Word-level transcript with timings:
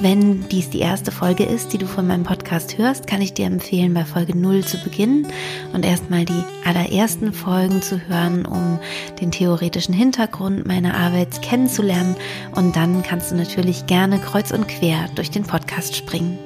Wenn 0.00 0.48
dies 0.48 0.70
die 0.70 0.80
erste 0.80 1.12
Folge 1.12 1.44
ist, 1.44 1.72
die 1.72 1.78
du 1.78 1.86
von 1.86 2.06
meinem 2.06 2.24
Podcast 2.24 2.76
hörst, 2.78 3.06
kann 3.06 3.20
ich 3.20 3.34
dir 3.34 3.46
empfehlen, 3.46 3.94
bei 3.94 4.04
Folge 4.04 4.36
0 4.36 4.64
zu 4.64 4.78
beginnen 4.78 5.28
und 5.72 5.84
erstmal 5.84 6.24
die 6.24 6.42
allerersten 6.64 7.32
Folgen 7.32 7.82
zu 7.82 8.00
hören, 8.08 8.44
um 8.44 8.80
den 9.20 9.30
theoretischen 9.30 9.94
Hintergrund 9.94 10.66
meiner 10.66 10.94
Arbeit 10.94 11.40
kennenzulernen. 11.42 12.16
Und 12.54 12.74
dann 12.74 13.02
kannst 13.02 13.30
du 13.30 13.36
natürlich 13.36 13.86
gerne 13.86 14.18
kreuz 14.18 14.50
und 14.50 14.66
quer 14.66 15.08
durch 15.14 15.30
den 15.30 15.44
Podcast 15.44 15.94
springen. 15.94 16.38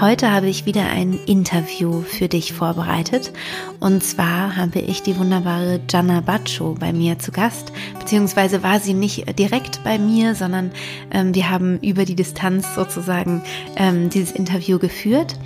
Heute 0.00 0.32
habe 0.32 0.48
ich 0.48 0.66
wieder 0.66 0.86
ein 0.86 1.18
Interview 1.26 2.00
für 2.00 2.26
dich 2.26 2.52
vorbereitet. 2.52 3.32
Und 3.78 4.02
zwar 4.02 4.56
habe 4.56 4.80
ich 4.80 5.02
die 5.02 5.16
wunderbare 5.18 5.80
Gianna 5.86 6.20
Baccio 6.20 6.74
bei 6.78 6.92
mir 6.92 7.18
zu 7.18 7.30
Gast. 7.30 7.72
Beziehungsweise 7.98 8.62
war 8.62 8.80
sie 8.80 8.94
nicht 8.94 9.38
direkt 9.38 9.84
bei 9.84 9.98
mir, 9.98 10.34
sondern 10.34 10.72
ähm, 11.12 11.34
wir 11.34 11.50
haben 11.50 11.78
über 11.80 12.04
die 12.04 12.16
Distanz 12.16 12.74
sozusagen 12.74 13.42
ähm, 13.76 14.08
dieses 14.08 14.32
Interview 14.32 14.78
geführt. 14.78 15.36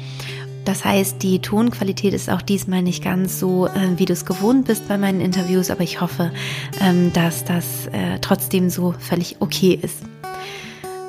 Das 0.64 0.84
heißt, 0.84 1.22
die 1.22 1.40
Tonqualität 1.40 2.14
ist 2.14 2.30
auch 2.30 2.42
diesmal 2.42 2.82
nicht 2.82 3.04
ganz 3.04 3.38
so, 3.38 3.66
äh, 3.66 3.98
wie 3.98 4.04
du 4.04 4.12
es 4.12 4.24
gewohnt 4.24 4.66
bist 4.66 4.88
bei 4.88 4.96
meinen 4.96 5.20
Interviews, 5.20 5.70
aber 5.70 5.82
ich 5.82 6.00
hoffe, 6.00 6.32
ähm, 6.80 7.12
dass 7.12 7.44
das 7.44 7.86
äh, 7.88 8.18
trotzdem 8.20 8.70
so 8.70 8.94
völlig 8.98 9.36
okay 9.40 9.78
ist. 9.80 10.02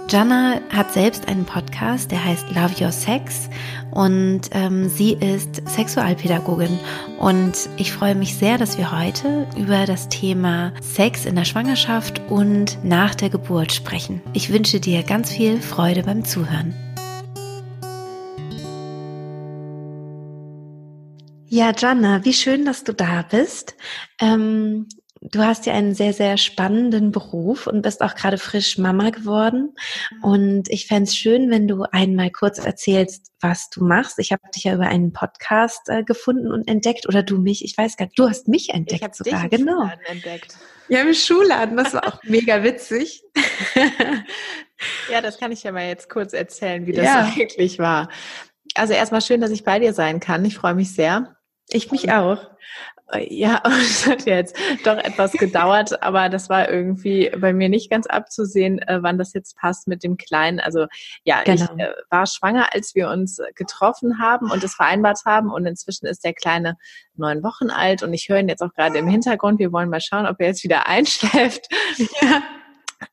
Jana 0.10 0.62
hat 0.70 0.94
selbst 0.94 1.28
einen 1.28 1.44
Podcast, 1.44 2.12
der 2.12 2.24
heißt 2.24 2.50
Love 2.56 2.82
Your 2.82 2.94
Sex 2.94 3.50
und 3.92 4.42
ähm, 4.52 4.88
sie 4.88 5.14
ist 5.14 5.68
Sexualpädagogin 5.68 6.80
und 7.20 7.68
ich 7.76 7.92
freue 7.92 8.16
mich 8.16 8.36
sehr, 8.36 8.58
dass 8.58 8.78
wir 8.78 8.98
heute 8.98 9.46
über 9.58 9.86
das 9.86 10.08
Thema 10.08 10.72
Sex 10.82 11.26
in 11.26 11.36
der 11.36 11.44
Schwangerschaft 11.44 12.22
und 12.30 12.82
nach 12.86 13.16
der 13.16 13.30
Geburt 13.30 13.74
sprechen. 13.74 14.22
Ich 14.32 14.50
wünsche 14.50 14.80
dir 14.80 15.04
ganz 15.04 15.30
viel 15.30 15.60
Freude 15.62 16.04
beim 16.04 16.24
Zuhören. 16.24 16.74
Ja, 21.50 21.74
Jana, 21.78 22.24
wie 22.24 22.34
schön, 22.34 22.64
dass 22.64 22.86
du 22.86 22.94
da 22.94 23.26
bist. 23.30 23.76
Ähm, 24.22 24.88
du 25.22 25.44
hast 25.44 25.66
ja 25.66 25.74
einen 25.74 25.94
sehr, 25.94 26.14
sehr 26.14 26.38
spannenden 26.38 27.12
Beruf 27.12 27.68
und 27.68 27.82
bist 27.82 28.02
auch 28.02 28.16
gerade 28.16 28.38
frisch 28.38 28.78
Mama 28.78 29.10
geworden. 29.10 29.76
Und 30.22 30.70
ich 30.70 30.88
fände 30.88 31.04
es 31.04 31.16
schön, 31.16 31.50
wenn 31.50 31.68
du 31.68 31.84
einmal 31.92 32.32
kurz 32.32 32.60
erzählst, 32.60 33.32
was 33.40 33.70
du 33.70 33.84
machst. 33.84 34.20
Ich 34.20 34.32
habe 34.32 34.42
dich 34.56 34.66
ja 34.66 34.74
über 34.74 34.88
einen 34.88 35.14
Podcast 35.14 35.90
äh, 35.90 36.04
gefunden 36.04 36.52
und 36.52 36.68
entdeckt 36.68 37.08
oder 37.08 37.24
du 37.24 37.38
mich, 37.38 37.64
ich 37.64 37.78
weiß 37.78 37.98
gar 37.98 38.06
nicht, 38.06 38.18
du 38.18 38.30
hast 38.30 38.48
mich 38.48 38.70
entdeckt 38.70 39.04
ich 39.12 39.16
sogar, 39.16 39.44
dich 39.48 39.60
im 39.60 39.66
genau. 39.66 39.82
Schuhladen 39.82 40.06
entdeckt. 40.06 40.58
Ja, 40.90 41.02
im 41.02 41.14
Schuhladen, 41.14 41.78
das 41.78 41.94
war 41.94 42.08
auch 42.08 42.24
mega 42.24 42.64
witzig. 42.64 43.24
ja, 45.12 45.22
das 45.22 45.38
kann 45.38 45.52
ich 45.52 45.64
ja 45.64 45.72
mal 45.72 45.88
jetzt 45.88 46.10
kurz 46.10 46.34
erzählen, 46.34 46.86
wie 46.86 46.94
das 46.94 47.06
ja. 47.06 47.32
eigentlich 47.36 47.80
war. 47.80 48.10
Also 48.76 48.94
erstmal 48.94 49.22
schön, 49.22 49.42
dass 49.42 49.52
ich 49.52 49.64
bei 49.64 49.80
dir 49.80 49.94
sein 49.94 50.20
kann. 50.20 50.46
Ich 50.46 50.56
freue 50.56 50.76
mich 50.76 50.94
sehr. 50.94 51.36
Ich 51.70 51.92
mich 51.92 52.12
auch. 52.12 52.50
Ja, 53.30 53.62
es 53.82 54.06
hat 54.06 54.26
jetzt 54.26 54.58
doch 54.84 54.98
etwas 54.98 55.32
gedauert, 55.32 56.02
aber 56.04 56.30
das 56.30 56.50
war 56.50 56.70
irgendwie 56.70 57.32
bei 57.38 57.54
mir 57.54 57.70
nicht 57.70 57.90
ganz 57.90 58.06
abzusehen, 58.06 58.80
äh, 58.80 59.02
wann 59.02 59.18
das 59.18 59.34
jetzt 59.34 59.56
passt 59.58 59.88
mit 59.88 60.04
dem 60.04 60.18
Kleinen. 60.18 60.60
Also 60.60 60.88
ja, 61.24 61.44
genau. 61.44 61.64
ich 61.64 61.82
äh, 61.82 61.94
war 62.10 62.26
schwanger, 62.26 62.74
als 62.74 62.96
wir 62.96 63.10
uns 63.10 63.40
getroffen 63.56 64.20
haben 64.20 64.52
und 64.52 64.64
es 64.64 64.76
vereinbart 64.76 65.22
haben 65.26 65.52
und 65.52 65.66
inzwischen 65.66 66.06
ist 66.06 66.24
der 66.26 66.34
Kleine 66.34 66.78
neun 67.16 67.44
Wochen 67.44 67.70
alt 67.70 68.04
und 68.04 68.14
ich 68.14 68.28
höre 68.30 68.40
ihn 68.40 68.50
jetzt 68.50 68.62
auch 68.62 68.74
gerade 68.74 68.98
im 68.98 69.08
Hintergrund. 69.08 69.60
Wir 69.60 69.72
wollen 69.72 69.90
mal 69.90 70.02
schauen, 70.02 70.28
ob 70.28 70.40
er 70.40 70.48
jetzt 70.48 70.64
wieder 70.64 70.88
einschläft. 70.88 71.68
Ja. 72.22 72.42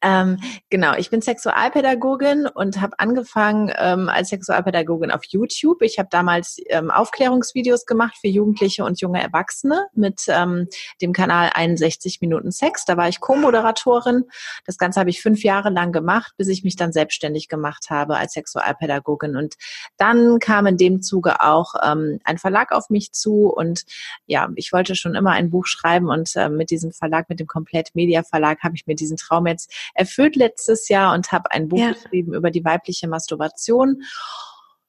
Ähm, 0.03 0.39
genau, 0.71 0.95
ich 0.97 1.11
bin 1.11 1.21
Sexualpädagogin 1.21 2.47
und 2.47 2.81
habe 2.81 2.99
angefangen 2.99 3.73
ähm, 3.77 4.09
als 4.09 4.31
Sexualpädagogin 4.31 5.11
auf 5.11 5.25
YouTube. 5.25 5.83
Ich 5.83 5.99
habe 5.99 6.09
damals 6.11 6.57
ähm, 6.69 6.91
Aufklärungsvideos 6.91 7.85
gemacht 7.85 8.17
für 8.21 8.29
Jugendliche 8.29 8.85
und 8.85 9.01
junge 9.01 9.23
Erwachsene 9.23 9.87
mit 9.95 10.23
ähm, 10.29 10.69
dem 11.03 11.13
Kanal 11.13 11.51
61 11.53 12.21
Minuten 12.23 12.51
Sex. 12.51 12.85
Da 12.87 12.97
war 12.97 13.09
ich 13.09 13.21
Co-Moderatorin. 13.21 14.25
Das 14.67 14.79
Ganze 14.79 15.01
habe 15.01 15.11
ich 15.11 15.21
fünf 15.21 15.45
Jahre 15.45 15.69
lang 15.69 15.93
gemacht, 15.93 16.33
bis 16.39 16.49
ich 16.49 16.65
mich 16.65 16.77
dann 16.77 16.93
selbstständig 16.93 17.49
gemacht 17.49 17.91
habe 17.91 18.17
als 18.17 18.33
Sexualpädagogin. 18.33 19.37
Und 19.37 19.55
dann 19.99 20.39
kam 20.39 20.67
in 20.67 20.79
dem 20.79 21.03
Zuge 21.03 21.43
auch 21.43 21.75
ähm, 21.85 22.21
ein 22.25 22.39
Verlag 22.39 22.73
auf 22.73 22.89
mich 22.89 23.13
zu 23.13 23.53
und 23.53 23.85
ja, 24.27 24.49
ich 24.55 24.73
wollte 24.73 24.95
schon 24.95 25.15
immer 25.15 25.33
ein 25.33 25.51
Buch 25.51 25.67
schreiben 25.67 26.09
und 26.09 26.35
äh, 26.37 26.49
mit 26.49 26.71
diesem 26.71 26.93
Verlag, 26.93 27.29
mit 27.29 27.41
dem 27.41 27.47
Komplett 27.47 27.95
Media 27.95 28.23
Verlag, 28.23 28.63
habe 28.63 28.75
ich 28.77 28.87
mir 28.87 28.95
diesen 28.95 29.17
Traum 29.17 29.47
jetzt 29.47 29.74
erfüllt 29.95 30.37
letztes 30.37 30.89
Jahr 30.89 31.15
und 31.15 31.33
habe 31.33 31.51
ein 31.51 31.69
Buch 31.69 31.79
ja. 31.79 31.93
geschrieben 31.93 32.35
über 32.35 32.51
die 32.51 32.65
weibliche 32.65 33.09
Masturbation. 33.09 34.03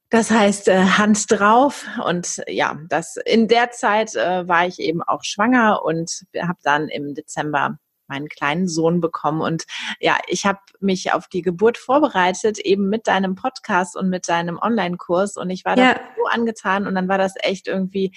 Das 0.10 0.30
heißt 0.30 0.68
äh, 0.68 0.84
Hand 0.84 1.26
drauf 1.30 1.86
und 2.06 2.42
ja, 2.48 2.78
das 2.90 3.18
in 3.18 3.48
der 3.48 3.72
Zeit 3.72 4.16
äh, 4.16 4.48
war 4.48 4.68
ich 4.68 4.80
eben 4.80 5.02
auch 5.02 5.24
schwanger 5.24 5.82
und 5.84 6.22
habe 6.40 6.60
dann 6.64 6.90
im 6.90 7.16
Dezember 7.16 7.80
meinen 8.08 8.30
kleinen 8.30 8.68
Sohn 8.68 9.02
bekommen 9.02 9.42
und 9.42 9.64
ja, 10.00 10.18
ich 10.28 10.46
habe 10.46 10.60
mich 10.80 11.14
auf 11.14 11.28
die 11.28 11.42
Geburt 11.42 11.80
vorbereitet 11.80 12.60
eben 12.60 12.88
mit 12.88 13.08
deinem 13.08 13.34
Podcast 13.36 13.98
und 13.98 14.10
mit 14.10 14.30
deinem 14.30 14.60
Online-Kurs 14.62 15.38
und 15.38 15.50
ich 15.50 15.66
war 15.66 15.78
ja. 15.78 15.96
da 15.96 16.00
so 16.16 16.26
angetan 16.26 16.86
und 16.86 16.94
dann 16.94 17.08
war 17.08 17.18
das 17.18 17.34
echt 17.42 17.68
irgendwie 17.68 18.16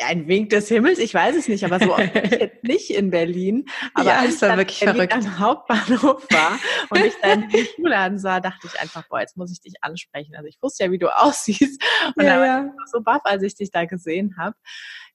ein 0.00 0.28
Wink 0.28 0.50
des 0.50 0.68
Himmels, 0.68 0.98
ich 0.98 1.12
weiß 1.12 1.36
es 1.36 1.48
nicht, 1.48 1.64
aber 1.64 1.80
so 1.80 1.92
oft 1.94 2.14
ich 2.14 2.30
jetzt 2.30 2.62
nicht 2.64 2.90
in 2.90 3.10
Berlin. 3.10 3.64
Aber 3.94 4.10
ja, 4.10 4.18
als 4.20 4.40
war 4.42 4.56
wirklich 4.56 4.78
verrückt. 4.78 5.12
am 5.12 5.38
Hauptbahnhof 5.38 6.26
war 6.30 6.58
und 6.90 7.04
ich 7.04 7.14
dann 7.22 7.44
in 7.44 7.48
den 7.50 7.66
Schuhladen 7.76 8.18
sah, 8.18 8.40
dachte 8.40 8.66
ich 8.66 8.80
einfach, 8.80 9.06
boah, 9.08 9.20
jetzt 9.20 9.36
muss 9.36 9.52
ich 9.52 9.60
dich 9.60 9.74
ansprechen. 9.80 10.36
Also 10.36 10.48
ich 10.48 10.58
wusste 10.62 10.84
ja, 10.84 10.90
wie 10.90 10.98
du 10.98 11.08
aussiehst 11.16 11.82
und 12.16 12.24
ja, 12.24 12.36
dann 12.36 12.40
war 12.40 12.64
ich 12.66 12.90
so 12.90 13.00
baff, 13.00 13.22
als 13.24 13.42
ich 13.42 13.56
dich 13.56 13.70
da 13.70 13.84
gesehen 13.84 14.36
habe. 14.38 14.54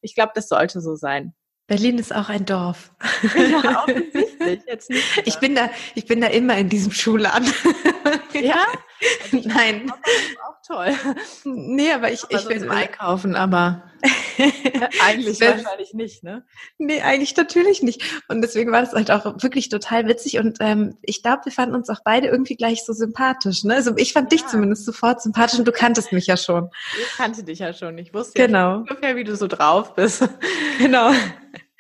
Ich 0.02 0.16
glaube, 0.16 0.34
das 0.36 0.50
sollte 0.50 0.82
so 0.82 0.96
sein. 0.96 1.34
Berlin 1.66 1.98
ist 1.98 2.14
auch 2.14 2.28
ein 2.28 2.46
Dorf. 2.46 2.94
Ja, 3.36 3.84
offensichtlich. 3.84 4.60
Jetzt 4.68 4.90
nicht 4.90 5.24
ich 5.26 5.40
bin 5.40 5.56
da, 5.56 5.70
ich 5.96 6.06
bin 6.06 6.20
da 6.20 6.28
immer 6.28 6.58
in 6.58 6.68
diesem 6.68 6.92
Schuhladen. 6.92 7.48
Ja? 8.34 8.66
Also 9.32 9.48
Nein. 9.48 9.92
Auch 9.92 10.56
toll. 10.66 10.94
Nee, 11.44 11.92
aber 11.92 12.12
ich, 12.12 12.24
aber 12.24 12.34
ich 12.34 12.50
will 12.50 12.70
einkaufen, 12.70 13.36
aber 13.36 13.84
eigentlich 15.02 15.40
wahrscheinlich 15.42 15.94
nicht, 15.94 16.24
ne? 16.24 16.46
Nee, 16.78 17.02
eigentlich 17.02 17.36
natürlich 17.36 17.82
nicht. 17.82 18.02
Und 18.28 18.42
deswegen 18.42 18.72
war 18.72 18.82
das 18.82 18.94
halt 18.94 19.12
auch 19.12 19.26
wirklich 19.42 19.70
total 19.70 20.08
witzig 20.08 20.38
und 20.40 20.58
ähm, 20.60 20.98
ich 21.02 21.22
glaube, 21.22 21.46
wir 21.46 21.52
fanden 21.52 21.76
uns 21.76 21.90
auch 21.90 22.02
beide 22.04 22.28
irgendwie 22.28 22.56
gleich 22.56 22.84
so 22.86 22.94
sympathisch, 22.94 23.64
ne? 23.64 23.76
Also 23.76 23.94
ich 23.98 24.14
fand 24.14 24.32
ja. 24.32 24.38
dich 24.38 24.48
zumindest 24.48 24.86
sofort 24.86 25.22
sympathisch 25.22 25.60
und 25.60 25.68
du 25.68 25.72
kanntest 25.72 26.12
mich 26.12 26.28
ja 26.28 26.38
schon. 26.38 26.70
Ich 27.00 27.18
kannte 27.18 27.44
dich 27.44 27.60
ja 27.60 27.74
schon. 27.74 27.98
Ich 27.98 28.14
wusste 28.14 28.34
genau. 28.34 28.58
ja 28.58 28.76
ungefähr, 28.76 29.16
wie 29.16 29.24
du 29.24 29.36
so 29.36 29.48
drauf 29.48 29.96
bist. 29.96 30.28
Genau. 30.80 31.12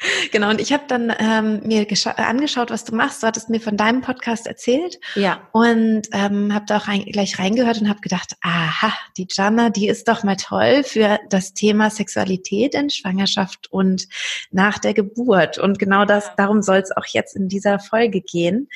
Genau, 0.31 0.49
und 0.49 0.61
ich 0.61 0.73
habe 0.73 0.83
dann 0.87 1.13
ähm, 1.19 1.61
mir 1.65 1.85
angeschaut, 2.17 2.71
was 2.71 2.83
du 2.83 2.95
machst. 2.95 3.21
Du 3.23 3.27
hattest 3.27 3.49
mir 3.49 3.59
von 3.59 3.77
deinem 3.77 4.01
Podcast 4.01 4.47
erzählt. 4.47 4.99
Ja. 5.15 5.47
Und 5.51 6.03
ähm, 6.11 6.53
habe 6.53 6.65
da 6.67 6.77
auch 6.77 6.87
rein, 6.87 7.03
gleich 7.05 7.39
reingehört 7.39 7.81
und 7.81 7.89
habe 7.89 8.01
gedacht, 8.01 8.33
aha, 8.41 8.93
die 9.17 9.27
Jana, 9.29 9.69
die 9.69 9.87
ist 9.87 10.07
doch 10.07 10.23
mal 10.23 10.35
toll 10.35 10.83
für 10.83 11.19
das 11.29 11.53
Thema 11.53 11.89
Sexualität 11.89 12.75
in 12.75 12.89
Schwangerschaft 12.89 13.71
und 13.71 14.07
nach 14.51 14.79
der 14.79 14.93
Geburt. 14.93 15.57
Und 15.57 15.79
genau 15.79 16.05
das, 16.05 16.31
darum 16.35 16.61
soll 16.61 16.77
es 16.77 16.95
auch 16.95 17.05
jetzt 17.07 17.35
in 17.35 17.47
dieser 17.47 17.79
Folge 17.79 18.21
gehen. 18.21 18.69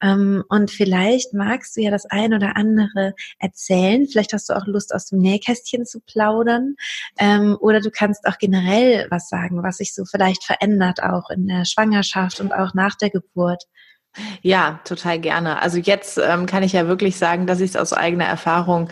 Ähm, 0.00 0.44
und 0.48 0.70
vielleicht 0.70 1.34
magst 1.34 1.76
du 1.76 1.82
ja 1.82 1.90
das 1.90 2.06
ein 2.06 2.34
oder 2.34 2.56
andere 2.56 3.14
erzählen. 3.38 4.06
Vielleicht 4.06 4.32
hast 4.32 4.48
du 4.48 4.54
auch 4.54 4.66
Lust, 4.66 4.94
aus 4.94 5.06
dem 5.06 5.20
Nähkästchen 5.20 5.86
zu 5.86 6.00
plaudern. 6.00 6.76
Ähm, 7.18 7.56
oder 7.60 7.80
du 7.80 7.90
kannst 7.90 8.26
auch 8.26 8.38
generell 8.38 9.06
was 9.10 9.28
sagen, 9.28 9.62
was 9.62 9.78
sich 9.78 9.94
so 9.94 10.04
vielleicht 10.04 10.44
verändert 10.44 10.69
verändert, 10.70 11.02
auch 11.02 11.30
in 11.30 11.46
der 11.46 11.64
Schwangerschaft 11.64 12.40
und 12.40 12.52
auch 12.52 12.74
nach 12.74 12.94
der 12.96 13.10
Geburt? 13.10 13.64
Ja, 14.42 14.80
total 14.84 15.20
gerne. 15.20 15.62
Also 15.62 15.78
jetzt 15.78 16.18
ähm, 16.18 16.46
kann 16.46 16.64
ich 16.64 16.72
ja 16.72 16.88
wirklich 16.88 17.16
sagen, 17.16 17.46
dass 17.46 17.60
ich 17.60 17.70
es 17.70 17.76
aus 17.76 17.92
eigener 17.92 18.24
Erfahrung 18.24 18.88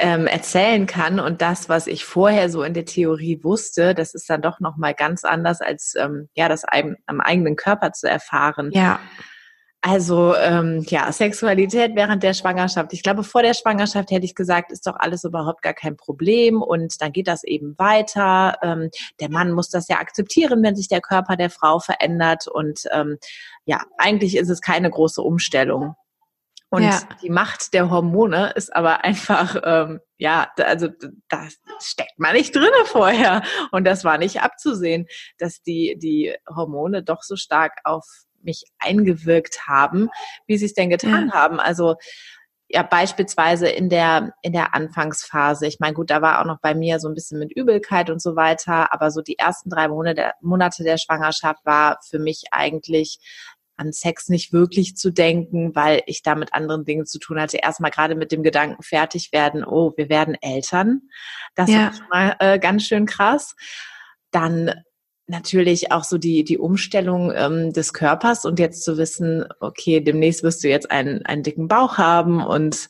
ähm, 0.00 0.26
erzählen 0.26 0.86
kann 0.86 1.20
und 1.20 1.40
das, 1.40 1.68
was 1.68 1.86
ich 1.86 2.04
vorher 2.04 2.50
so 2.50 2.64
in 2.64 2.74
der 2.74 2.84
Theorie 2.84 3.38
wusste, 3.44 3.94
das 3.94 4.12
ist 4.12 4.28
dann 4.28 4.42
doch 4.42 4.58
noch 4.58 4.76
mal 4.76 4.92
ganz 4.92 5.22
anders 5.22 5.60
als 5.60 5.94
ähm, 5.96 6.28
ja 6.34 6.48
das 6.48 6.64
am 6.64 7.20
eigenen 7.20 7.54
Körper 7.54 7.92
zu 7.92 8.08
erfahren. 8.08 8.70
Ja. 8.72 8.98
Also 9.88 10.34
ähm, 10.34 10.84
ja, 10.88 11.12
Sexualität 11.12 11.94
während 11.94 12.24
der 12.24 12.34
Schwangerschaft. 12.34 12.92
Ich 12.92 13.04
glaube, 13.04 13.22
vor 13.22 13.42
der 13.42 13.54
Schwangerschaft 13.54 14.10
hätte 14.10 14.24
ich 14.24 14.34
gesagt, 14.34 14.72
ist 14.72 14.84
doch 14.84 14.96
alles 14.98 15.22
überhaupt 15.22 15.62
gar 15.62 15.74
kein 15.74 15.96
Problem 15.96 16.60
und 16.60 17.00
dann 17.00 17.12
geht 17.12 17.28
das 17.28 17.44
eben 17.44 17.78
weiter. 17.78 18.58
Ähm, 18.62 18.90
der 19.20 19.30
Mann 19.30 19.52
muss 19.52 19.68
das 19.68 19.86
ja 19.86 19.98
akzeptieren, 19.98 20.60
wenn 20.64 20.74
sich 20.74 20.88
der 20.88 21.00
Körper 21.00 21.36
der 21.36 21.50
Frau 21.50 21.78
verändert 21.78 22.48
und 22.48 22.80
ähm, 22.90 23.18
ja, 23.64 23.80
eigentlich 23.96 24.36
ist 24.36 24.48
es 24.48 24.60
keine 24.60 24.90
große 24.90 25.22
Umstellung. 25.22 25.94
Und 26.68 26.82
ja. 26.82 27.00
die 27.22 27.30
Macht 27.30 27.72
der 27.72 27.88
Hormone 27.88 28.54
ist 28.56 28.74
aber 28.74 29.04
einfach, 29.04 29.54
ähm, 29.62 30.00
ja, 30.18 30.50
also 30.56 30.88
da 31.28 31.46
steckt 31.80 32.18
man 32.18 32.32
nicht 32.32 32.56
drinne 32.56 32.84
vorher. 32.86 33.42
Und 33.70 33.84
das 33.84 34.02
war 34.02 34.18
nicht 34.18 34.42
abzusehen, 34.42 35.06
dass 35.38 35.62
die, 35.62 35.96
die 35.96 36.34
Hormone 36.52 37.04
doch 37.04 37.22
so 37.22 37.36
stark 37.36 37.78
auf 37.84 38.04
mich 38.46 38.64
eingewirkt 38.78 39.66
haben, 39.68 40.08
wie 40.46 40.56
sie 40.56 40.64
es 40.64 40.74
denn 40.74 40.88
getan 40.88 41.28
ja. 41.28 41.34
haben. 41.34 41.60
Also 41.60 41.96
ja 42.68 42.82
beispielsweise 42.82 43.68
in 43.68 43.88
der 43.88 44.32
in 44.42 44.52
der 44.52 44.74
Anfangsphase. 44.74 45.66
Ich 45.66 45.78
meine, 45.78 45.94
gut, 45.94 46.10
da 46.10 46.22
war 46.22 46.40
auch 46.40 46.46
noch 46.46 46.60
bei 46.60 46.74
mir 46.74 46.98
so 46.98 47.08
ein 47.08 47.14
bisschen 47.14 47.38
mit 47.38 47.52
Übelkeit 47.54 48.10
und 48.10 48.20
so 48.20 48.34
weiter, 48.34 48.92
aber 48.92 49.10
so 49.10 49.22
die 49.22 49.38
ersten 49.38 49.70
drei 49.70 49.88
Monate, 49.88 50.32
Monate 50.40 50.82
der 50.82 50.98
Schwangerschaft 50.98 51.64
war 51.64 51.98
für 52.08 52.18
mich 52.18 52.44
eigentlich 52.50 53.18
an 53.76 53.92
Sex 53.92 54.28
nicht 54.28 54.52
wirklich 54.52 54.96
zu 54.96 55.10
denken, 55.10 55.74
weil 55.74 56.02
ich 56.06 56.22
da 56.22 56.34
mit 56.34 56.54
anderen 56.54 56.84
Dingen 56.84 57.06
zu 57.06 57.18
tun 57.18 57.38
hatte. 57.38 57.58
Erstmal 57.58 57.90
gerade 57.90 58.14
mit 58.14 58.32
dem 58.32 58.42
Gedanken 58.42 58.82
fertig 58.82 59.32
werden, 59.32 59.64
oh, 59.64 59.92
wir 59.96 60.08
werden 60.08 60.34
Eltern. 60.40 61.02
Das 61.54 61.70
ja. 61.70 61.88
ist 61.88 62.02
mal 62.10 62.36
äh, 62.40 62.58
ganz 62.58 62.84
schön 62.84 63.06
krass. 63.06 63.54
Dann 64.30 64.72
natürlich 65.26 65.92
auch 65.92 66.04
so 66.04 66.18
die, 66.18 66.44
die 66.44 66.58
Umstellung 66.58 67.32
ähm, 67.34 67.72
des 67.72 67.92
Körpers 67.92 68.44
und 68.44 68.58
jetzt 68.58 68.84
zu 68.84 68.96
wissen, 68.96 69.44
okay, 69.60 70.00
demnächst 70.00 70.42
wirst 70.42 70.62
du 70.62 70.68
jetzt 70.68 70.90
einen, 70.90 71.24
einen 71.26 71.42
dicken 71.42 71.68
Bauch 71.68 71.98
haben 71.98 72.44
und 72.44 72.88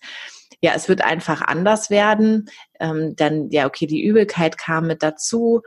ja, 0.62 0.72
es 0.74 0.88
wird 0.88 1.02
einfach 1.02 1.42
anders 1.42 1.90
werden. 1.90 2.48
Ähm, 2.80 3.14
dann, 3.16 3.50
ja, 3.50 3.66
okay, 3.66 3.86
die 3.86 4.02
Übelkeit 4.02 4.58
kam 4.58 4.86
mit 4.86 5.02
dazu. 5.02 5.62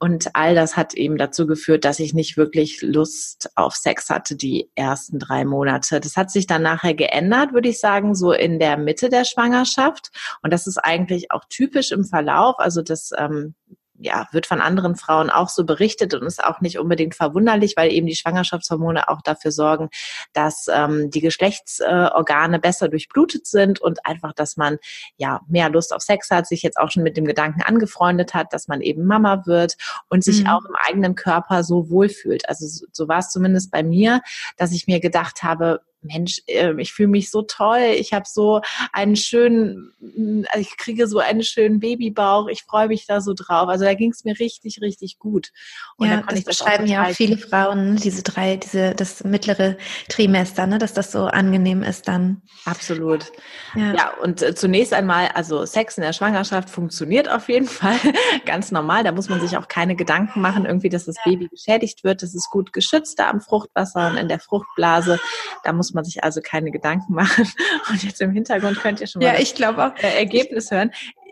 Und 0.00 0.30
all 0.34 0.54
das 0.54 0.76
hat 0.76 0.94
eben 0.94 1.16
dazu 1.16 1.46
geführt, 1.46 1.84
dass 1.84 1.98
ich 1.98 2.14
nicht 2.14 2.36
wirklich 2.36 2.82
Lust 2.82 3.50
auf 3.56 3.74
Sex 3.74 4.10
hatte 4.10 4.36
die 4.36 4.70
ersten 4.76 5.18
drei 5.18 5.44
Monate. 5.44 5.98
Das 6.00 6.16
hat 6.16 6.30
sich 6.30 6.46
dann 6.46 6.62
nachher 6.62 6.94
geändert, 6.94 7.52
würde 7.52 7.68
ich 7.68 7.80
sagen, 7.80 8.14
so 8.14 8.32
in 8.32 8.60
der 8.60 8.76
Mitte 8.76 9.08
der 9.08 9.24
Schwangerschaft. 9.24 10.10
Und 10.42 10.52
das 10.52 10.68
ist 10.68 10.78
eigentlich 10.78 11.32
auch 11.32 11.44
typisch 11.48 11.90
im 11.90 12.04
Verlauf. 12.04 12.54
Also 12.58 12.82
das 12.82 13.10
ähm, 13.16 13.54
ja, 14.00 14.28
wird 14.32 14.46
von 14.46 14.60
anderen 14.60 14.96
Frauen 14.96 15.30
auch 15.30 15.48
so 15.48 15.64
berichtet 15.64 16.14
und 16.14 16.22
ist 16.22 16.42
auch 16.42 16.60
nicht 16.60 16.78
unbedingt 16.78 17.14
verwunderlich, 17.14 17.74
weil 17.76 17.92
eben 17.92 18.06
die 18.06 18.14
Schwangerschaftshormone 18.14 19.08
auch 19.08 19.22
dafür 19.22 19.50
sorgen, 19.50 19.90
dass 20.32 20.66
ähm, 20.72 21.10
die 21.10 21.20
Geschlechtsorgane 21.20 22.56
äh, 22.56 22.60
besser 22.60 22.88
durchblutet 22.88 23.46
sind 23.46 23.80
und 23.80 24.06
einfach, 24.06 24.32
dass 24.32 24.56
man 24.56 24.78
ja 25.16 25.40
mehr 25.48 25.68
Lust 25.68 25.92
auf 25.92 26.02
Sex 26.02 26.30
hat, 26.30 26.46
sich 26.46 26.62
jetzt 26.62 26.78
auch 26.78 26.90
schon 26.90 27.02
mit 27.02 27.16
dem 27.16 27.24
Gedanken 27.24 27.62
angefreundet 27.62 28.34
hat, 28.34 28.52
dass 28.52 28.68
man 28.68 28.80
eben 28.80 29.04
Mama 29.04 29.46
wird 29.46 29.76
und 30.08 30.22
sich 30.22 30.44
mhm. 30.44 30.48
auch 30.48 30.64
im 30.64 30.76
eigenen 30.86 31.14
Körper 31.14 31.64
so 31.64 31.90
wohlfühlt. 31.90 32.48
Also 32.48 32.66
so, 32.66 32.86
so 32.92 33.08
war 33.08 33.18
es 33.18 33.30
zumindest 33.30 33.70
bei 33.70 33.82
mir, 33.82 34.20
dass 34.56 34.72
ich 34.72 34.86
mir 34.86 35.00
gedacht 35.00 35.42
habe, 35.42 35.80
Mensch, 36.00 36.42
ähm, 36.46 36.78
ich 36.78 36.92
fühle 36.92 37.08
mich 37.08 37.30
so 37.30 37.42
toll, 37.42 37.94
ich 37.96 38.12
habe 38.12 38.24
so 38.26 38.60
einen 38.92 39.16
schönen, 39.16 39.92
mm, 40.00 40.44
also 40.50 40.60
ich 40.60 40.76
kriege 40.76 41.06
so 41.06 41.18
einen 41.18 41.42
schönen 41.42 41.80
Babybauch, 41.80 42.48
ich 42.48 42.62
freue 42.62 42.88
mich 42.88 43.06
da 43.06 43.20
so 43.20 43.34
drauf. 43.34 43.68
Also 43.68 43.84
da 43.84 43.94
ging 43.94 44.10
es 44.10 44.24
mir 44.24 44.38
richtig, 44.38 44.80
richtig 44.80 45.18
gut. 45.18 45.50
Und 45.96 46.08
ja, 46.08 46.22
das 46.22 46.44
beschreiben 46.44 46.84
das 46.84 46.92
ja 46.92 47.04
auch 47.04 47.10
viele 47.10 47.36
Frauen, 47.36 47.96
diese 47.96 48.22
drei, 48.22 48.56
diese, 48.56 48.94
das 48.94 49.24
mittlere 49.24 49.76
Trimester, 50.08 50.66
ne, 50.66 50.78
dass 50.78 50.94
das 50.94 51.12
so 51.12 51.24
angenehm 51.26 51.82
ist 51.82 52.08
dann. 52.08 52.42
Absolut. 52.64 53.32
Ja, 53.74 53.94
ja 53.94 54.12
und 54.22 54.42
äh, 54.42 54.54
zunächst 54.54 54.92
einmal, 54.92 55.28
also 55.34 55.66
Sex 55.66 55.98
in 55.98 56.02
der 56.02 56.12
Schwangerschaft 56.12 56.70
funktioniert 56.70 57.28
auf 57.28 57.48
jeden 57.48 57.66
Fall 57.66 57.98
ganz 58.46 58.70
normal. 58.70 59.04
Da 59.04 59.12
muss 59.12 59.28
man 59.28 59.40
sich 59.40 59.56
auch 59.56 59.68
keine 59.68 59.96
Gedanken 59.96 60.40
machen, 60.40 60.64
irgendwie, 60.64 60.88
dass 60.88 61.06
das 61.06 61.16
Baby 61.24 61.48
geschädigt 61.48 62.04
wird. 62.04 62.22
Das 62.22 62.34
ist 62.34 62.50
gut 62.50 62.72
geschützt 62.72 63.18
da 63.18 63.30
am 63.30 63.40
Fruchtwasser 63.40 64.08
und 64.08 64.16
in 64.16 64.28
der 64.28 64.38
Fruchtblase. 64.38 65.18
Da 65.64 65.72
muss 65.72 65.87
muss 65.88 65.94
man 65.94 66.04
sich 66.04 66.22
also 66.22 66.40
keine 66.42 66.70
Gedanken 66.70 67.12
machen. 67.14 67.48
Und 67.88 68.02
jetzt 68.02 68.20
im 68.20 68.32
Hintergrund 68.32 68.78
könnt 68.78 69.00
ihr 69.00 69.06
schon 69.06 69.22
mal 69.22 69.34
ja, 69.34 69.40
ich 69.40 69.54
das 69.54 69.76
auch. 69.76 69.96
Ergebnis 70.02 70.70
hören. 70.70 70.90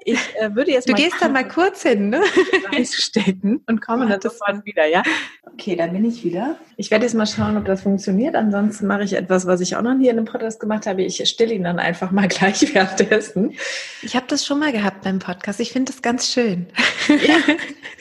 Ich 0.08 0.20
äh, 0.36 0.54
würde 0.54 0.70
jetzt 0.70 0.88
du 0.88 0.92
mal 0.92 0.98
gehst 1.02 1.16
da 1.20 1.28
mal 1.28 1.46
kurz 1.46 1.82
hin, 1.82 2.10
ne? 2.10 2.22
stecken 2.84 3.64
und 3.66 3.80
komme 3.80 4.08
dann 4.08 4.20
sofort 4.20 4.64
wieder, 4.64 4.86
ja? 4.86 5.02
Okay, 5.42 5.74
dann 5.74 5.92
bin 5.92 6.04
ich 6.04 6.22
wieder. 6.22 6.56
Ich 6.76 6.92
werde 6.92 7.04
jetzt 7.04 7.14
mal 7.14 7.26
schauen, 7.26 7.56
ob 7.56 7.64
das 7.64 7.82
funktioniert. 7.82 8.36
Ansonsten 8.36 8.86
mache 8.86 9.02
ich 9.02 9.14
etwas, 9.14 9.48
was 9.48 9.60
ich 9.60 9.74
auch 9.74 9.82
noch 9.82 9.94
nie 9.94 10.06
in 10.06 10.16
einem 10.16 10.24
Podcast 10.24 10.60
gemacht 10.60 10.86
habe. 10.86 11.02
Ich 11.02 11.28
stille 11.28 11.54
ihn 11.54 11.64
dann 11.64 11.80
einfach 11.80 12.12
mal 12.12 12.28
gleich 12.28 12.72
währenddessen. 12.72 13.54
Ich 14.02 14.14
habe 14.14 14.26
das 14.28 14.46
schon 14.46 14.60
mal 14.60 14.70
gehabt 14.70 15.02
beim 15.02 15.18
Podcast. 15.18 15.58
Ich 15.58 15.72
finde 15.72 15.90
das 15.90 16.02
ganz 16.02 16.30
schön. 16.30 16.68
Ja, 17.08 17.54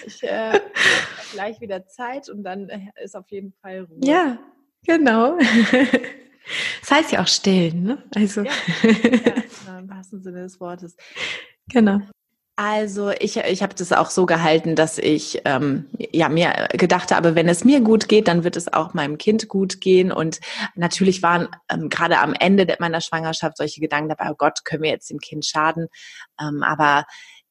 ich 0.05 0.21
äh, 0.21 0.59
gleich 1.33 1.59
wieder 1.59 1.87
Zeit 1.87 2.29
und 2.29 2.43
dann 2.43 2.69
äh, 2.69 2.79
ist 3.03 3.15
auf 3.15 3.31
jeden 3.31 3.53
Fall 3.63 3.87
Ruhe. 3.89 3.99
Ja, 4.03 4.37
genau. 4.85 5.39
Das 6.81 6.91
heißt 6.91 7.11
ja 7.11 7.21
auch 7.21 7.27
stillen, 7.27 7.83
ne? 7.83 8.03
Also. 8.15 8.43
Ja, 8.43 8.51
ja 9.67 9.79
im 9.79 9.89
wahrsten 9.89 10.21
Sinne 10.21 10.43
des 10.43 10.59
Wortes. 10.59 10.95
Genau. 11.69 12.01
Also 12.57 13.09
ich, 13.09 13.35
ich 13.35 13.61
habe 13.61 13.75
das 13.75 13.91
auch 13.91 14.09
so 14.09 14.25
gehalten, 14.25 14.75
dass 14.77 14.97
ich 14.97 15.41
ähm, 15.43 15.87
ja 15.97 16.29
mir 16.29 16.69
gedacht 16.71 17.11
habe, 17.11 17.35
wenn 17.35 17.49
es 17.49 17.65
mir 17.65 17.81
gut 17.81 18.07
geht, 18.07 18.29
dann 18.29 18.45
wird 18.45 18.55
es 18.55 18.71
auch 18.71 18.93
meinem 18.93 19.17
Kind 19.17 19.49
gut 19.49 19.81
gehen. 19.81 20.09
Und 20.09 20.39
natürlich 20.75 21.21
waren 21.21 21.49
ähm, 21.69 21.89
gerade 21.89 22.19
am 22.19 22.33
Ende 22.33 22.73
meiner 22.79 23.01
Schwangerschaft 23.01 23.57
solche 23.57 23.81
Gedanken 23.81 24.07
dabei, 24.07 24.31
oh 24.31 24.35
Gott, 24.37 24.63
können 24.63 24.83
wir 24.83 24.89
jetzt 24.91 25.09
dem 25.09 25.19
Kind 25.19 25.45
schaden? 25.45 25.87
Ähm, 26.39 26.63
aber 26.63 27.05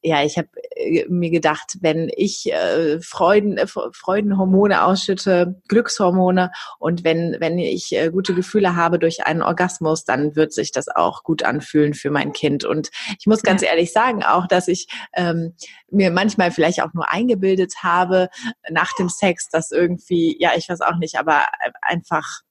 ja, 0.05 0.23
ich 0.23 0.37
habe 0.37 0.49
äh, 0.77 1.06
mir 1.09 1.31
gedacht, 1.31 1.79
wenn 1.81 2.11
ich 2.15 2.53
äh, 2.53 3.01
Freuden, 3.01 3.56
äh, 3.56 3.67
Freudenhormone 3.67 4.85
ausschütte, 4.85 5.61
Glückshormone 5.69 6.53
und 6.79 7.05
wenn, 7.05 7.37
wenn 7.41 7.59
ich 7.59 7.97
äh, 7.97 8.11
gute 8.11 8.35
Gefühle 8.35 8.77
habe 8.77 8.99
durch 8.99 9.27
einen 9.27 9.41
Orgasmus, 9.41 10.05
dann 10.05 10.37
wird 10.37 10.53
sich 10.53 10.73
das 10.73 10.89
auch 10.89 11.23
gut 11.23 11.43
anfühlen 11.43 11.95
für 11.95 12.11
mein 12.11 12.35
Kind. 12.35 12.67
Und 12.67 12.91
ich 13.19 13.27
muss 13.27 13.43
ganz 13.43 13.62
ja. 13.62 13.71
ehrlich 13.71 13.93
sagen, 13.93 14.23
auch, 14.23 14.47
dass 14.47 14.69
ich 14.69 14.89
ähm, 15.15 15.55
mir 15.91 16.11
manchmal 16.11 16.51
vielleicht 16.51 16.83
auch 16.83 16.93
nur 16.93 17.11
eingebildet 17.11 17.77
habe 17.83 18.29
nach 18.71 18.93
dem 18.99 19.09
Sex, 19.09 19.49
dass 19.49 19.71
irgendwie, 19.71 20.37
ja, 20.39 20.51
ich 20.55 20.69
weiß 20.69 20.83
auch 20.83 20.99
nicht, 20.99 21.19
aber 21.19 21.47
einfach 21.81 22.43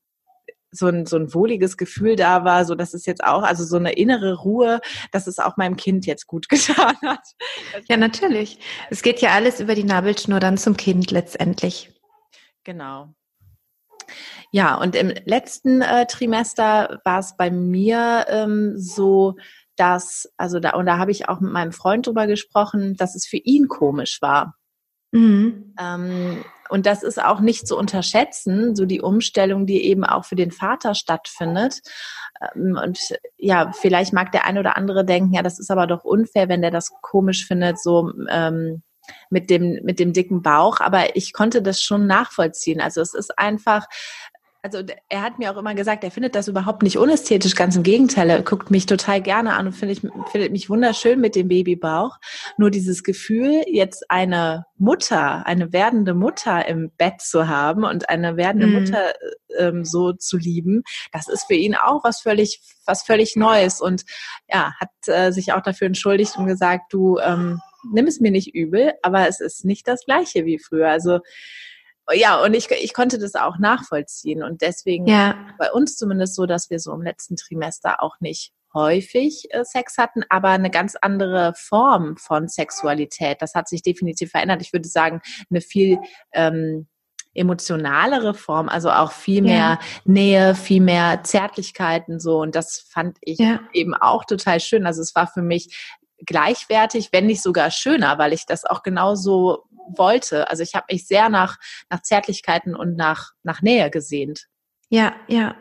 so 0.74 0.88
ein, 0.88 1.06
so 1.06 1.18
ein 1.18 1.34
wohliges 1.34 1.78
Gefühl 1.78 2.16
da 2.16 2.44
war, 2.44 2.66
so 2.66 2.76
dass 2.76 2.94
es 2.94 3.06
jetzt 3.06 3.24
auch, 3.24 3.44
also 3.44 3.64
so 3.64 3.78
eine 3.78 3.94
innere 3.94 4.34
Ruhe, 4.36 4.82
dass 5.12 5.28
es 5.28 5.40
auch 5.40 5.58
meinem 5.58 5.78
Kind 5.78 6.06
jetzt 6.06 6.28
gut 6.28 6.50
getan 6.50 6.98
hat. 7.06 7.24
Ja, 7.88 7.98
natürlich. 7.98 8.60
Es 8.90 9.02
geht 9.02 9.22
ja 9.22 9.32
alles 9.32 9.60
über 9.60 9.76
die 9.76 9.84
Nabelschnur 9.84 10.40
dann 10.40 10.58
zum 10.58 10.78
Kind 10.78 11.12
letztendlich. 11.12 11.92
Genau. 12.64 13.14
Ja, 14.52 14.76
und 14.76 14.96
im 14.96 15.12
letzten 15.26 15.82
äh, 15.82 16.06
Trimester 16.06 17.02
war 17.04 17.20
es 17.20 17.36
bei 17.36 17.50
mir 17.50 18.26
ähm, 18.30 18.74
so, 18.78 19.36
dass, 19.76 20.32
also 20.38 20.60
da, 20.60 20.72
und 20.72 20.86
da 20.86 20.98
habe 20.98 21.12
ich 21.12 21.28
auch 21.28 21.40
mit 21.40 21.52
meinem 21.52 21.72
Freund 21.72 22.06
drüber 22.06 22.28
gesprochen, 22.28 22.96
dass 22.96 23.16
es 23.16 23.26
für 23.26 23.38
ihn 23.38 23.68
komisch 23.68 24.22
war. 24.22 24.56
Mhm. 25.14 25.76
Ähm, 25.80 26.44
und 26.70 26.88
das 26.88 27.04
ist 27.04 27.24
auch 27.24 27.40
nicht 27.40 27.68
zu 27.68 27.78
unterschätzen, 27.78 28.76
so 28.76 28.86
die 28.86 29.02
Umstellung, 29.02 29.68
die 29.68 29.86
eben 29.86 30.04
auch 30.04 30.26
für 30.26 30.36
den 30.36 30.52
Vater 30.52 30.96
stattfindet. 30.96 31.82
Ähm, 32.56 32.80
und 32.84 33.00
ja, 33.38 33.72
vielleicht 33.74 34.12
mag 34.12 34.32
der 34.32 34.46
ein 34.46 34.58
oder 34.58 34.76
andere 34.76 35.06
denken, 35.06 35.34
ja, 35.34 35.44
das 35.44 35.60
ist 35.60 35.70
aber 35.70 35.86
doch 35.86 36.04
unfair, 36.04 36.50
wenn 36.50 36.64
der 36.64 36.72
das 36.72 36.92
komisch 37.02 37.46
findet, 37.46 37.80
so 37.80 38.12
ähm, 38.28 38.82
mit 39.30 39.50
dem 39.52 39.82
mit 39.84 40.00
dem 40.00 40.14
dicken 40.14 40.42
Bauch. 40.42 40.80
Aber 40.80 41.16
ich 41.16 41.32
konnte 41.32 41.62
das 41.62 41.82
schon 41.82 42.08
nachvollziehen. 42.08 42.82
Also 42.82 43.02
es 43.02 43.14
ist 43.14 43.38
einfach 43.38 43.86
also 44.64 44.82
er 45.10 45.22
hat 45.22 45.40
mir 45.40 45.52
auch 45.52 45.58
immer 45.58 45.76
gesagt, 45.76 46.06
er 46.06 46.12
findet 46.12 46.36
das 46.36 46.48
überhaupt 46.48 46.84
nicht 46.84 46.98
unästhetisch, 46.98 47.54
ganz 47.54 47.76
im 47.76 47.84
Gegenteil, 47.84 48.30
er 48.30 48.42
guckt 48.42 48.72
mich 48.72 48.86
total 48.86 49.22
gerne 49.22 49.56
an 49.56 49.68
und 49.68 49.74
findet, 49.74 50.00
findet 50.32 50.54
mich 50.54 50.70
wunderschön 50.70 51.20
mit 51.20 51.36
dem 51.36 51.50
Babybauch. 51.50 52.18
Nur 52.58 52.72
dieses 52.72 53.04
Gefühl, 53.04 53.64
jetzt 53.68 54.10
eine 54.10 54.66
Mutter, 54.78 55.46
eine 55.46 55.74
werdende 55.74 56.14
Mutter 56.14 56.66
im 56.66 56.92
Bett 56.98 57.20
zu 57.20 57.50
haben 57.50 57.84
und 57.84 58.08
eine 58.08 58.38
werdende 58.38 58.68
mhm. 58.68 58.74
Mutter 58.74 59.14
ähm, 59.58 59.84
so 59.84 60.14
zu 60.14 60.38
lieben, 60.38 60.84
das 61.12 61.28
ist 61.28 61.44
für 61.48 61.56
ihn 61.56 61.76
auch 61.76 62.06
was 62.06 62.22
völlig, 62.22 62.62
was 62.86 63.04
völlig 63.04 63.36
Neues 63.36 63.82
und 63.82 64.06
ja, 64.48 64.72
hat 64.80 64.92
äh, 65.08 65.32
sich 65.32 65.52
auch 65.52 65.62
dafür 65.62 65.88
entschuldigt 65.88 66.38
und 66.38 66.48
gesagt, 66.48 66.94
du 66.94 67.20
ähm, 67.20 67.60
nimm 67.92 68.08
es 68.08 68.22
mir 68.22 68.32
nicht 68.32 68.56
übel, 68.56 68.94
aber 69.02 69.28
es 69.28 69.42
ist 69.42 69.66
nicht 69.66 69.90
das 69.90 70.06
gleiche 70.06 70.46
wie 70.46 70.58
früher. 70.58 70.88
Also 70.88 71.20
ja, 72.12 72.42
und 72.44 72.54
ich, 72.54 72.70
ich 72.70 72.94
konnte 72.94 73.18
das 73.18 73.36
auch 73.36 73.58
nachvollziehen. 73.60 74.44
Und 74.44 74.62
deswegen 74.62 75.08
ja. 75.08 75.36
bei 75.58 75.72
uns 75.72 75.96
zumindest 75.96 76.36
so, 76.36 76.46
dass 76.46 76.70
wir 76.70 76.80
so 76.80 76.94
im 76.94 77.02
letzten 77.02 77.36
Trimester 77.36 78.04
auch 78.04 78.20
nicht 78.20 78.52
häufig 78.74 79.48
äh, 79.52 79.64
Sex 79.64 79.98
hatten, 79.98 80.24
aber 80.30 80.50
eine 80.50 80.72
ganz 80.72 80.96
andere 81.00 81.54
Form 81.56 82.18
von 82.18 82.48
Sexualität. 82.48 83.42
Das 83.42 83.54
hat 83.56 83.70
sich 83.70 83.84
definitiv 83.84 84.32
verändert. 84.32 84.62
Ich 84.62 84.74
würde 84.74 84.88
sagen, 84.88 85.22
eine 85.50 85.62
viel 85.62 86.00
ähm, 86.34 86.88
emotionalere 87.36 88.34
Form, 88.34 88.70
also 88.70 88.90
auch 88.92 89.12
viel 89.12 89.42
mehr 89.42 89.54
ja. 89.56 89.80
Nähe, 90.06 90.56
viel 90.56 90.82
mehr 90.82 91.24
Zärtlichkeiten 91.24 92.20
so. 92.20 92.42
Und 92.42 92.56
das 92.56 92.86
fand 92.90 93.18
ich 93.22 93.40
ja. 93.40 93.60
eben 93.74 93.94
auch 93.94 94.26
total 94.26 94.60
schön. 94.60 94.86
Also 94.86 95.02
es 95.02 95.16
war 95.16 95.28
für 95.28 95.42
mich 95.42 95.96
gleichwertig, 96.26 97.10
wenn 97.12 97.26
nicht 97.26 97.42
sogar 97.42 97.72
schöner, 97.72 98.18
weil 98.18 98.34
ich 98.34 98.46
das 98.46 98.66
auch 98.66 98.84
genauso 98.84 99.66
wollte. 99.88 100.50
Also 100.50 100.64
ich 100.64 100.76
habe 100.76 100.86
mich 100.92 101.08
sehr 101.08 101.30
nach, 101.30 101.58
nach 101.90 102.02
Zärtlichkeiten 102.02 102.76
und 102.76 102.96
nach, 102.96 103.32
nach 103.44 103.62
Nähe 103.62 103.90
gesehnt. 103.90 104.48
Ja, 104.90 105.16
ja. 105.28 105.56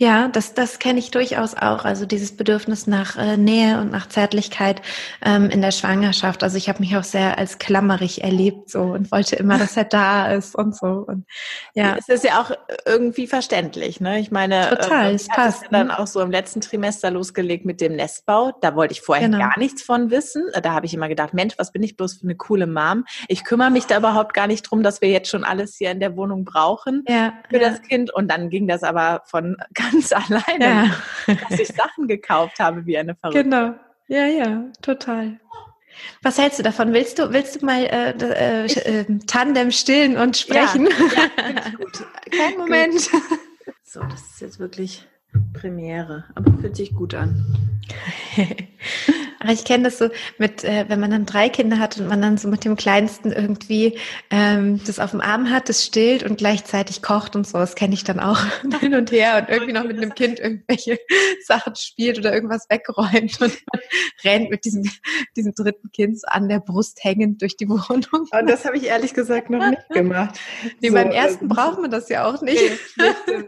Ja, 0.00 0.28
das, 0.28 0.54
das 0.54 0.78
kenne 0.78 1.00
ich 1.00 1.10
durchaus 1.10 1.54
auch. 1.54 1.84
Also 1.84 2.06
dieses 2.06 2.36
Bedürfnis 2.36 2.86
nach 2.86 3.16
äh, 3.16 3.36
Nähe 3.36 3.80
und 3.80 3.90
nach 3.90 4.08
Zärtlichkeit 4.08 4.80
ähm, 5.24 5.50
in 5.50 5.60
der 5.60 5.72
Schwangerschaft. 5.72 6.44
Also 6.44 6.56
ich 6.56 6.68
habe 6.68 6.78
mich 6.78 6.96
auch 6.96 7.02
sehr 7.02 7.36
als 7.36 7.58
klammerig 7.58 8.22
erlebt 8.22 8.70
so 8.70 8.82
und 8.82 9.10
wollte 9.10 9.34
immer, 9.34 9.58
dass 9.58 9.76
er 9.76 9.82
da 9.84 10.30
ist 10.30 10.54
und 10.54 10.76
so. 10.76 11.04
Und 11.04 11.26
ja, 11.74 11.96
es 11.98 12.08
ist 12.08 12.22
ja 12.22 12.40
auch 12.40 12.52
irgendwie 12.86 13.26
verständlich. 13.26 14.00
Ne? 14.00 14.20
Ich 14.20 14.30
meine, 14.30 14.68
total, 14.68 15.10
äh, 15.10 15.14
es 15.14 15.26
passt. 15.26 15.64
Ja 15.64 15.68
dann 15.72 15.88
ne? 15.88 15.98
auch 15.98 16.06
so 16.06 16.20
im 16.20 16.30
letzten 16.30 16.60
Trimester 16.60 17.10
losgelegt 17.10 17.64
mit 17.64 17.80
dem 17.80 17.96
Nestbau. 17.96 18.52
Da 18.60 18.76
wollte 18.76 18.92
ich 18.92 19.00
vorher 19.00 19.28
genau. 19.28 19.40
gar 19.40 19.58
nichts 19.58 19.82
von 19.82 20.12
wissen. 20.12 20.44
Da 20.62 20.74
habe 20.74 20.86
ich 20.86 20.94
immer 20.94 21.08
gedacht, 21.08 21.34
Mensch, 21.34 21.54
was 21.58 21.72
bin 21.72 21.82
ich 21.82 21.96
bloß 21.96 22.18
für 22.18 22.22
eine 22.22 22.36
coole 22.36 22.68
Mom? 22.68 23.04
Ich 23.26 23.42
kümmere 23.42 23.70
mich 23.70 23.86
da 23.86 23.98
überhaupt 23.98 24.32
gar 24.32 24.46
nicht 24.46 24.62
drum, 24.62 24.84
dass 24.84 25.00
wir 25.00 25.08
jetzt 25.08 25.28
schon 25.28 25.42
alles 25.42 25.74
hier 25.76 25.90
in 25.90 25.98
der 25.98 26.16
Wohnung 26.16 26.44
brauchen 26.44 27.02
ja, 27.08 27.32
für 27.50 27.60
ja. 27.60 27.68
das 27.68 27.82
Kind. 27.82 28.14
Und 28.14 28.28
dann 28.28 28.48
ging 28.48 28.68
das 28.68 28.84
aber 28.84 29.22
von 29.26 29.56
ganz 29.74 29.87
alleine, 30.12 30.92
ja. 31.26 31.34
dass 31.48 31.58
ich 31.58 31.68
Sachen 31.68 32.08
gekauft 32.08 32.58
habe 32.58 32.86
wie 32.86 32.98
eine 32.98 33.14
Verrückte. 33.14 33.44
Genau. 33.44 33.74
Ja, 34.08 34.26
ja, 34.26 34.64
total. 34.80 35.38
Was 36.22 36.38
hältst 36.38 36.58
du 36.58 36.62
davon? 36.62 36.92
Willst 36.92 37.18
du, 37.18 37.32
willst 37.32 37.60
du 37.60 37.66
mal 37.66 37.84
äh, 37.84 38.10
äh, 38.10 38.66
äh, 38.66 39.04
Tandem 39.26 39.70
stillen 39.70 40.16
und 40.16 40.36
sprechen? 40.36 40.86
Ja, 40.86 41.44
ja 41.54 41.70
gut. 41.76 42.04
Kein 42.30 42.56
Moment. 42.56 43.10
So, 43.82 44.00
das 44.00 44.20
ist 44.20 44.40
jetzt 44.40 44.58
wirklich 44.58 45.06
Premiere, 45.52 46.24
aber 46.34 46.52
fühlt 46.60 46.76
sich 46.76 46.94
gut 46.94 47.14
an. 47.14 47.44
Aber 49.40 49.52
ich 49.52 49.64
kenne 49.64 49.84
das 49.84 49.98
so 49.98 50.10
mit, 50.38 50.64
äh, 50.64 50.86
wenn 50.88 50.98
man 50.98 51.10
dann 51.10 51.24
drei 51.24 51.48
Kinder 51.48 51.78
hat 51.78 51.96
und 51.98 52.08
man 52.08 52.20
dann 52.20 52.38
so 52.38 52.48
mit 52.48 52.64
dem 52.64 52.76
Kleinsten 52.76 53.30
irgendwie 53.30 53.96
ähm, 54.30 54.80
das 54.84 54.98
auf 54.98 55.12
dem 55.12 55.20
Arm 55.20 55.50
hat, 55.50 55.68
das 55.68 55.84
stillt 55.84 56.24
und 56.24 56.38
gleichzeitig 56.38 57.02
kocht 57.02 57.36
und 57.36 57.46
so. 57.46 57.58
Das 57.58 57.76
kenne 57.76 57.94
ich 57.94 58.02
dann 58.02 58.18
auch 58.18 58.40
hin 58.80 58.94
und 58.94 59.12
her 59.12 59.38
und 59.38 59.48
irgendwie 59.48 59.72
noch 59.72 59.84
mit 59.84 59.96
einem 59.96 60.14
Kind 60.14 60.40
irgendwelche 60.40 60.98
Sachen 61.46 61.76
spielt 61.76 62.18
oder 62.18 62.34
irgendwas 62.34 62.66
wegräumt 62.68 63.40
und 63.40 63.56
rennt 64.24 64.50
mit 64.50 64.64
diesem, 64.64 64.82
diesem 65.36 65.54
dritten 65.54 65.90
Kind 65.92 66.18
an 66.26 66.48
der 66.48 66.58
Brust 66.58 66.98
hängend 67.04 67.40
durch 67.40 67.56
die 67.56 67.68
Wohnung. 67.68 68.04
Und 68.12 68.50
das 68.50 68.64
habe 68.64 68.76
ich 68.76 68.84
ehrlich 68.84 69.14
gesagt 69.14 69.50
noch 69.50 69.70
nicht 69.70 69.88
gemacht. 69.90 70.40
Nee, 70.80 70.88
so, 70.88 70.94
beim 70.94 71.12
ersten 71.12 71.44
äh, 71.44 71.48
braucht 71.48 71.80
man 71.80 71.90
das 71.92 72.08
ja 72.08 72.26
auch 72.26 72.42
nicht. 72.42 72.60
Nee, 72.96 73.44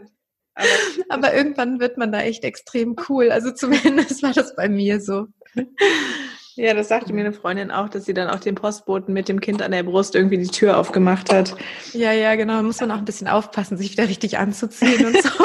aber, 0.55 0.67
aber 1.09 1.33
irgendwann 1.33 1.79
wird 1.79 1.97
man 1.97 2.11
da 2.11 2.21
echt 2.21 2.43
extrem 2.43 2.95
cool. 3.09 3.31
Also 3.31 3.51
zumindest 3.55 4.23
war 4.23 4.33
das 4.33 4.55
bei 4.55 4.69
mir 4.69 5.01
so. 5.01 5.27
Ja, 6.55 6.73
das 6.73 6.89
sagte 6.89 7.13
mir 7.13 7.21
eine 7.21 7.33
Freundin 7.33 7.71
auch, 7.71 7.89
dass 7.89 8.05
sie 8.05 8.13
dann 8.13 8.29
auch 8.29 8.39
den 8.39 8.55
Postboten 8.55 9.13
mit 9.13 9.29
dem 9.29 9.39
Kind 9.39 9.61
an 9.61 9.71
der 9.71 9.83
Brust 9.83 10.15
irgendwie 10.15 10.37
die 10.37 10.47
Tür 10.47 10.77
aufgemacht 10.77 11.31
hat. 11.31 11.55
Ja, 11.93 12.11
ja, 12.11 12.35
genau. 12.35 12.57
Da 12.57 12.63
muss 12.63 12.81
man 12.81 12.91
auch 12.91 12.97
ein 12.97 13.05
bisschen 13.05 13.27
aufpassen, 13.27 13.77
sich 13.77 13.91
wieder 13.91 14.07
richtig 14.07 14.37
anzuziehen 14.37 15.05
und 15.05 15.23
so. 15.23 15.29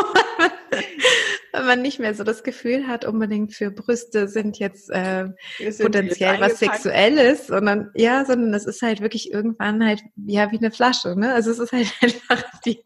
Weil 1.56 1.64
man 1.64 1.82
nicht 1.82 1.98
mehr 1.98 2.14
so 2.14 2.22
das 2.22 2.42
Gefühl 2.42 2.86
hat, 2.86 3.06
unbedingt 3.06 3.54
für 3.54 3.70
Brüste 3.70 4.28
sind 4.28 4.58
jetzt 4.58 4.90
äh, 4.90 5.28
sind 5.58 5.86
potenziell 5.86 6.38
was 6.38 6.58
Sexuelles, 6.58 7.46
sondern 7.46 7.90
ja, 7.94 8.24
sondern 8.26 8.52
es 8.52 8.66
ist 8.66 8.82
halt 8.82 9.00
wirklich 9.00 9.32
irgendwann 9.32 9.82
halt 9.84 10.02
ja 10.26 10.52
wie 10.52 10.58
eine 10.58 10.70
Flasche, 10.70 11.16
ne? 11.16 11.32
Also 11.32 11.50
es 11.50 11.58
ist 11.58 11.72
halt 11.72 11.92
einfach 12.02 12.44
die, 12.66 12.82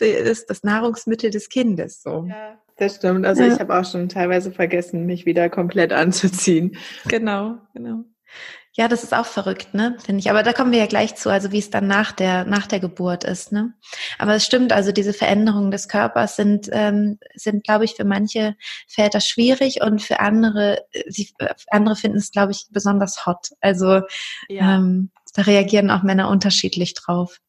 die 0.00 0.24
das, 0.24 0.46
das 0.46 0.62
Nahrungsmittel 0.62 1.30
des 1.30 1.48
Kindes 1.48 2.02
so. 2.02 2.26
Ja. 2.28 2.58
Das 2.76 2.96
stimmt. 2.96 3.26
Also 3.26 3.42
ja. 3.42 3.52
ich 3.52 3.60
habe 3.60 3.76
auch 3.78 3.84
schon 3.84 4.08
teilweise 4.08 4.50
vergessen, 4.50 5.04
mich 5.04 5.26
wieder 5.26 5.50
komplett 5.50 5.92
anzuziehen. 5.92 6.76
Genau, 7.08 7.58
genau. 7.74 8.04
Ja, 8.74 8.88
das 8.88 9.02
ist 9.02 9.12
auch 9.12 9.26
verrückt, 9.26 9.74
ne? 9.74 9.96
Finde 10.02 10.20
ich. 10.20 10.30
Aber 10.30 10.42
da 10.42 10.54
kommen 10.54 10.72
wir 10.72 10.78
ja 10.78 10.86
gleich 10.86 11.14
zu, 11.14 11.30
also 11.30 11.52
wie 11.52 11.58
es 11.58 11.68
dann 11.68 11.86
nach 11.86 12.10
der 12.12 12.44
nach 12.44 12.66
der 12.66 12.80
Geburt 12.80 13.22
ist, 13.22 13.52
ne? 13.52 13.74
Aber 14.18 14.34
es 14.34 14.46
stimmt, 14.46 14.72
also 14.72 14.92
diese 14.92 15.12
Veränderungen 15.12 15.70
des 15.70 15.88
Körpers 15.88 16.36
sind 16.36 16.70
ähm, 16.72 17.18
sind, 17.34 17.64
glaube 17.64 17.84
ich, 17.84 17.94
für 17.94 18.04
manche 18.04 18.56
Väter 18.88 19.20
schwierig 19.20 19.82
und 19.82 20.00
für 20.00 20.20
andere 20.20 20.86
sie, 21.06 21.34
andere 21.68 21.96
finden 21.96 22.16
es, 22.16 22.30
glaube 22.30 22.52
ich, 22.52 22.66
besonders 22.70 23.26
hot. 23.26 23.48
Also 23.60 24.00
ja. 24.48 24.76
ähm, 24.76 25.10
da 25.34 25.42
reagieren 25.42 25.90
auch 25.90 26.02
Männer 26.02 26.30
unterschiedlich 26.30 26.94
drauf. 26.94 27.40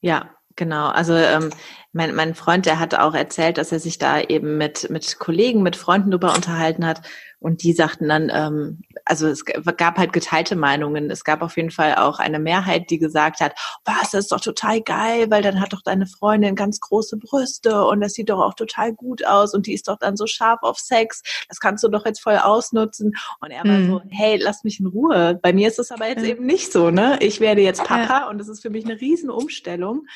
Ja, 0.00 0.30
Genau, 0.58 0.88
also 0.88 1.14
ähm, 1.14 1.50
mein, 1.92 2.14
mein 2.14 2.34
Freund, 2.34 2.66
der 2.66 2.78
hat 2.78 2.94
auch 2.94 3.14
erzählt, 3.14 3.58
dass 3.58 3.72
er 3.72 3.80
sich 3.80 3.98
da 3.98 4.20
eben 4.20 4.58
mit, 4.58 4.90
mit 4.90 5.18
Kollegen, 5.18 5.62
mit 5.62 5.76
Freunden 5.76 6.10
darüber 6.10 6.34
unterhalten 6.34 6.86
hat 6.86 7.02
und 7.40 7.62
die 7.62 7.72
sagten 7.72 8.08
dann, 8.08 8.30
ähm, 8.34 8.82
also 9.04 9.28
es 9.28 9.44
gab 9.44 9.96
halt 9.96 10.12
geteilte 10.12 10.56
Meinungen. 10.56 11.08
Es 11.08 11.22
gab 11.22 11.40
auf 11.40 11.56
jeden 11.56 11.70
Fall 11.70 11.94
auch 11.94 12.18
eine 12.18 12.40
Mehrheit, 12.40 12.90
die 12.90 12.98
gesagt 12.98 13.40
hat, 13.40 13.54
was, 13.84 14.10
das 14.10 14.24
ist 14.24 14.32
doch 14.32 14.40
total 14.40 14.80
geil, 14.80 15.30
weil 15.30 15.42
dann 15.42 15.60
hat 15.60 15.72
doch 15.72 15.82
deine 15.82 16.06
Freundin 16.06 16.56
ganz 16.56 16.80
große 16.80 17.16
Brüste 17.16 17.84
und 17.84 18.00
das 18.00 18.14
sieht 18.14 18.30
doch 18.30 18.40
auch 18.40 18.54
total 18.54 18.92
gut 18.92 19.24
aus 19.24 19.54
und 19.54 19.66
die 19.66 19.74
ist 19.74 19.86
doch 19.86 19.98
dann 19.98 20.16
so 20.16 20.26
scharf 20.26 20.58
auf 20.62 20.78
Sex, 20.78 21.22
das 21.48 21.60
kannst 21.60 21.84
du 21.84 21.88
doch 21.88 22.04
jetzt 22.04 22.20
voll 22.20 22.38
ausnutzen. 22.38 23.12
Und 23.40 23.50
er 23.52 23.64
war 23.64 23.78
mhm. 23.78 23.86
so, 23.86 24.02
hey, 24.10 24.36
lass 24.36 24.64
mich 24.64 24.80
in 24.80 24.86
Ruhe. 24.86 25.38
Bei 25.40 25.52
mir 25.52 25.68
ist 25.68 25.78
es 25.78 25.92
aber 25.92 26.08
jetzt 26.08 26.22
mhm. 26.22 26.30
eben 26.30 26.46
nicht 26.46 26.72
so, 26.72 26.90
ne? 26.90 27.18
Ich 27.20 27.38
werde 27.38 27.60
jetzt 27.60 27.84
Papa 27.84 28.22
ja. 28.22 28.28
und 28.28 28.38
das 28.38 28.48
ist 28.48 28.62
für 28.62 28.70
mich 28.70 28.84
eine 28.84 29.00
Riesenumstellung. 29.00 30.06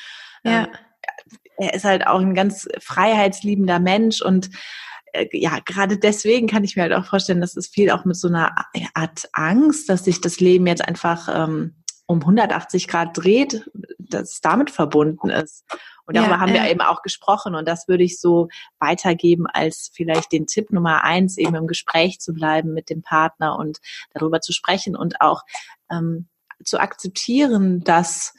Ja. 0.43 0.63
Ähm, 0.63 0.67
er 1.57 1.73
ist 1.73 1.85
halt 1.85 2.07
auch 2.07 2.19
ein 2.19 2.33
ganz 2.33 2.67
freiheitsliebender 2.79 3.79
Mensch 3.79 4.21
und 4.21 4.49
äh, 5.13 5.27
ja, 5.31 5.59
gerade 5.65 5.97
deswegen 5.97 6.47
kann 6.47 6.63
ich 6.63 6.75
mir 6.75 6.83
halt 6.83 6.93
auch 6.93 7.05
vorstellen, 7.05 7.41
dass 7.41 7.55
es 7.55 7.67
viel 7.67 7.91
auch 7.91 8.05
mit 8.05 8.17
so 8.17 8.27
einer 8.27 8.55
Art 8.93 9.29
Angst, 9.33 9.89
dass 9.89 10.05
sich 10.05 10.21
das 10.21 10.39
Leben 10.39 10.67
jetzt 10.67 10.85
einfach 10.85 11.29
ähm, 11.33 11.75
um 12.05 12.19
180 12.19 12.87
Grad 12.87 13.17
dreht, 13.17 13.69
dass 13.97 14.33
es 14.33 14.41
damit 14.41 14.69
verbunden 14.69 15.29
ist. 15.29 15.63
Und 16.05 16.17
darüber 16.17 16.33
ja, 16.33 16.39
haben 16.39 16.53
wir 16.53 16.63
äh, 16.63 16.71
eben 16.71 16.81
auch 16.81 17.01
gesprochen. 17.01 17.55
Und 17.55 17.65
das 17.65 17.87
würde 17.87 18.03
ich 18.03 18.19
so 18.19 18.49
weitergeben 18.79 19.47
als 19.47 19.89
vielleicht 19.93 20.33
den 20.33 20.47
Tipp 20.47 20.71
Nummer 20.71 21.03
eins, 21.03 21.37
eben 21.37 21.55
im 21.55 21.67
Gespräch 21.67 22.19
zu 22.19 22.33
bleiben 22.33 22.73
mit 22.73 22.89
dem 22.89 23.01
Partner 23.01 23.57
und 23.57 23.79
darüber 24.13 24.41
zu 24.41 24.51
sprechen 24.51 24.97
und 24.97 25.21
auch 25.21 25.43
ähm, 25.89 26.27
zu 26.65 26.79
akzeptieren, 26.79 27.83
dass 27.83 28.33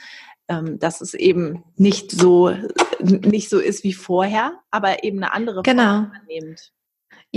ähm, 0.48 0.78
dass 0.78 1.00
es 1.00 1.14
eben 1.14 1.64
nicht 1.76 2.10
so 2.10 2.54
nicht 3.00 3.50
so 3.50 3.58
ist 3.58 3.84
wie 3.84 3.92
vorher, 3.92 4.60
aber 4.70 5.04
eben 5.04 5.22
eine 5.22 5.32
andere 5.32 5.62
genau. 5.62 6.02
Form 6.02 6.12
annimmt. 6.20 6.72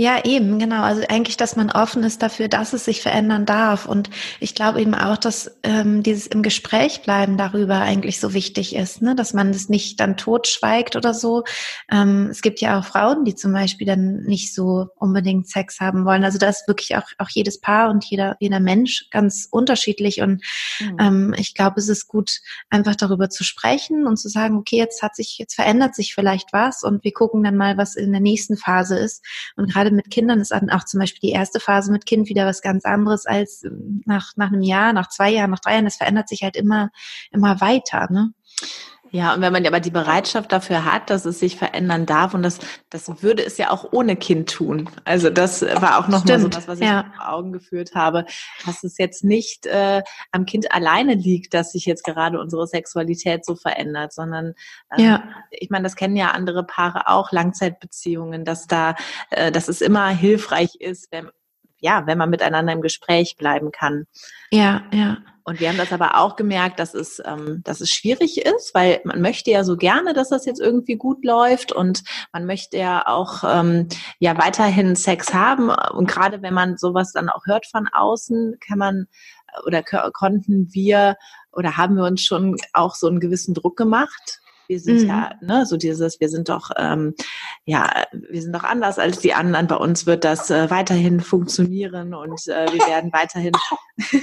Ja, 0.00 0.24
eben, 0.24 0.60
genau. 0.60 0.82
Also 0.82 1.02
eigentlich, 1.08 1.36
dass 1.36 1.56
man 1.56 1.72
offen 1.72 2.04
ist 2.04 2.22
dafür, 2.22 2.46
dass 2.46 2.72
es 2.72 2.84
sich 2.84 3.02
verändern 3.02 3.46
darf. 3.46 3.84
Und 3.84 4.10
ich 4.38 4.54
glaube 4.54 4.80
eben 4.80 4.94
auch, 4.94 5.16
dass 5.16 5.58
ähm, 5.64 6.04
dieses 6.04 6.28
im 6.28 6.44
Gespräch 6.44 7.02
bleiben 7.02 7.36
darüber 7.36 7.80
eigentlich 7.80 8.20
so 8.20 8.32
wichtig 8.32 8.76
ist, 8.76 9.02
ne? 9.02 9.16
dass 9.16 9.34
man 9.34 9.50
das 9.50 9.68
nicht 9.68 9.98
dann 9.98 10.16
totschweigt 10.16 10.94
oder 10.94 11.14
so. 11.14 11.42
Ähm, 11.90 12.28
es 12.30 12.42
gibt 12.42 12.60
ja 12.60 12.78
auch 12.78 12.84
Frauen, 12.84 13.24
die 13.24 13.34
zum 13.34 13.52
Beispiel 13.52 13.88
dann 13.88 14.22
nicht 14.22 14.54
so 14.54 14.86
unbedingt 14.94 15.48
Sex 15.48 15.80
haben 15.80 16.04
wollen. 16.04 16.22
Also 16.22 16.38
da 16.38 16.48
ist 16.48 16.68
wirklich 16.68 16.96
auch, 16.96 17.08
auch 17.18 17.30
jedes 17.30 17.60
Paar 17.60 17.90
und 17.90 18.04
jeder, 18.04 18.36
jeder 18.38 18.60
Mensch 18.60 19.08
ganz 19.10 19.48
unterschiedlich. 19.50 20.20
Und 20.20 20.44
mhm. 20.78 20.96
ähm, 21.00 21.34
ich 21.36 21.54
glaube, 21.54 21.80
es 21.80 21.88
ist 21.88 22.06
gut, 22.06 22.38
einfach 22.70 22.94
darüber 22.94 23.30
zu 23.30 23.42
sprechen 23.42 24.06
und 24.06 24.16
zu 24.16 24.28
sagen, 24.28 24.58
okay, 24.58 24.76
jetzt 24.76 25.02
hat 25.02 25.16
sich, 25.16 25.38
jetzt 25.38 25.56
verändert 25.56 25.96
sich 25.96 26.14
vielleicht 26.14 26.52
was 26.52 26.84
und 26.84 27.02
wir 27.02 27.12
gucken 27.12 27.42
dann 27.42 27.56
mal, 27.56 27.76
was 27.76 27.96
in 27.96 28.12
der 28.12 28.20
nächsten 28.20 28.56
Phase 28.56 28.96
ist. 28.96 29.24
Und 29.56 29.72
gerade 29.72 29.87
gerade 29.88 29.96
mit 29.96 30.10
Kindern 30.10 30.40
ist 30.40 30.52
auch 30.52 30.84
zum 30.84 31.00
Beispiel 31.00 31.30
die 31.30 31.34
erste 31.34 31.60
Phase 31.60 31.90
mit 31.90 32.06
Kind 32.06 32.28
wieder 32.28 32.46
was 32.46 32.62
ganz 32.62 32.84
anderes 32.84 33.26
als 33.26 33.64
ähm, 33.64 34.02
nach, 34.06 34.32
nach 34.36 34.48
einem 34.48 34.62
Jahr, 34.62 34.92
nach 34.92 35.08
zwei 35.08 35.30
Jahren, 35.30 35.50
nach 35.50 35.60
drei 35.60 35.74
Jahren. 35.74 35.84
Das 35.84 35.96
verändert 35.96 36.28
sich 36.28 36.42
halt 36.42 36.56
immer, 36.56 36.90
immer 37.30 37.60
weiter, 37.60 38.08
ne? 38.10 38.32
Ja, 39.10 39.34
und 39.34 39.40
wenn 39.40 39.52
man 39.52 39.66
aber 39.66 39.80
die 39.80 39.90
Bereitschaft 39.90 40.52
dafür 40.52 40.84
hat, 40.84 41.10
dass 41.10 41.24
es 41.24 41.38
sich 41.38 41.56
verändern 41.56 42.06
darf, 42.06 42.34
und 42.34 42.42
das, 42.42 42.58
das 42.90 43.22
würde 43.22 43.44
es 43.44 43.56
ja 43.58 43.70
auch 43.70 43.92
ohne 43.92 44.16
Kind 44.16 44.50
tun. 44.50 44.90
Also 45.04 45.30
das 45.30 45.62
war 45.62 45.98
auch 45.98 46.08
nochmal 46.08 46.40
so 46.40 46.48
das, 46.48 46.68
was 46.68 46.80
ich 46.80 46.86
ja. 46.86 47.10
vor 47.16 47.32
Augen 47.32 47.52
geführt 47.52 47.94
habe, 47.94 48.26
dass 48.66 48.84
es 48.84 48.98
jetzt 48.98 49.24
nicht 49.24 49.66
äh, 49.66 50.02
am 50.32 50.46
Kind 50.46 50.72
alleine 50.72 51.14
liegt, 51.14 51.54
dass 51.54 51.72
sich 51.72 51.86
jetzt 51.86 52.04
gerade 52.04 52.38
unsere 52.40 52.66
Sexualität 52.66 53.44
so 53.44 53.56
verändert, 53.56 54.12
sondern 54.12 54.54
ähm, 54.96 55.04
ja. 55.04 55.24
ich 55.50 55.70
meine, 55.70 55.84
das 55.84 55.96
kennen 55.96 56.16
ja 56.16 56.32
andere 56.32 56.64
Paare 56.64 57.08
auch, 57.08 57.32
Langzeitbeziehungen, 57.32 58.44
dass 58.44 58.66
da, 58.66 58.94
äh, 59.30 59.50
dass 59.50 59.68
es 59.68 59.80
immer 59.80 60.08
hilfreich 60.08 60.76
ist, 60.80 61.10
wenn, 61.10 61.30
ja, 61.80 62.06
wenn 62.06 62.18
man 62.18 62.30
miteinander 62.30 62.72
im 62.72 62.82
Gespräch 62.82 63.36
bleiben 63.36 63.72
kann. 63.72 64.06
Ja, 64.50 64.82
ja. 64.92 65.18
Und 65.48 65.60
wir 65.60 65.70
haben 65.70 65.78
das 65.78 65.94
aber 65.94 66.18
auch 66.18 66.36
gemerkt, 66.36 66.78
dass 66.78 66.92
es, 66.92 67.22
ähm, 67.24 67.62
dass 67.64 67.80
es 67.80 67.90
schwierig 67.90 68.44
ist, 68.44 68.74
weil 68.74 69.00
man 69.04 69.22
möchte 69.22 69.50
ja 69.50 69.64
so 69.64 69.78
gerne, 69.78 70.12
dass 70.12 70.28
das 70.28 70.44
jetzt 70.44 70.60
irgendwie 70.60 70.96
gut 70.96 71.24
läuft 71.24 71.72
und 71.72 72.04
man 72.34 72.44
möchte 72.44 72.76
ja 72.76 73.06
auch 73.06 73.44
ähm, 73.46 73.88
ja 74.18 74.36
weiterhin 74.36 74.94
Sex 74.94 75.32
haben. 75.32 75.70
Und 75.70 76.06
gerade 76.06 76.42
wenn 76.42 76.52
man 76.52 76.76
sowas 76.76 77.12
dann 77.12 77.30
auch 77.30 77.46
hört 77.46 77.64
von 77.64 77.88
außen, 77.90 78.58
kann 78.60 78.76
man 78.76 79.06
oder 79.64 79.82
konnten 79.82 80.68
wir 80.74 81.16
oder 81.50 81.78
haben 81.78 81.96
wir 81.96 82.04
uns 82.04 82.20
schon 82.20 82.56
auch 82.74 82.94
so 82.94 83.06
einen 83.06 83.18
gewissen 83.18 83.54
Druck 83.54 83.78
gemacht, 83.78 84.40
wir 84.68 84.80
sind 84.80 85.02
mhm. 85.02 85.08
ja, 85.08 85.32
ne, 85.40 85.66
so 85.66 85.76
dieses, 85.76 86.20
wir 86.20 86.28
sind 86.28 86.48
doch, 86.48 86.70
ähm, 86.76 87.14
ja, 87.64 88.04
wir 88.12 88.42
sind 88.42 88.54
doch 88.54 88.64
anders 88.64 88.98
als 88.98 89.18
die 89.18 89.34
anderen. 89.34 89.66
Bei 89.66 89.76
uns 89.76 90.06
wird 90.06 90.24
das 90.24 90.50
äh, 90.50 90.70
weiterhin 90.70 91.20
funktionieren 91.20 92.14
und 92.14 92.46
äh, 92.46 92.66
wir 92.72 92.86
werden 92.86 93.12
weiterhin 93.12 93.52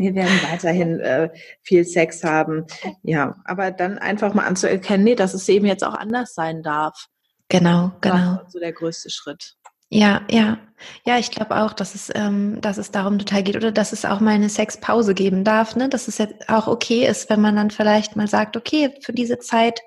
Wir 0.00 0.14
werden 0.14 0.40
weiterhin 0.48 1.00
äh, 1.00 1.28
viel 1.62 1.84
Sex 1.84 2.22
haben. 2.22 2.66
Ja, 3.02 3.34
aber 3.44 3.72
dann 3.72 3.98
einfach 3.98 4.32
mal 4.32 4.46
anzuerkennen, 4.46 5.02
nee, 5.02 5.16
dass 5.16 5.34
es 5.34 5.48
eben 5.48 5.66
jetzt 5.66 5.84
auch 5.84 5.94
anders 5.94 6.34
sein 6.34 6.62
darf. 6.62 7.08
Genau, 7.48 7.90
genau. 8.00 8.36
Das 8.36 8.46
ist 8.46 8.52
so 8.52 8.60
der 8.60 8.72
größte 8.72 9.10
Schritt. 9.10 9.56
Ja, 9.92 10.22
ja. 10.30 10.58
Ja, 11.04 11.18
ich 11.18 11.32
glaube 11.32 11.56
auch, 11.56 11.72
dass 11.72 11.96
es, 11.96 12.08
ähm, 12.14 12.60
dass 12.60 12.78
es 12.78 12.92
darum 12.92 13.18
total 13.18 13.42
geht 13.42 13.56
oder 13.56 13.72
dass 13.72 13.92
es 13.92 14.04
auch 14.04 14.20
mal 14.20 14.30
eine 14.36 14.48
Sexpause 14.48 15.12
geben 15.12 15.42
darf, 15.42 15.74
ne? 15.74 15.88
Dass 15.88 16.06
es 16.06 16.18
jetzt 16.18 16.48
auch 16.48 16.68
okay 16.68 17.04
ist, 17.04 17.28
wenn 17.30 17.40
man 17.40 17.56
dann 17.56 17.72
vielleicht 17.72 18.14
mal 18.14 18.28
sagt, 18.28 18.56
okay, 18.56 18.94
für 19.02 19.12
diese 19.12 19.40
Zeit 19.40 19.80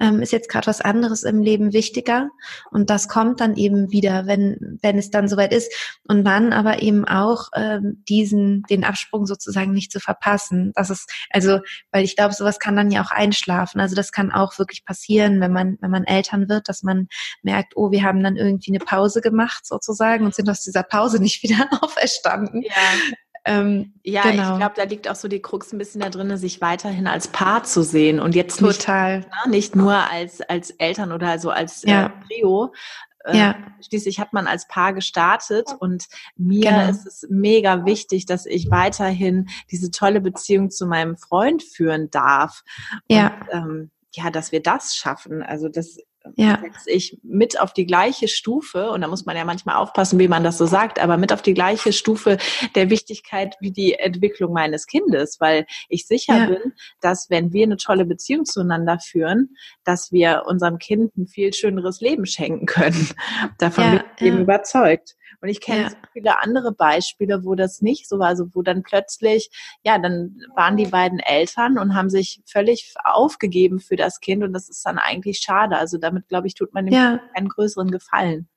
ähm, 0.00 0.20
ist 0.20 0.32
jetzt 0.32 0.50
gerade 0.50 0.66
was 0.66 0.82
anderes 0.82 1.22
im 1.22 1.40
Leben 1.40 1.72
wichtiger 1.72 2.28
und 2.70 2.90
das 2.90 3.08
kommt 3.08 3.40
dann 3.40 3.56
eben 3.56 3.90
wieder, 3.90 4.26
wenn 4.26 4.78
wenn 4.82 4.98
es 4.98 5.08
dann 5.10 5.28
soweit 5.28 5.50
ist 5.54 5.72
und 6.06 6.24
dann 6.24 6.52
aber 6.52 6.82
eben 6.82 7.06
auch 7.08 7.48
ähm, 7.56 8.02
diesen 8.06 8.64
den 8.68 8.84
Absprung 8.84 9.24
sozusagen 9.24 9.72
nicht 9.72 9.92
zu 9.92 9.98
verpassen. 9.98 10.72
Das 10.74 10.90
ist 10.90 11.10
also, 11.30 11.60
weil 11.90 12.04
ich 12.04 12.16
glaube, 12.16 12.34
sowas 12.34 12.58
kann 12.58 12.76
dann 12.76 12.90
ja 12.90 13.02
auch 13.02 13.12
einschlafen. 13.12 13.80
Also 13.80 13.96
das 13.96 14.12
kann 14.12 14.30
auch 14.30 14.58
wirklich 14.58 14.84
passieren, 14.84 15.40
wenn 15.40 15.52
man 15.52 15.78
wenn 15.80 15.90
man 15.90 16.04
Eltern 16.04 16.50
wird, 16.50 16.68
dass 16.68 16.82
man 16.82 17.08
merkt, 17.42 17.72
oh, 17.76 17.90
wir 17.90 18.02
haben 18.02 18.22
dann 18.22 18.36
irgendwie 18.36 18.72
eine 18.72 18.84
Pause 18.84 19.22
gemacht 19.22 19.43
sozusagen 19.62 20.24
und 20.24 20.34
sind 20.34 20.48
aus 20.50 20.62
dieser 20.62 20.82
Pause 20.82 21.20
nicht 21.20 21.42
wieder 21.42 21.68
auferstanden. 21.82 22.62
Ja. 22.62 22.70
Ähm, 23.46 23.92
ja, 24.02 24.22
genau. 24.22 24.52
ich 24.52 24.58
glaube, 24.58 24.74
da 24.76 24.84
liegt 24.84 25.06
auch 25.08 25.16
so 25.16 25.28
die 25.28 25.42
Krux 25.42 25.72
ein 25.72 25.78
bisschen 25.78 26.00
da 26.00 26.08
drin, 26.08 26.34
sich 26.38 26.62
weiterhin 26.62 27.06
als 27.06 27.28
Paar 27.28 27.62
zu 27.64 27.82
sehen 27.82 28.18
und 28.18 28.34
jetzt 28.34 28.58
Total. 28.58 29.18
Nicht, 29.18 29.28
ne, 29.28 29.50
nicht 29.50 29.76
nur 29.76 29.94
als, 29.94 30.40
als 30.40 30.70
Eltern 30.70 31.12
oder 31.12 31.38
so 31.38 31.50
als 31.50 31.84
äh, 31.84 31.90
ja. 31.90 32.06
äh, 32.06 32.10
Trio. 32.26 32.72
Äh, 33.24 33.38
ja. 33.38 33.56
Schließlich 33.86 34.18
hat 34.18 34.32
man 34.32 34.46
als 34.46 34.66
Paar 34.66 34.94
gestartet 34.94 35.68
und 35.78 36.06
mir 36.36 36.70
genau. 36.70 36.88
ist 36.88 37.06
es 37.06 37.26
mega 37.28 37.84
wichtig, 37.84 38.24
dass 38.24 38.46
ich 38.46 38.70
weiterhin 38.70 39.48
diese 39.70 39.90
tolle 39.90 40.22
Beziehung 40.22 40.70
zu 40.70 40.86
meinem 40.86 41.18
Freund 41.18 41.62
führen 41.62 42.10
darf. 42.10 42.62
Ja. 43.08 43.26
Und, 43.26 43.48
ähm, 43.52 43.90
ja, 44.12 44.30
dass 44.30 44.52
wir 44.52 44.62
das 44.62 44.94
schaffen. 44.94 45.42
Also 45.42 45.68
das 45.68 45.98
ja. 46.36 46.58
setze 46.60 46.90
ich 46.90 47.18
mit 47.22 47.60
auf 47.60 47.72
die 47.72 47.86
gleiche 47.86 48.28
Stufe, 48.28 48.90
und 48.90 49.00
da 49.00 49.08
muss 49.08 49.26
man 49.26 49.36
ja 49.36 49.44
manchmal 49.44 49.76
aufpassen, 49.76 50.18
wie 50.18 50.28
man 50.28 50.44
das 50.44 50.58
so 50.58 50.66
sagt, 50.66 50.98
aber 50.98 51.16
mit 51.16 51.32
auf 51.32 51.42
die 51.42 51.54
gleiche 51.54 51.92
Stufe 51.92 52.38
der 52.74 52.90
Wichtigkeit 52.90 53.56
wie 53.60 53.70
die 53.70 53.94
Entwicklung 53.94 54.52
meines 54.52 54.86
Kindes, 54.86 55.38
weil 55.40 55.66
ich 55.88 56.06
sicher 56.06 56.38
ja. 56.38 56.46
bin, 56.46 56.72
dass 57.00 57.28
wenn 57.30 57.52
wir 57.52 57.64
eine 57.64 57.76
tolle 57.76 58.04
Beziehung 58.04 58.44
zueinander 58.44 58.98
führen, 58.98 59.56
dass 59.84 60.12
wir 60.12 60.44
unserem 60.46 60.78
Kind 60.78 61.16
ein 61.16 61.26
viel 61.26 61.52
schöneres 61.52 62.00
Leben 62.00 62.26
schenken 62.26 62.66
können. 62.66 63.08
Davon 63.58 63.84
ja, 63.84 63.90
bin 63.90 64.00
ich 64.16 64.22
eben 64.26 64.40
überzeugt. 64.40 65.14
Und 65.40 65.48
ich 65.48 65.60
kenne 65.60 65.82
ja. 65.82 65.90
so 65.90 65.96
viele 66.12 66.42
andere 66.42 66.72
Beispiele, 66.72 67.44
wo 67.44 67.54
das 67.54 67.82
nicht 67.82 68.08
so 68.08 68.18
war, 68.18 68.28
also 68.28 68.54
wo 68.54 68.62
dann 68.62 68.82
plötzlich, 68.82 69.50
ja, 69.82 69.98
dann 69.98 70.40
waren 70.54 70.76
die 70.76 70.86
beiden 70.86 71.18
Eltern 71.18 71.78
und 71.78 71.94
haben 71.94 72.10
sich 72.10 72.42
völlig 72.46 72.94
aufgegeben 73.04 73.80
für 73.80 73.96
das 73.96 74.20
Kind 74.20 74.42
und 74.42 74.52
das 74.52 74.68
ist 74.68 74.84
dann 74.84 74.98
eigentlich 74.98 75.38
schade. 75.38 75.76
Also 75.76 75.98
damit, 75.98 76.28
glaube 76.28 76.46
ich, 76.46 76.54
tut 76.54 76.74
man 76.74 76.86
dem 76.86 76.94
ja. 76.94 77.20
einen 77.34 77.48
größeren 77.48 77.90
Gefallen. 77.90 78.48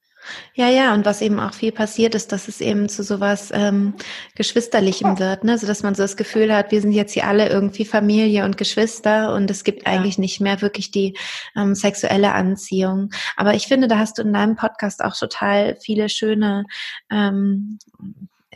Ja, 0.54 0.70
ja, 0.70 0.94
und 0.94 1.06
was 1.06 1.22
eben 1.22 1.40
auch 1.40 1.54
viel 1.54 1.72
passiert 1.72 2.16
ist, 2.16 2.32
dass 2.32 2.48
es 2.48 2.62
eben 2.62 2.90
zu 2.90 3.04
sowas 3.04 3.52
ähm, 3.54 3.94
Geschwisterlichem 4.36 5.20
wird, 5.20 5.44
ne? 5.44 5.58
so 5.58 5.68
dass 5.68 5.84
man 5.84 5.96
so 5.96 6.04
das 6.04 6.18
Gefühl 6.18 6.54
hat, 6.54 6.72
wir 6.72 6.82
sind 6.82 6.92
jetzt 6.92 7.14
hier 7.14 7.28
alle 7.28 7.50
irgendwie 7.50 7.86
Familie 7.86 8.46
und 8.46 8.58
Geschwister 8.58 9.34
und 9.34 9.50
es 9.52 9.64
gibt 9.64 9.84
ja. 9.84 9.94
eigentlich 9.94 10.18
nicht 10.18 10.42
mehr 10.42 10.62
wirklich 10.62 10.92
die 10.92 11.18
ähm, 11.56 11.76
sexuelle 11.76 12.34
Anziehung. 12.34 13.12
Aber 13.36 13.54
ich 13.54 13.68
finde, 13.68 13.88
da 13.88 13.98
hast 13.98 14.18
du 14.18 14.24
in 14.24 14.34
deinem 14.34 14.56
Podcast 14.56 15.04
auch 15.04 15.16
total 15.16 15.78
viele 15.82 16.10
schöne 16.10 16.66
ähm, 17.12 17.80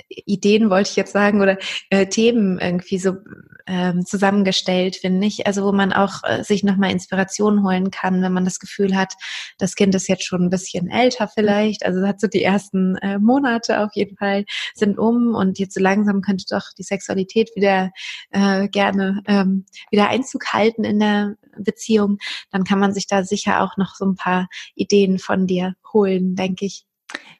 Ideen, 0.09 0.69
wollte 0.69 0.89
ich 0.89 0.95
jetzt 0.95 1.13
sagen, 1.13 1.41
oder 1.41 1.57
äh, 1.89 2.07
Themen 2.07 2.59
irgendwie 2.59 2.97
so 2.97 3.17
ähm, 3.67 4.05
zusammengestellt, 4.05 4.95
finde 4.95 5.27
ich. 5.27 5.47
Also 5.47 5.63
wo 5.63 5.71
man 5.71 5.93
auch 5.93 6.23
äh, 6.23 6.43
sich 6.43 6.63
nochmal 6.63 6.91
Inspiration 6.91 7.63
holen 7.63 7.91
kann, 7.91 8.21
wenn 8.21 8.33
man 8.33 8.45
das 8.45 8.59
Gefühl 8.59 8.95
hat, 8.95 9.13
das 9.57 9.75
Kind 9.75 9.95
ist 9.95 10.07
jetzt 10.07 10.25
schon 10.25 10.43
ein 10.43 10.49
bisschen 10.49 10.89
älter 10.89 11.27
vielleicht. 11.27 11.85
Also 11.85 12.05
hat 12.05 12.19
so 12.19 12.27
die 12.27 12.43
ersten 12.43 12.95
äh, 12.97 13.19
Monate 13.19 13.81
auf 13.81 13.91
jeden 13.93 14.17
Fall 14.17 14.45
sind 14.73 14.97
um 14.97 15.35
und 15.35 15.59
jetzt 15.59 15.75
so 15.75 15.81
langsam 15.81 16.21
könnte 16.21 16.45
doch 16.49 16.67
die 16.77 16.83
Sexualität 16.83 17.51
wieder 17.55 17.91
äh, 18.31 18.67
gerne 18.67 19.21
ähm, 19.27 19.65
wieder 19.89 20.09
Einzug 20.09 20.53
halten 20.53 20.83
in 20.83 20.99
der 20.99 21.35
Beziehung. 21.57 22.17
Dann 22.51 22.63
kann 22.63 22.79
man 22.79 22.93
sich 22.93 23.07
da 23.07 23.23
sicher 23.23 23.61
auch 23.61 23.77
noch 23.77 23.95
so 23.95 24.05
ein 24.05 24.15
paar 24.15 24.47
Ideen 24.75 25.19
von 25.19 25.47
dir 25.47 25.75
holen, 25.93 26.35
denke 26.35 26.65
ich. 26.65 26.85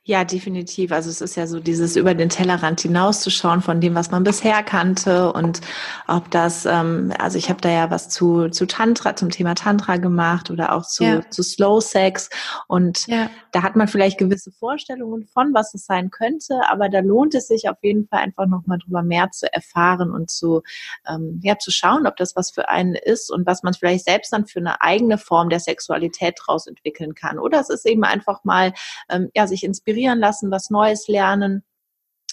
Ja, 0.03 0.23
definitiv. 0.23 0.91
Also 0.91 1.11
es 1.11 1.21
ist 1.21 1.35
ja 1.35 1.45
so 1.45 1.59
dieses 1.59 1.95
über 1.95 2.15
den 2.15 2.29
Tellerrand 2.29 2.81
hinauszuschauen 2.81 3.61
von 3.61 3.81
dem, 3.81 3.93
was 3.93 4.09
man 4.09 4.23
bisher 4.23 4.63
kannte 4.63 5.31
und 5.31 5.61
ob 6.07 6.31
das, 6.31 6.65
ähm, 6.65 7.13
also 7.19 7.37
ich 7.37 7.51
habe 7.51 7.61
da 7.61 7.69
ja 7.69 7.91
was 7.91 8.09
zu, 8.09 8.49
zu 8.49 8.65
Tantra, 8.65 9.15
zum 9.15 9.29
Thema 9.29 9.53
Tantra 9.53 9.97
gemacht 9.97 10.49
oder 10.49 10.73
auch 10.73 10.87
zu, 10.87 11.03
ja. 11.03 11.29
zu 11.29 11.43
Slow 11.43 11.81
Sex 11.81 12.31
und 12.67 13.05
ja. 13.05 13.29
da 13.51 13.61
hat 13.61 13.75
man 13.75 13.87
vielleicht 13.87 14.17
gewisse 14.17 14.51
Vorstellungen 14.51 15.27
von, 15.27 15.53
was 15.53 15.75
es 15.75 15.85
sein 15.85 16.09
könnte, 16.09 16.61
aber 16.67 16.89
da 16.89 17.01
lohnt 17.01 17.35
es 17.35 17.47
sich 17.47 17.69
auf 17.69 17.77
jeden 17.83 18.07
Fall 18.07 18.21
einfach 18.21 18.47
nochmal 18.47 18.79
drüber 18.79 19.03
mehr 19.03 19.29
zu 19.29 19.53
erfahren 19.53 20.09
und 20.09 20.31
zu, 20.31 20.63
ähm, 21.07 21.39
ja, 21.43 21.59
zu 21.59 21.69
schauen, 21.69 22.07
ob 22.07 22.17
das 22.17 22.35
was 22.35 22.49
für 22.49 22.69
einen 22.69 22.95
ist 22.95 23.31
und 23.31 23.45
was 23.45 23.61
man 23.61 23.75
vielleicht 23.75 24.05
selbst 24.05 24.33
dann 24.33 24.47
für 24.47 24.61
eine 24.61 24.81
eigene 24.81 25.19
Form 25.19 25.49
der 25.49 25.59
Sexualität 25.59 26.39
draus 26.43 26.65
entwickeln 26.65 27.13
kann. 27.13 27.37
Oder 27.37 27.59
es 27.59 27.69
ist 27.69 27.85
eben 27.85 28.03
einfach 28.03 28.43
mal, 28.43 28.73
ähm, 29.07 29.29
ja, 29.35 29.45
sich 29.45 29.63
inspirieren 29.63 29.90
inspirieren 29.91 30.19
lassen, 30.19 30.51
was 30.51 30.69
Neues 30.69 31.07
lernen 31.07 31.63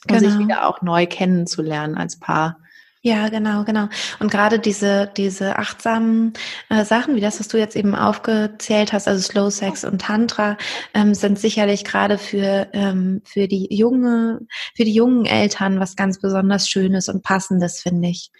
und 0.09 0.19
genau. 0.19 0.31
sich 0.31 0.39
wieder 0.39 0.69
auch 0.69 0.83
neu 0.83 1.07
kennenzulernen 1.07 1.97
als 1.97 2.19
Paar. 2.19 2.59
Ja, 3.01 3.29
genau, 3.29 3.65
genau. 3.65 3.89
Und 4.19 4.31
gerade 4.31 4.59
diese, 4.59 5.11
diese 5.17 5.57
achtsamen 5.57 6.33
äh, 6.69 6.85
Sachen, 6.85 7.15
wie 7.15 7.21
das, 7.21 7.39
was 7.39 7.47
du 7.47 7.57
jetzt 7.57 7.77
eben 7.77 7.95
aufgezählt 7.95 8.93
hast, 8.93 9.07
also 9.07 9.23
Slow 9.23 9.51
Sex 9.51 9.85
und 9.85 10.01
Tantra, 10.01 10.57
ähm, 10.95 11.15
sind 11.15 11.39
sicherlich 11.39 11.85
gerade 11.85 12.19
für, 12.19 12.69
ähm, 12.73 13.23
für 13.25 13.47
die 13.47 13.69
junge, 13.71 14.41
für 14.77 14.85
die 14.85 14.93
jungen 14.93 15.27
Eltern 15.27 15.79
was 15.79 15.95
ganz 15.95 16.21
besonders 16.21 16.69
Schönes 16.69 17.09
und 17.09 17.23
Passendes, 17.23 17.81
finde 17.81 18.09
ich. 18.09 18.31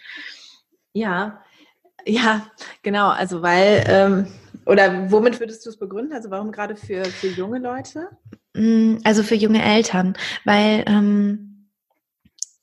Ja, 0.91 1.41
ja, 2.05 2.45
genau. 2.83 3.09
Also 3.09 3.41
weil, 3.41 3.83
ähm, 3.87 4.27
oder 4.65 5.09
womit 5.09 5.39
würdest 5.39 5.65
du 5.65 5.69
es 5.69 5.77
begründen? 5.77 6.13
Also 6.13 6.29
warum 6.31 6.51
gerade 6.51 6.75
für, 6.75 7.05
für 7.05 7.27
junge 7.27 7.59
Leute? 7.59 8.09
Mm, 8.53 8.97
also 9.03 9.23
für 9.23 9.35
junge 9.35 9.63
Eltern, 9.63 10.15
weil 10.45 10.83
ähm, 10.87 11.49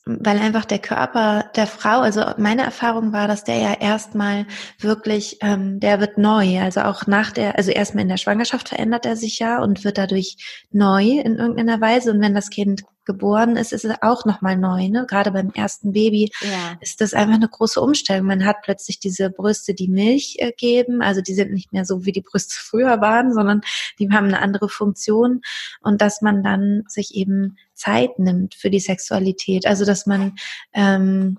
weil 0.06 0.38
einfach 0.38 0.64
der 0.64 0.78
Körper 0.78 1.50
der 1.56 1.66
Frau, 1.66 1.98
also 2.00 2.22
meine 2.38 2.62
Erfahrung 2.62 3.12
war, 3.12 3.26
dass 3.26 3.42
der 3.42 3.58
ja 3.58 3.74
erstmal 3.74 4.46
wirklich, 4.78 5.38
ähm, 5.42 5.80
der 5.80 5.98
wird 6.00 6.16
neu, 6.16 6.60
also 6.60 6.82
auch 6.82 7.08
nach 7.08 7.32
der, 7.32 7.56
also 7.56 7.72
erstmal 7.72 8.02
in 8.02 8.08
der 8.08 8.16
Schwangerschaft 8.16 8.68
verändert 8.68 9.04
er 9.04 9.16
sich 9.16 9.40
ja 9.40 9.60
und 9.60 9.82
wird 9.84 9.98
dadurch 9.98 10.36
neu 10.70 11.02
in 11.02 11.36
irgendeiner 11.36 11.80
Weise. 11.80 12.12
Und 12.12 12.20
wenn 12.20 12.36
das 12.36 12.50
Kind 12.50 12.84
geboren 13.06 13.56
ist, 13.56 13.72
ist 13.72 13.84
es 13.84 13.94
auch 14.02 14.24
nochmal 14.24 14.56
neu. 14.56 14.88
Ne? 14.88 15.06
Gerade 15.08 15.30
beim 15.30 15.50
ersten 15.50 15.92
Baby 15.92 16.30
ja. 16.42 16.76
ist 16.80 17.00
das 17.00 17.14
einfach 17.14 17.36
eine 17.36 17.48
große 17.48 17.80
Umstellung. 17.80 18.26
Man 18.26 18.44
hat 18.44 18.56
plötzlich 18.62 18.98
diese 18.98 19.30
Brüste, 19.30 19.72
die 19.72 19.88
Milch 19.88 20.36
äh, 20.38 20.52
geben. 20.52 21.00
Also 21.00 21.22
die 21.22 21.34
sind 21.34 21.52
nicht 21.52 21.72
mehr 21.72 21.84
so, 21.84 22.04
wie 22.04 22.12
die 22.12 22.20
Brüste 22.20 22.54
früher 22.58 23.00
waren, 23.00 23.32
sondern 23.32 23.62
die 23.98 24.10
haben 24.10 24.26
eine 24.26 24.40
andere 24.40 24.68
Funktion. 24.68 25.40
Und 25.80 26.02
dass 26.02 26.20
man 26.20 26.42
dann 26.42 26.84
sich 26.88 27.14
eben 27.14 27.56
Zeit 27.72 28.18
nimmt 28.18 28.54
für 28.54 28.70
die 28.70 28.80
Sexualität. 28.80 29.66
Also 29.66 29.84
dass 29.84 30.06
man 30.06 30.34
ähm, 30.74 31.38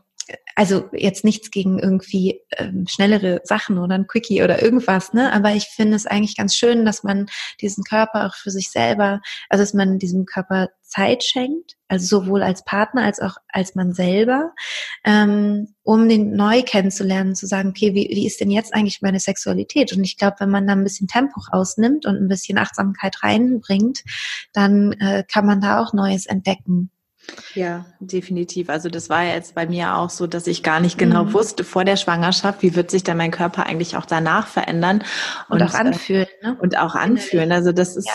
also 0.55 0.89
jetzt 0.91 1.23
nichts 1.23 1.51
gegen 1.51 1.79
irgendwie 1.79 2.41
ähm, 2.57 2.85
schnellere 2.87 3.41
Sachen 3.43 3.77
oder 3.77 3.95
ein 3.95 4.07
Quickie 4.07 4.43
oder 4.43 4.61
irgendwas, 4.61 5.13
ne? 5.13 5.31
Aber 5.31 5.51
ich 5.53 5.65
finde 5.65 5.95
es 5.95 6.05
eigentlich 6.05 6.35
ganz 6.35 6.55
schön, 6.55 6.85
dass 6.85 7.03
man 7.03 7.27
diesen 7.61 7.83
Körper 7.83 8.25
auch 8.25 8.35
für 8.35 8.51
sich 8.51 8.69
selber, 8.69 9.21
also 9.49 9.61
dass 9.61 9.73
man 9.73 9.99
diesem 9.99 10.25
Körper 10.25 10.69
Zeit 10.87 11.23
schenkt, 11.23 11.75
also 11.87 12.21
sowohl 12.21 12.41
als 12.43 12.63
Partner 12.63 13.03
als 13.03 13.19
auch 13.19 13.35
als 13.49 13.75
man 13.75 13.93
selber, 13.93 14.53
ähm, 15.03 15.75
um 15.83 16.07
den 16.09 16.35
neu 16.35 16.63
kennenzulernen, 16.63 17.35
zu 17.35 17.45
sagen, 17.45 17.69
okay, 17.69 17.93
wie, 17.93 18.09
wie 18.09 18.25
ist 18.25 18.39
denn 18.39 18.51
jetzt 18.51 18.73
eigentlich 18.73 19.01
meine 19.01 19.19
Sexualität? 19.19 19.95
Und 19.95 20.03
ich 20.03 20.17
glaube, 20.17 20.37
wenn 20.39 20.49
man 20.49 20.65
da 20.65 20.73
ein 20.73 20.83
bisschen 20.83 21.07
Tempo 21.07 21.41
rausnimmt 21.53 22.05
und 22.05 22.15
ein 22.15 22.27
bisschen 22.27 22.57
Achtsamkeit 22.57 23.23
reinbringt, 23.23 24.03
dann 24.53 24.93
äh, 24.93 25.23
kann 25.31 25.45
man 25.45 25.61
da 25.61 25.81
auch 25.81 25.93
Neues 25.93 26.25
entdecken. 26.25 26.89
Ja, 27.55 27.85
definitiv. 27.99 28.69
Also 28.69 28.89
das 28.89 29.09
war 29.09 29.23
ja 29.23 29.33
jetzt 29.33 29.55
bei 29.55 29.67
mir 29.67 29.97
auch 29.97 30.09
so, 30.09 30.27
dass 30.27 30.47
ich 30.47 30.63
gar 30.63 30.79
nicht 30.79 30.97
genau 30.97 31.25
mhm. 31.25 31.33
wusste 31.33 31.63
vor 31.63 31.83
der 31.83 31.97
Schwangerschaft, 31.97 32.61
wie 32.61 32.75
wird 32.75 32.91
sich 32.91 33.03
denn 33.03 33.17
mein 33.17 33.31
Körper 33.31 33.65
eigentlich 33.65 33.97
auch 33.97 34.05
danach 34.05 34.47
verändern 34.47 35.03
und, 35.49 35.61
und 35.61 35.67
auch 35.67 35.73
anfühlen. 35.73 36.27
Ne? 36.41 36.57
Und 36.61 36.77
auch 36.77 36.95
anfühlen. 36.95 37.51
Also 37.51 37.73
das 37.73 37.97
ist 37.97 38.07
ja. 38.07 38.13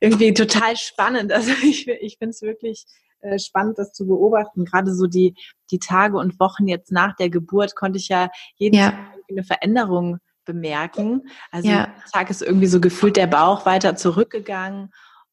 Irgendwie 0.00 0.34
total 0.34 0.76
spannend. 0.76 1.32
Also 1.40 1.52
ich, 1.62 1.86
ich 1.88 2.18
finde 2.18 2.30
es 2.30 2.42
wirklich 2.42 2.84
äh, 3.20 3.38
spannend, 3.38 3.78
das 3.78 3.92
zu 3.92 4.06
beobachten. 4.06 4.64
Gerade 4.64 4.94
so 4.94 5.06
die, 5.06 5.34
die 5.70 5.78
Tage 5.78 6.16
und 6.16 6.40
Wochen 6.40 6.66
jetzt 6.66 6.90
nach 6.90 7.14
der 7.16 7.30
Geburt 7.30 7.76
konnte 7.76 7.98
ich 7.98 8.08
ja 8.08 8.30
jeden 8.56 8.76
ja. 8.76 8.90
Tag 8.90 8.98
eine 9.28 9.44
Veränderung 9.44 10.18
bemerken. 10.44 11.28
Also 11.50 11.68
ja. 11.68 11.94
Tag 12.12 12.30
ist 12.30 12.42
irgendwie 12.42 12.66
so 12.66 12.80
gefühlt 12.80 13.16
der 13.16 13.26
Bauch 13.26 13.66
weiter 13.66 13.94
zurückgegangen 13.94 14.90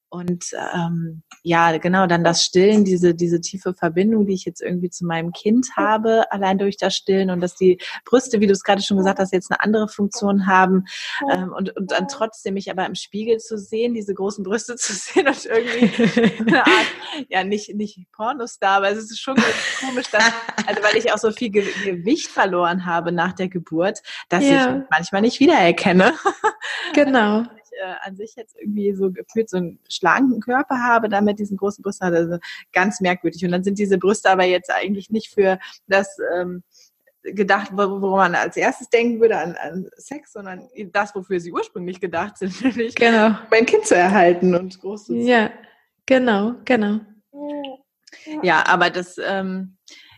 und 0.09 0.45
ähm, 0.73 1.23
ja, 1.43 1.77
genau, 1.77 2.07
dann 2.07 2.23
das 2.23 2.43
Stillen, 2.43 2.85
diese, 2.85 3.13
diese 3.13 3.41
tiefe 3.41 3.73
Verbindung, 3.73 4.25
die 4.25 4.33
ich 4.33 4.45
jetzt 4.45 4.61
irgendwie 4.61 4.89
zu 4.89 5.05
meinem 5.05 5.33
Kind 5.33 5.67
habe, 5.75 6.31
allein 6.31 6.57
durch 6.57 6.77
das 6.77 6.95
Stillen 6.95 7.29
und 7.29 7.41
dass 7.41 7.55
die 7.55 7.77
Brüste, 8.05 8.39
wie 8.39 8.47
du 8.47 8.53
es 8.53 8.63
gerade 8.63 8.81
schon 8.81 8.97
gesagt 8.97 9.19
hast, 9.19 9.33
jetzt 9.33 9.51
eine 9.51 9.61
andere 9.61 9.89
Funktion 9.89 10.47
haben 10.47 10.85
ähm, 11.31 11.51
und, 11.51 11.75
und 11.75 11.91
dann 11.91 12.07
trotzdem 12.07 12.53
mich 12.53 12.71
aber 12.71 12.85
im 12.85 12.95
Spiegel 12.95 13.37
zu 13.37 13.57
sehen, 13.57 13.93
diese 13.93 14.13
großen 14.13 14.43
Brüste 14.43 14.75
zu 14.77 14.93
sehen 14.93 15.27
und 15.27 15.45
irgendwie 15.45 16.41
eine 16.47 16.65
Art, 16.65 16.85
ja, 17.29 17.43
nicht, 17.43 17.75
nicht 17.75 17.99
Pornostar, 18.13 18.77
aber 18.77 18.91
es 18.91 18.97
ist 18.97 19.19
schon 19.19 19.35
komisch, 19.79 20.07
dass, 20.11 20.23
also 20.65 20.81
weil 20.83 20.95
ich 20.97 21.11
auch 21.11 21.17
so 21.17 21.31
viel 21.31 21.51
Gewicht 21.51 22.27
verloren 22.27 22.85
habe 22.85 23.11
nach 23.11 23.33
der 23.33 23.49
Geburt, 23.49 24.01
dass 24.29 24.43
ja. 24.43 24.77
ich 24.77 24.83
manchmal 24.89 25.21
nicht 25.21 25.39
wiedererkenne. 25.39 26.13
Genau 26.93 27.43
äh, 27.77 27.95
an 28.07 28.15
sich 28.15 28.35
jetzt 28.35 28.55
irgendwie 28.59 28.93
so 28.93 29.11
gefühlt 29.11 29.49
so 29.49 29.57
einen 29.57 29.79
schlanken 29.89 30.39
Körper 30.41 30.81
habe, 30.81 31.09
dann 31.09 31.25
mit 31.25 31.39
diesen 31.39 31.57
großen 31.57 31.81
Brüsten, 31.81 32.13
also 32.13 32.37
ganz 32.73 33.01
merkwürdig. 33.01 33.43
Und 33.45 33.51
dann 33.51 33.63
sind 33.63 33.79
diese 33.79 33.97
Brüste 33.97 34.29
aber 34.29 34.43
jetzt 34.43 34.71
eigentlich 34.71 35.09
nicht 35.09 35.33
für 35.33 35.59
das 35.87 36.17
ähm, 36.35 36.63
gedacht, 37.23 37.71
woran 37.73 38.31
man 38.31 38.35
als 38.35 38.57
erstes 38.57 38.89
denken 38.89 39.19
würde 39.19 39.37
an, 39.37 39.55
an 39.55 39.89
Sex, 39.97 40.33
sondern 40.33 40.67
das, 40.91 41.13
wofür 41.15 41.39
sie 41.39 41.51
ursprünglich 41.51 41.99
gedacht 41.99 42.37
sind, 42.37 42.61
nämlich 42.63 42.95
genau. 42.95 43.37
mein 43.51 43.65
Kind 43.65 43.85
zu 43.85 43.95
erhalten 43.95 44.55
und 44.55 44.79
groß 44.79 45.05
zu 45.05 45.13
sein. 45.13 45.27
Ja, 45.27 45.49
genau, 46.05 46.55
genau. 46.65 46.99
Ja, 48.41 48.65
aber 48.67 48.89
das 48.89 49.17
ähm, 49.23 49.77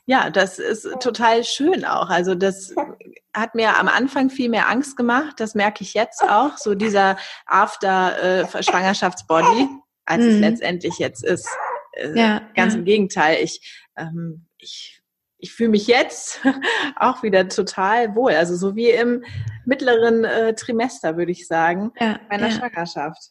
ja, 0.09 0.29
das 0.31 0.57
ist 0.57 0.87
total 1.01 1.43
schön 1.43 1.85
auch. 1.85 2.09
Also 2.09 2.33
das 2.33 2.73
hat 3.33 3.53
mir 3.53 3.77
am 3.77 3.87
Anfang 3.87 4.31
viel 4.31 4.49
mehr 4.49 4.67
Angst 4.67 4.97
gemacht. 4.97 5.39
Das 5.39 5.53
merke 5.53 5.83
ich 5.83 5.93
jetzt 5.93 6.23
auch. 6.23 6.57
So 6.57 6.73
dieser 6.73 7.15
After-Schwangerschaftsbody, 7.45 9.61
äh, 9.61 9.67
als 10.05 10.23
mhm. 10.23 10.29
es 10.29 10.39
letztendlich 10.39 10.97
jetzt 10.97 11.23
ist. 11.23 11.47
Äh, 11.93 12.17
ja, 12.17 12.41
ganz 12.55 12.73
ja. 12.73 12.79
im 12.79 12.85
Gegenteil. 12.85 13.37
Ich, 13.43 13.83
ähm, 13.95 14.47
ich, 14.57 15.03
ich 15.37 15.53
fühle 15.53 15.69
mich 15.69 15.85
jetzt 15.85 16.41
auch 16.95 17.21
wieder 17.21 17.47
total 17.47 18.15
wohl. 18.15 18.31
Also 18.31 18.55
so 18.55 18.75
wie 18.75 18.89
im 18.89 19.23
mittleren 19.63 20.25
äh, 20.25 20.55
Trimester, 20.55 21.17
würde 21.17 21.33
ich 21.33 21.45
sagen, 21.45 21.91
ja, 21.99 22.19
meiner 22.31 22.49
Schwangerschaft. 22.49 23.29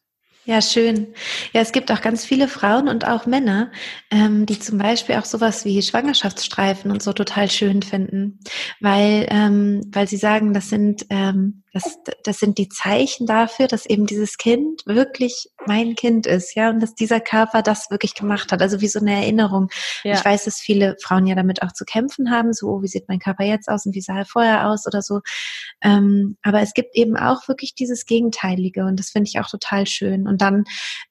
Ja, 0.48 0.62
schön. 0.62 1.08
Ja, 1.52 1.60
es 1.60 1.72
gibt 1.72 1.92
auch 1.92 2.00
ganz 2.00 2.24
viele 2.24 2.48
Frauen 2.48 2.88
und 2.88 3.06
auch 3.06 3.26
Männer, 3.26 3.70
ähm, 4.10 4.46
die 4.46 4.58
zum 4.58 4.78
Beispiel 4.78 5.16
auch 5.16 5.26
sowas 5.26 5.66
wie 5.66 5.82
Schwangerschaftsstreifen 5.82 6.90
und 6.90 7.02
so 7.02 7.12
total 7.12 7.50
schön 7.50 7.82
finden, 7.82 8.38
weil, 8.80 9.26
ähm, 9.28 9.82
weil 9.92 10.08
sie 10.08 10.16
sagen, 10.16 10.54
das 10.54 10.70
sind 10.70 11.04
ähm, 11.10 11.64
das, 11.72 11.98
das 12.24 12.38
sind 12.38 12.58
die 12.58 12.68
Zeichen 12.68 13.26
dafür, 13.26 13.68
dass 13.68 13.86
eben 13.86 14.06
dieses 14.06 14.38
Kind 14.38 14.84
wirklich 14.86 15.48
mein 15.66 15.94
Kind 15.94 16.26
ist, 16.26 16.54
ja, 16.54 16.70
und 16.70 16.80
dass 16.80 16.94
dieser 16.94 17.20
Körper 17.20 17.62
das 17.62 17.90
wirklich 17.90 18.14
gemacht 18.14 18.52
hat. 18.52 18.62
Also 18.62 18.80
wie 18.80 18.88
so 18.88 19.00
eine 19.00 19.14
Erinnerung. 19.14 19.68
Ja. 20.02 20.14
Ich 20.14 20.24
weiß, 20.24 20.44
dass 20.44 20.60
viele 20.60 20.96
Frauen 21.02 21.26
ja 21.26 21.34
damit 21.34 21.62
auch 21.62 21.72
zu 21.72 21.84
kämpfen 21.84 22.30
haben, 22.30 22.52
so, 22.52 22.68
oh, 22.68 22.82
wie 22.82 22.88
sieht 22.88 23.08
mein 23.08 23.18
Körper 23.18 23.44
jetzt 23.44 23.68
aus 23.68 23.86
und 23.86 23.94
wie 23.94 24.00
sah 24.00 24.18
er 24.18 24.26
vorher 24.26 24.68
aus 24.68 24.86
oder 24.86 25.02
so. 25.02 25.20
Ähm, 25.82 26.36
aber 26.42 26.60
es 26.60 26.74
gibt 26.74 26.96
eben 26.96 27.16
auch 27.16 27.48
wirklich 27.48 27.74
dieses 27.74 28.06
Gegenteilige 28.06 28.84
und 28.84 28.98
das 28.98 29.10
finde 29.10 29.28
ich 29.28 29.40
auch 29.40 29.48
total 29.48 29.86
schön. 29.86 30.26
Und 30.26 30.40
dann, 30.40 30.64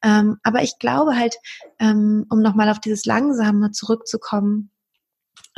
ähm, 0.04 0.38
aber 0.44 0.64
ich 0.64 0.80
glaube 0.80 1.18
halt, 1.18 1.38
ähm, 1.80 2.26
um 2.30 2.42
nochmal 2.42 2.70
auf 2.70 2.80
dieses 2.80 3.06
Langsame 3.06 3.72
zurückzukommen, 3.72 4.72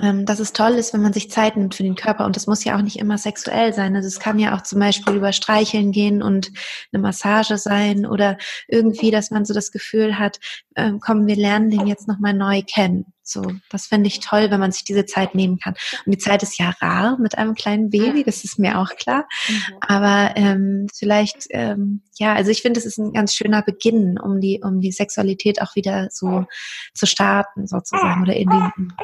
ähm, 0.01 0.25
dass 0.25 0.39
es 0.39 0.53
toll 0.53 0.73
ist, 0.73 0.93
wenn 0.93 1.01
man 1.01 1.13
sich 1.13 1.29
Zeit 1.29 1.57
nimmt 1.57 1.75
für 1.75 1.83
den 1.83 1.95
Körper. 1.95 2.25
Und 2.25 2.35
das 2.35 2.47
muss 2.47 2.63
ja 2.63 2.77
auch 2.77 2.81
nicht 2.81 2.99
immer 2.99 3.17
sexuell 3.17 3.73
sein. 3.73 3.95
Also 3.95 4.07
es 4.07 4.19
kann 4.19 4.39
ja 4.39 4.55
auch 4.55 4.61
zum 4.61 4.79
Beispiel 4.79 5.15
über 5.15 5.33
Streicheln 5.33 5.91
gehen 5.91 6.21
und 6.21 6.51
eine 6.91 7.01
Massage 7.01 7.57
sein 7.57 8.05
oder 8.05 8.37
irgendwie, 8.67 9.11
dass 9.11 9.31
man 9.31 9.45
so 9.45 9.53
das 9.53 9.71
Gefühl 9.71 10.17
hat, 10.17 10.39
äh, 10.75 10.91
komm, 10.99 11.27
wir 11.27 11.35
lernen 11.35 11.69
den 11.69 11.87
jetzt 11.87 12.07
nochmal 12.07 12.33
neu 12.33 12.61
kennen. 12.61 13.13
So, 13.29 13.43
das 13.69 13.87
fände 13.87 14.07
ich 14.07 14.19
toll, 14.19 14.49
wenn 14.49 14.59
man 14.59 14.71
sich 14.71 14.83
diese 14.83 15.05
Zeit 15.05 15.35
nehmen 15.35 15.59
kann. 15.59 15.75
Und 16.05 16.11
die 16.11 16.17
Zeit 16.17 16.43
ist 16.43 16.57
ja 16.57 16.73
rar 16.81 17.17
mit 17.19 17.37
einem 17.37 17.53
kleinen 17.53 17.89
Baby, 17.89 18.23
das 18.23 18.43
ist 18.43 18.59
mir 18.59 18.79
auch 18.79 18.95
klar. 18.95 19.27
Mhm. 19.47 19.75
Aber 19.81 20.31
ähm, 20.35 20.87
vielleicht, 20.93 21.47
ähm, 21.51 22.01
ja, 22.17 22.33
also 22.33 22.51
ich 22.51 22.61
finde, 22.61 22.79
es 22.79 22.85
ist 22.85 22.97
ein 22.97 23.13
ganz 23.13 23.33
schöner 23.33 23.61
Beginn, 23.61 24.19
um 24.19 24.41
die, 24.41 24.61
um 24.63 24.81
die 24.81 24.91
Sexualität 24.91 25.61
auch 25.61 25.75
wieder 25.75 26.09
so 26.11 26.45
zu 26.93 27.05
starten, 27.05 27.67
sozusagen, 27.67 28.23
oder 28.23 28.35
in 28.35 28.49
den. 28.49 28.93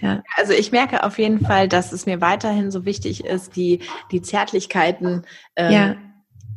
Ja. 0.00 0.22
Also 0.36 0.52
ich 0.52 0.70
merke 0.70 1.02
auf 1.02 1.18
jeden 1.18 1.44
Fall, 1.44 1.68
dass 1.68 1.92
es 1.92 2.06
mir 2.06 2.20
weiterhin 2.20 2.70
so 2.70 2.84
wichtig 2.84 3.24
ist, 3.24 3.56
die, 3.56 3.80
die 4.10 4.22
Zärtlichkeiten 4.22 5.22
ähm, 5.56 5.72
ja. 5.72 5.96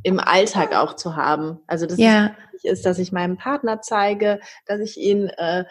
Im 0.04 0.20
Alltag 0.20 0.76
auch 0.76 0.96
zu 0.96 1.16
haben. 1.16 1.60
Also 1.68 1.86
das 1.86 1.98
ja. 1.98 2.28
ist 2.28 2.34
ist, 2.64 2.86
dass 2.86 3.00
ich 3.00 3.12
meinem 3.12 3.38
Partner 3.38 3.82
zeige, 3.82 4.40
dass 4.66 4.80
ich 4.80 4.98
ihn 4.98 5.28
äh, 5.38 5.66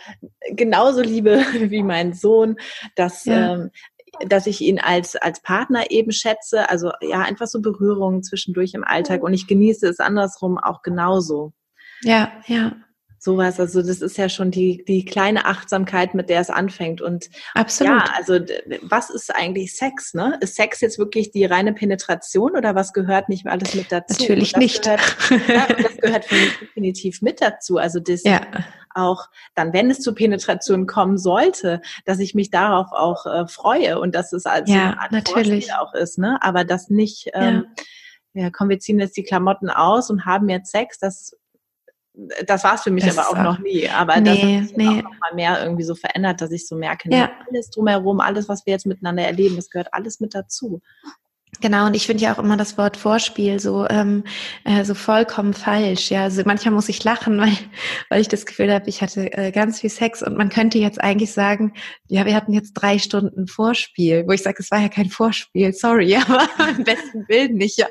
genauso 0.50 1.02
liebe 1.02 1.38
wie 1.58 1.82
mein 1.82 2.12
Sohn, 2.12 2.56
dass 2.94 3.24
ja. 3.24 3.54
ähm, 3.54 3.70
dass 4.28 4.46
ich 4.46 4.62
ihn 4.62 4.78
als, 4.78 5.14
als 5.16 5.42
Partner 5.42 5.90
eben 5.90 6.10
schätze. 6.10 6.70
Also 6.70 6.90
ja, 7.02 7.20
einfach 7.20 7.46
so 7.46 7.60
Berührungen 7.60 8.22
zwischendurch 8.22 8.72
im 8.72 8.84
Alltag 8.84 9.22
und 9.22 9.34
ich 9.34 9.46
genieße 9.46 9.86
es 9.86 10.00
andersrum 10.00 10.58
auch 10.58 10.80
genauso. 10.82 11.52
Ja, 12.02 12.32
ja 12.46 12.72
sowas. 13.26 13.60
Also 13.60 13.82
das 13.82 14.00
ist 14.00 14.16
ja 14.16 14.30
schon 14.30 14.50
die, 14.50 14.82
die 14.86 15.04
kleine 15.04 15.44
Achtsamkeit, 15.44 16.14
mit 16.14 16.30
der 16.30 16.40
es 16.40 16.48
anfängt. 16.48 17.02
Und 17.02 17.28
Absolut. 17.54 17.92
ja, 17.92 18.04
also 18.16 18.38
was 18.82 19.10
ist 19.10 19.34
eigentlich 19.34 19.74
Sex? 19.74 20.14
Ne? 20.14 20.38
Ist 20.40 20.54
Sex 20.54 20.80
jetzt 20.80 20.98
wirklich 20.98 21.32
die 21.32 21.44
reine 21.44 21.74
Penetration 21.74 22.56
oder 22.56 22.74
was 22.74 22.94
gehört 22.94 23.28
nicht 23.28 23.46
alles 23.46 23.74
mit 23.74 23.92
dazu? 23.92 24.22
Natürlich 24.22 24.56
nicht. 24.56 24.84
Gehört, 24.84 25.48
ja, 25.48 25.66
das 25.66 25.96
gehört 25.98 26.30
definitiv 26.30 27.20
mit 27.20 27.42
dazu. 27.42 27.76
Also 27.76 28.00
das 28.00 28.22
ja. 28.22 28.40
auch 28.94 29.26
dann, 29.54 29.72
wenn 29.72 29.90
es 29.90 30.00
zur 30.00 30.14
Penetration 30.14 30.86
kommen 30.86 31.18
sollte, 31.18 31.82
dass 32.04 32.20
ich 32.20 32.34
mich 32.34 32.50
darauf 32.50 32.92
auch 32.92 33.26
äh, 33.26 33.48
freue 33.48 33.98
und 33.98 34.14
dass 34.14 34.32
es 34.32 34.46
als 34.46 34.70
ja, 34.70 34.96
natürlich. 35.10 35.74
auch 35.74 35.92
ist, 35.94 36.16
ne? 36.18 36.38
Aber 36.40 36.64
das 36.64 36.90
nicht, 36.90 37.28
ähm, 37.34 37.66
ja. 38.34 38.44
ja, 38.44 38.50
komm, 38.50 38.68
wir 38.68 38.78
ziehen 38.78 39.00
jetzt 39.00 39.16
die 39.16 39.24
Klamotten 39.24 39.68
aus 39.68 40.10
und 40.10 40.24
haben 40.24 40.48
jetzt 40.48 40.70
Sex, 40.70 41.00
das 41.00 41.36
das 42.46 42.64
war 42.64 42.74
es 42.74 42.82
für 42.82 42.90
mich 42.90 43.04
das 43.04 43.18
aber 43.18 43.28
auch, 43.28 43.42
noch 43.42 43.58
nie. 43.58 43.88
Aber 43.88 44.18
nee, 44.20 44.24
das 44.24 44.38
hat 44.38 44.68
sich 44.68 44.76
nee. 44.76 44.88
auch 44.88 45.02
noch 45.02 45.20
mal 45.20 45.34
mehr 45.34 45.62
irgendwie 45.62 45.84
so 45.84 45.94
verändert, 45.94 46.40
dass 46.40 46.50
ich 46.50 46.66
so 46.66 46.76
merke, 46.76 47.10
ja. 47.10 47.30
alles 47.48 47.70
drumherum, 47.70 48.20
alles, 48.20 48.48
was 48.48 48.64
wir 48.64 48.72
jetzt 48.72 48.86
miteinander 48.86 49.24
erleben, 49.24 49.56
das 49.56 49.68
gehört 49.70 49.92
alles 49.92 50.20
mit 50.20 50.34
dazu. 50.34 50.80
Genau, 51.60 51.86
und 51.86 51.94
ich 51.94 52.06
finde 52.06 52.24
ja 52.24 52.34
auch 52.34 52.38
immer 52.38 52.56
das 52.56 52.76
Wort 52.76 52.96
Vorspiel 52.96 53.60
so, 53.60 53.86
ähm, 53.88 54.24
äh, 54.64 54.84
so 54.84 54.94
vollkommen 54.94 55.54
falsch. 55.54 56.10
Ja, 56.10 56.24
also 56.24 56.42
manchmal 56.44 56.74
muss 56.74 56.88
ich 56.88 57.02
lachen, 57.04 57.38
weil, 57.40 57.56
weil 58.08 58.20
ich 58.20 58.28
das 58.28 58.46
Gefühl 58.46 58.72
habe, 58.72 58.88
ich 58.88 59.02
hatte 59.02 59.32
äh, 59.32 59.52
ganz 59.52 59.80
viel 59.80 59.90
Sex 59.90 60.22
und 60.22 60.36
man 60.36 60.48
könnte 60.48 60.78
jetzt 60.78 61.00
eigentlich 61.00 61.32
sagen, 61.32 61.72
ja, 62.08 62.26
wir 62.26 62.34
hatten 62.34 62.52
jetzt 62.52 62.74
drei 62.74 62.98
Stunden 62.98 63.46
Vorspiel, 63.46 64.24
wo 64.26 64.32
ich 64.32 64.42
sage, 64.42 64.56
es 64.60 64.70
war 64.70 64.80
ja 64.80 64.88
kein 64.88 65.08
Vorspiel, 65.08 65.72
sorry, 65.72 66.16
aber 66.28 66.46
im 66.76 66.84
besten 66.84 67.26
Bild 67.26 67.52
nicht. 67.54 67.78
Ja. 67.78 67.86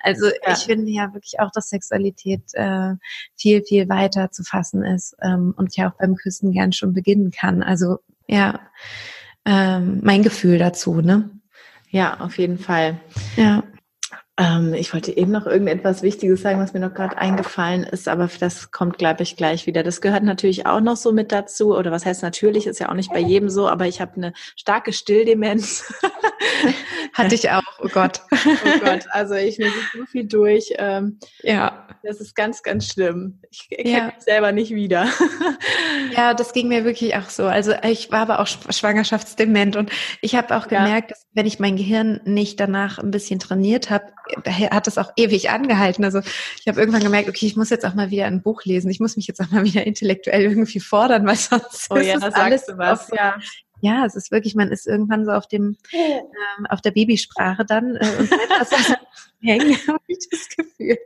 Also 0.00 0.26
ja. 0.26 0.52
ich 0.52 0.64
finde 0.64 0.90
ja 0.90 1.12
wirklich 1.12 1.40
auch, 1.40 1.50
dass 1.52 1.68
Sexualität 1.68 2.42
äh, 2.54 2.94
viel, 3.36 3.62
viel 3.62 3.88
weiter 3.88 4.30
zu 4.30 4.44
fassen 4.44 4.84
ist 4.84 5.16
ähm, 5.22 5.54
und 5.56 5.76
ja 5.76 5.90
auch 5.90 5.98
beim 5.98 6.16
Küssen 6.16 6.52
gern 6.52 6.72
schon 6.72 6.94
beginnen 6.94 7.30
kann. 7.30 7.62
Also 7.62 7.98
ja, 8.26 8.60
ähm, 9.44 10.00
mein 10.02 10.22
Gefühl 10.22 10.58
dazu, 10.58 11.00
ne? 11.00 11.30
Ja, 11.90 12.18
auf 12.20 12.38
jeden 12.38 12.58
Fall. 12.58 12.98
Ja. 13.36 13.62
Ähm, 14.40 14.72
ich 14.72 14.94
wollte 14.94 15.14
eben 15.14 15.32
noch 15.32 15.46
irgendetwas 15.46 16.02
Wichtiges 16.02 16.40
sagen, 16.40 16.60
was 16.60 16.72
mir 16.72 16.80
noch 16.80 16.94
gerade 16.94 17.18
eingefallen 17.18 17.84
ist, 17.84 18.08
aber 18.08 18.30
das 18.40 18.70
kommt, 18.70 18.96
glaube 18.96 19.22
ich, 19.22 19.36
gleich 19.36 19.66
wieder. 19.66 19.82
Das 19.82 20.00
gehört 20.00 20.22
natürlich 20.22 20.64
auch 20.64 20.80
noch 20.80 20.96
so 20.96 21.12
mit 21.12 21.30
dazu. 21.30 21.76
Oder 21.76 21.90
was 21.90 22.06
heißt 22.06 22.22
natürlich, 22.22 22.66
ist 22.66 22.80
ja 22.80 22.88
auch 22.88 22.94
nicht 22.94 23.12
bei 23.12 23.18
jedem 23.18 23.50
so, 23.50 23.68
aber 23.68 23.86
ich 23.86 24.00
habe 24.00 24.16
eine 24.16 24.32
starke 24.56 24.94
Stilldemenz. 24.94 25.92
Hatte 27.12 27.34
ich 27.34 27.50
auch, 27.50 27.62
oh 27.82 27.88
Gott. 27.92 28.22
oh 28.32 28.78
Gott, 28.82 29.04
also 29.10 29.34
ich 29.34 29.58
nehme 29.58 29.72
so 29.94 30.06
viel 30.06 30.24
durch. 30.26 30.72
Ähm, 30.78 31.18
ja. 31.42 31.86
Das 32.02 32.20
ist 32.20 32.34
ganz, 32.34 32.62
ganz 32.62 32.86
schlimm. 32.86 33.40
Ich, 33.50 33.66
ich 33.70 33.92
ja. 33.92 34.06
mich 34.06 34.20
selber 34.20 34.52
nicht 34.52 34.70
wieder. 34.74 35.06
ja, 36.16 36.32
das 36.32 36.52
ging 36.54 36.68
mir 36.68 36.84
wirklich 36.84 37.14
auch 37.16 37.28
so. 37.28 37.44
Also 37.44 37.74
ich 37.82 38.10
war 38.10 38.20
aber 38.20 38.40
auch 38.40 38.46
schwangerschaftsdement 38.46 39.76
und 39.76 39.90
ich 40.22 40.34
habe 40.34 40.56
auch 40.56 40.68
gemerkt, 40.68 41.10
ja. 41.10 41.16
dass 41.16 41.26
wenn 41.32 41.46
ich 41.46 41.58
mein 41.58 41.76
Gehirn 41.76 42.20
nicht 42.24 42.58
danach 42.58 42.98
ein 42.98 43.10
bisschen 43.10 43.38
trainiert 43.38 43.90
habe, 43.90 44.06
hat 44.46 44.86
das 44.86 44.98
auch 44.98 45.12
ewig 45.16 45.50
angehalten. 45.50 46.04
Also 46.04 46.20
ich 46.20 46.66
habe 46.68 46.80
irgendwann 46.80 47.02
gemerkt, 47.02 47.28
okay, 47.28 47.46
ich 47.46 47.56
muss 47.56 47.70
jetzt 47.70 47.84
auch 47.84 47.94
mal 47.94 48.10
wieder 48.10 48.26
ein 48.26 48.42
Buch 48.42 48.64
lesen. 48.64 48.90
Ich 48.90 49.00
muss 49.00 49.16
mich 49.16 49.26
jetzt 49.26 49.40
auch 49.40 49.50
mal 49.50 49.64
wieder 49.64 49.86
intellektuell 49.86 50.42
irgendwie 50.42 50.80
fordern, 50.80 51.26
weil 51.26 51.36
sonst 51.36 51.88
oh, 51.90 51.96
ja, 51.96 52.14
ist 52.16 52.36
alles 52.36 52.66
was. 52.76 53.08
Ja. 53.10 53.38
Ja, 53.80 54.04
es 54.04 54.14
ist 54.14 54.30
wirklich, 54.30 54.54
man 54.54 54.70
ist 54.70 54.86
irgendwann 54.86 55.24
so 55.24 55.32
auf 55.32 55.46
dem 55.46 55.76
ähm, 55.92 56.66
auf 56.68 56.80
der 56.80 56.92
Babysprache 56.92 57.64
dann 57.64 57.96
äh, 57.96 58.08
und 58.18 58.32
etwas, 58.32 58.70
hängen, 59.42 59.76
habe 59.86 60.00
ich 60.06 60.18
das 60.30 60.48
Gefühl. 60.48 60.98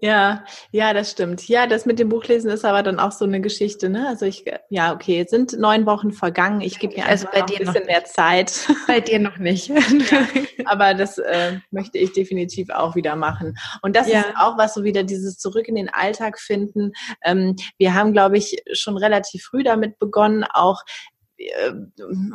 Ja, 0.00 0.44
ja, 0.70 0.94
das 0.94 1.10
stimmt. 1.10 1.48
Ja, 1.48 1.66
das 1.66 1.84
mit 1.84 1.98
dem 1.98 2.08
Buchlesen 2.08 2.50
ist 2.50 2.64
aber 2.64 2.82
dann 2.82 3.00
auch 3.00 3.10
so 3.10 3.24
eine 3.24 3.40
Geschichte, 3.40 3.88
ne? 3.88 4.06
Also 4.06 4.26
ich, 4.26 4.44
ja, 4.70 4.94
okay, 4.94 5.16
jetzt 5.16 5.30
sind 5.30 5.58
neun 5.58 5.86
Wochen 5.86 6.12
vergangen. 6.12 6.60
Ich 6.60 6.78
gebe 6.78 6.94
mir 6.94 7.06
also 7.06 7.26
bei 7.32 7.42
dir 7.42 7.58
ein 7.60 7.66
bisschen 7.66 7.86
mehr 7.86 8.04
Zeit. 8.04 8.68
Bei 8.86 9.00
dir 9.00 9.18
noch 9.18 9.38
nicht. 9.38 9.70
Ja, 10.08 10.26
aber 10.66 10.94
das 10.94 11.18
äh, 11.18 11.58
möchte 11.70 11.98
ich 11.98 12.12
definitiv 12.12 12.70
auch 12.70 12.94
wieder 12.94 13.16
machen. 13.16 13.58
Und 13.82 13.96
das 13.96 14.08
ja. 14.08 14.20
ist 14.20 14.28
auch 14.36 14.56
was 14.56 14.74
so 14.74 14.84
wieder 14.84 15.02
dieses 15.02 15.38
Zurück 15.38 15.68
in 15.68 15.74
den 15.74 15.88
Alltag 15.88 16.38
finden. 16.38 16.92
Ähm, 17.24 17.56
wir 17.78 17.94
haben, 17.94 18.12
glaube 18.12 18.38
ich, 18.38 18.62
schon 18.72 18.96
relativ 18.96 19.44
früh 19.44 19.62
damit 19.62 19.98
begonnen, 19.98 20.44
auch 20.44 20.82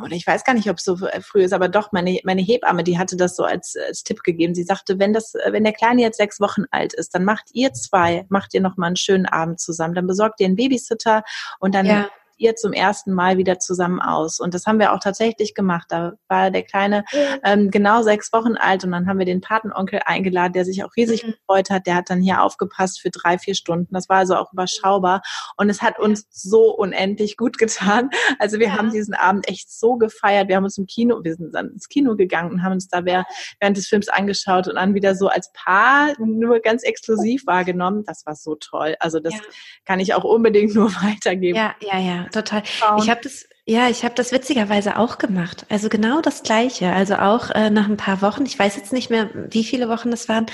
oder 0.02 0.12
ich 0.12 0.26
weiß 0.26 0.44
gar 0.44 0.54
nicht, 0.54 0.70
ob 0.70 0.78
es 0.78 0.84
so 0.84 0.96
früh 0.96 1.42
ist, 1.42 1.52
aber 1.52 1.68
doch, 1.68 1.92
meine, 1.92 2.18
meine 2.24 2.42
Hebamme, 2.42 2.84
die 2.84 2.98
hatte 2.98 3.16
das 3.16 3.36
so 3.36 3.44
als, 3.44 3.76
als 3.76 4.02
Tipp 4.02 4.22
gegeben. 4.22 4.54
Sie 4.54 4.62
sagte, 4.62 4.98
wenn 4.98 5.12
das, 5.12 5.34
wenn 5.50 5.64
der 5.64 5.72
Kleine 5.72 6.02
jetzt 6.02 6.16
sechs 6.16 6.40
Wochen 6.40 6.64
alt 6.70 6.94
ist, 6.94 7.14
dann 7.14 7.24
macht 7.24 7.50
ihr 7.52 7.72
zwei, 7.72 8.24
macht 8.28 8.54
ihr 8.54 8.60
noch 8.60 8.76
mal 8.76 8.88
einen 8.88 8.96
schönen 8.96 9.26
Abend 9.26 9.60
zusammen. 9.60 9.94
Dann 9.94 10.06
besorgt 10.06 10.40
ihr 10.40 10.46
einen 10.46 10.56
Babysitter 10.56 11.22
und 11.58 11.74
dann 11.74 11.86
ja 11.86 12.08
ihr 12.36 12.56
zum 12.56 12.72
ersten 12.72 13.12
Mal 13.12 13.38
wieder 13.38 13.58
zusammen 13.58 14.00
aus. 14.00 14.40
Und 14.40 14.54
das 14.54 14.66
haben 14.66 14.78
wir 14.78 14.92
auch 14.92 15.00
tatsächlich 15.00 15.54
gemacht. 15.54 15.86
Da 15.88 16.12
war 16.28 16.50
der 16.50 16.62
Kleine 16.62 17.04
ähm, 17.44 17.70
genau 17.70 18.02
sechs 18.02 18.32
Wochen 18.32 18.56
alt 18.56 18.84
und 18.84 18.92
dann 18.92 19.06
haben 19.06 19.18
wir 19.18 19.26
den 19.26 19.40
Patenonkel 19.40 20.00
eingeladen, 20.04 20.52
der 20.52 20.64
sich 20.64 20.84
auch 20.84 20.90
riesig 20.96 21.24
mhm. 21.24 21.32
gefreut 21.32 21.70
hat. 21.70 21.86
Der 21.86 21.96
hat 21.96 22.10
dann 22.10 22.20
hier 22.20 22.42
aufgepasst 22.42 23.00
für 23.00 23.10
drei, 23.10 23.38
vier 23.38 23.54
Stunden. 23.54 23.92
Das 23.92 24.08
war 24.08 24.18
also 24.18 24.36
auch 24.36 24.52
überschaubar. 24.52 25.22
Und 25.56 25.70
es 25.70 25.82
hat 25.82 25.98
uns 25.98 26.26
so 26.30 26.74
unendlich 26.74 27.36
gut 27.36 27.58
getan. 27.58 28.10
Also 28.38 28.58
wir 28.58 28.68
ja. 28.68 28.76
haben 28.76 28.90
diesen 28.90 29.14
Abend 29.14 29.48
echt 29.48 29.70
so 29.70 29.96
gefeiert. 29.96 30.48
Wir 30.48 30.56
haben 30.56 30.64
uns 30.64 30.78
im 30.78 30.86
Kino, 30.86 31.20
wir 31.22 31.34
sind 31.34 31.54
dann 31.54 31.70
ins 31.70 31.88
Kino 31.88 32.16
gegangen 32.16 32.50
und 32.50 32.62
haben 32.62 32.72
uns 32.72 32.88
da 32.88 33.04
während 33.04 33.76
des 33.76 33.86
Films 33.86 34.08
angeschaut 34.08 34.68
und 34.68 34.76
dann 34.76 34.94
wieder 34.94 35.14
so 35.14 35.28
als 35.28 35.52
Paar 35.52 36.12
nur 36.18 36.60
ganz 36.60 36.82
exklusiv 36.82 37.46
wahrgenommen. 37.46 38.04
Das 38.04 38.26
war 38.26 38.34
so 38.34 38.56
toll. 38.56 38.96
Also 39.00 39.20
das 39.20 39.34
ja. 39.34 39.40
kann 39.84 40.00
ich 40.00 40.14
auch 40.14 40.24
unbedingt 40.24 40.74
nur 40.74 40.90
weitergeben. 41.02 41.56
Ja, 41.56 41.74
ja, 41.80 41.98
ja 41.98 42.23
total. 42.32 42.62
Ich 42.98 43.10
habe 43.10 43.20
das, 43.22 43.46
ja, 43.66 43.88
ich 43.88 44.04
habe 44.04 44.14
das 44.14 44.30
witzigerweise 44.30 44.98
auch 44.98 45.16
gemacht. 45.16 45.64
Also 45.70 45.88
genau 45.88 46.20
das 46.20 46.42
Gleiche. 46.42 46.92
Also 46.92 47.14
auch 47.16 47.48
äh, 47.50 47.70
nach 47.70 47.88
ein 47.88 47.96
paar 47.96 48.20
Wochen. 48.20 48.44
Ich 48.44 48.58
weiß 48.58 48.76
jetzt 48.76 48.92
nicht 48.92 49.08
mehr, 49.08 49.30
wie 49.32 49.64
viele 49.64 49.88
Wochen 49.88 50.10
das 50.10 50.28
waren 50.28 50.44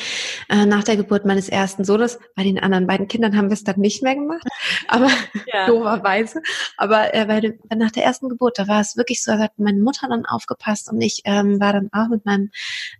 äh, 0.49 0.65
nach 0.65 0.85
der 0.85 0.97
Geburt 0.97 1.25
meines 1.25 1.49
ersten 1.49 1.85
Sohnes. 1.85 2.21
Bei 2.37 2.45
den 2.45 2.61
anderen 2.61 2.87
beiden 2.87 3.09
Kindern 3.09 3.37
haben 3.37 3.49
wir 3.49 3.55
es 3.55 3.65
dann 3.65 3.81
nicht 3.81 4.05
mehr 4.05 4.15
gemacht, 4.15 4.47
aber 4.89 5.11
ja. 5.53 5.67
doberweise. 5.67 6.41
Aber 6.77 7.13
äh, 7.13 7.27
bei 7.27 7.41
dem, 7.41 7.59
nach 7.75 7.91
der 7.91 8.05
ersten 8.05 8.29
Geburt, 8.29 8.61
da 8.61 8.69
war 8.69 8.81
es 8.81 8.97
wirklich 8.97 9.25
so, 9.25 9.33
da 9.33 9.41
hat 9.41 9.59
meine 9.59 9.81
Mutter 9.81 10.07
dann 10.09 10.25
aufgepasst 10.25 10.89
und 10.93 11.01
ich 11.01 11.23
ähm, 11.25 11.61
war 11.61 11.73
dann 11.73 11.91
auch 11.93 12.09
mit 12.09 12.25
meinem 12.25 12.51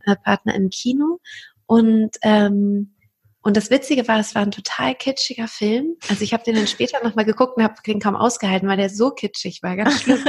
äh, 0.07 0.17
Partner 0.17 0.57
im 0.57 0.71
Kino 0.71 1.21
und 1.67 2.11
ähm, 2.23 2.97
und 3.43 3.57
das 3.57 3.71
Witzige 3.71 4.07
war, 4.07 4.19
es 4.19 4.35
war 4.35 4.43
ein 4.43 4.51
total 4.51 4.95
kitschiger 4.95 5.49
Film. 5.49 5.97
Also 6.09 6.23
ich 6.23 6.33
habe 6.33 6.45
den 6.45 6.57
dann 6.57 6.67
später 6.67 7.03
nochmal 7.03 7.25
geguckt 7.25 7.57
und 7.57 7.63
habe 7.63 7.75
den 7.87 8.01
kaum 8.01 8.15
ausgehalten, 8.15 8.69
weil 8.69 8.77
der 8.77 8.91
so 8.91 9.11
kitschig 9.11 9.63
war. 9.63 9.77
Ganz 9.77 10.03
schlimm. 10.03 10.23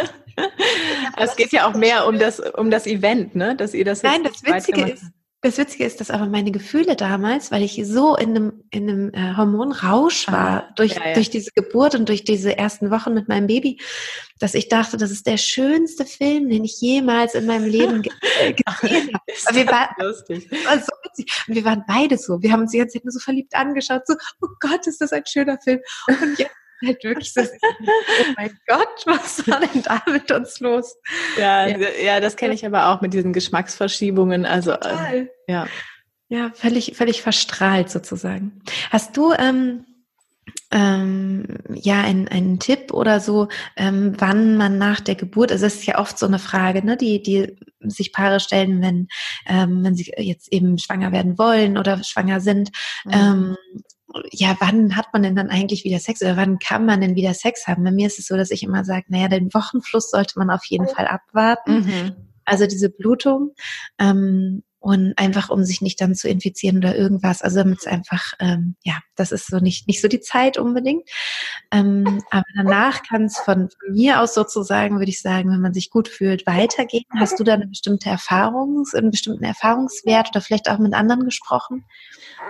es 1.18 1.36
geht 1.36 1.52
ja 1.52 1.70
auch 1.70 1.74
mehr 1.74 2.08
um 2.08 2.20
das, 2.20 2.40
um 2.40 2.72
das 2.72 2.88
Event, 2.88 3.36
ne? 3.36 3.56
Dass 3.56 3.74
ihr 3.74 3.84
das 3.84 4.04
Nein, 4.04 4.24
das 4.24 4.44
Witzige 4.44 4.90
ist, 4.90 5.04
das 5.44 5.58
Witzige 5.58 5.86
ist, 5.86 6.00
dass 6.00 6.12
aber 6.12 6.28
meine 6.28 6.52
Gefühle 6.52 6.96
damals, 6.96 7.52
weil 7.52 7.64
ich 7.64 7.82
so 7.84 8.16
in 8.16 8.30
einem, 8.30 8.64
in 8.70 8.88
einem 8.88 9.14
äh, 9.14 9.36
Hormonrausch 9.36 10.28
war, 10.28 10.68
ah, 10.68 10.74
durch, 10.76 10.96
ja, 10.96 11.08
ja. 11.08 11.14
durch 11.16 11.32
diese 11.32 11.50
Geburt 11.56 11.96
und 11.96 12.08
durch 12.10 12.24
diese 12.24 12.60
ersten 12.60 12.92
Wochen 12.92 13.16
mit 13.16 13.28
meinem 13.28 13.48
Baby, 13.48 13.82
dass 14.40 14.54
ich 14.54 14.70
dachte, 14.70 14.98
das 14.98 15.10
ist 15.10 15.26
der 15.26 15.38
schönste 15.38 16.06
Film, 16.06 16.48
den 16.48 16.64
ich 16.64 16.80
jemals 16.80 17.34
in 17.34 17.48
meinem 17.48 17.66
Leben 17.66 18.02
ge 18.04 18.12
äh, 18.40 18.54
gesehen 18.54 19.10
habe. 19.16 19.56
Wir 19.56 19.68
waren, 19.68 19.90
lustig. 20.00 20.48
War 20.64 20.78
so 20.78 20.92
witzig. 21.12 21.44
Und 21.48 21.56
wir 21.56 21.66
waren 21.66 21.84
beide 21.88 22.18
so. 22.18 22.42
Wir 22.42 22.52
haben 22.52 22.62
uns 22.62 22.72
die 22.72 22.78
ganze 22.80 22.98
Zeit 22.98 23.06
nur 23.06 23.12
so 23.12 23.20
verliebt 23.20 23.56
angeschaut, 23.56 24.06
so, 24.06 24.16
oh 24.42 24.48
Gott, 24.60 24.88
ist 24.88 25.02
das 25.02 25.14
ein 25.14 25.26
schöner 25.26 25.58
Film. 25.64 25.80
Und 26.08 26.40
jetzt 26.40 26.52
halt 26.84 27.04
wirklich 27.04 27.34
so, 27.34 27.42
oh 27.42 28.34
mein 28.38 28.58
Gott, 28.68 29.06
was 29.06 29.48
war 29.48 29.60
denn 29.60 29.84
da 29.84 30.02
mit 30.08 30.32
uns 30.32 30.60
los? 30.60 30.96
Ja, 31.38 31.68
ja, 31.68 31.78
ja 32.04 32.20
das 32.20 32.36
kenne 32.36 32.54
ich 32.54 32.66
aber 32.66 32.88
auch 32.88 33.02
mit 33.02 33.14
diesen 33.14 33.34
Geschmacksverschiebungen. 33.34 34.46
Also 34.46 34.72
äh, 34.74 35.28
ja. 35.48 35.68
Ja, 36.30 36.52
völlig, 36.54 36.96
völlig 36.96 37.22
verstrahlt 37.22 37.90
sozusagen. 37.90 38.62
Hast 38.90 39.18
du 39.18 39.34
ähm, 39.34 39.86
ähm, 40.72 41.46
ja 41.74 42.02
einen, 42.02 42.28
einen 42.28 42.60
Tipp 42.60 42.94
oder 42.94 43.20
so, 43.20 43.50
ähm, 43.76 44.14
wann 44.18 44.58
man 44.58 44.78
nach 44.78 45.02
der 45.02 45.16
Geburt, 45.16 45.52
also 45.52 45.66
es 45.66 45.76
ist 45.76 45.86
ja 45.86 46.00
oft 46.00 46.18
so 46.18 46.26
eine 46.26 46.40
Frage, 46.40 46.86
ne, 46.86 46.98
die, 46.98 47.22
die 47.22 47.56
sich 47.82 48.14
Paare 48.14 48.40
stellen, 48.40 48.82
wenn, 48.82 49.08
ähm, 49.48 49.84
wenn 49.84 49.96
sie 49.96 50.12
jetzt 50.18 50.52
eben 50.52 50.78
schwanger 50.78 51.12
werden 51.12 51.38
wollen 51.38 51.78
oder 51.78 52.04
schwanger 52.04 52.40
sind. 52.40 52.72
Mhm. 53.06 53.12
Ähm, 53.14 53.58
ja, 54.32 54.58
wann 54.60 54.96
hat 54.96 55.08
man 55.14 55.24
denn 55.24 55.36
dann 55.36 55.50
eigentlich 55.50 55.84
wieder 55.84 56.00
Sex 56.00 56.22
oder 56.22 56.38
wann 56.38 56.60
kann 56.60 56.86
man 56.86 57.02
denn 57.02 57.16
wieder 57.16 57.34
Sex 57.34 57.68
haben? 57.68 57.84
Bei 57.84 57.92
mir 57.92 58.08
ist 58.08 58.20
es 58.20 58.28
so, 58.28 58.36
dass 58.36 58.52
ich 58.52 58.64
immer 58.64 58.84
sage, 58.84 59.06
naja, 59.08 59.30
den 59.30 59.54
Wochenfluss 59.54 60.10
sollte 60.12 60.38
man 60.38 60.50
auf 60.50 60.66
jeden 60.66 60.88
Fall 60.88 61.08
abwarten. 61.08 61.80
Mhm. 61.80 62.16
Also 62.44 62.66
diese 62.66 62.90
Blutung. 62.90 63.52
Ähm, 64.00 64.64
und 64.82 65.14
einfach 65.16 65.52
um 65.52 65.64
sich 65.64 65.82
nicht 65.82 66.02
dann 66.02 66.16
zu 66.16 66.28
infizieren 66.28 66.78
oder 66.78 66.96
irgendwas. 66.96 67.44
Also 67.44 67.60
damit 67.60 67.80
es 67.80 67.88
einfach, 67.88 68.34
ähm, 68.40 68.76
ja, 68.84 68.96
das 69.16 69.32
ist 69.32 69.46
so 69.46 69.60
nicht, 69.60 69.88
nicht 69.88 70.02
so 70.02 70.08
die 70.08 70.22
Zeit 70.22 70.58
unbedingt. 70.58 71.08
Ähm, 71.72 72.24
aber 72.32 72.44
danach 72.56 73.04
kann 73.04 73.26
es 73.26 73.38
von, 73.38 73.70
von 73.70 73.94
mir 73.94 74.20
aus 74.20 74.34
sozusagen, 74.34 74.98
würde 74.98 75.12
ich 75.12 75.22
sagen, 75.22 75.52
wenn 75.52 75.62
man 75.62 75.76
sich 75.76 75.92
gut 75.92 76.08
fühlt, 76.08 76.48
weitergehen. 76.48 77.06
Hast 77.16 77.40
du 77.40 77.44
da 77.44 77.54
eine 77.54 77.68
bestimmte 77.68 78.10
Erfahrung, 78.10 78.84
einen 78.96 79.12
bestimmten 79.12 79.44
Erfahrungswert 79.44 80.30
oder 80.32 80.42
vielleicht 80.42 80.68
auch 80.68 80.80
mit 80.80 80.96
anderen 80.96 81.26
gesprochen? 81.26 81.86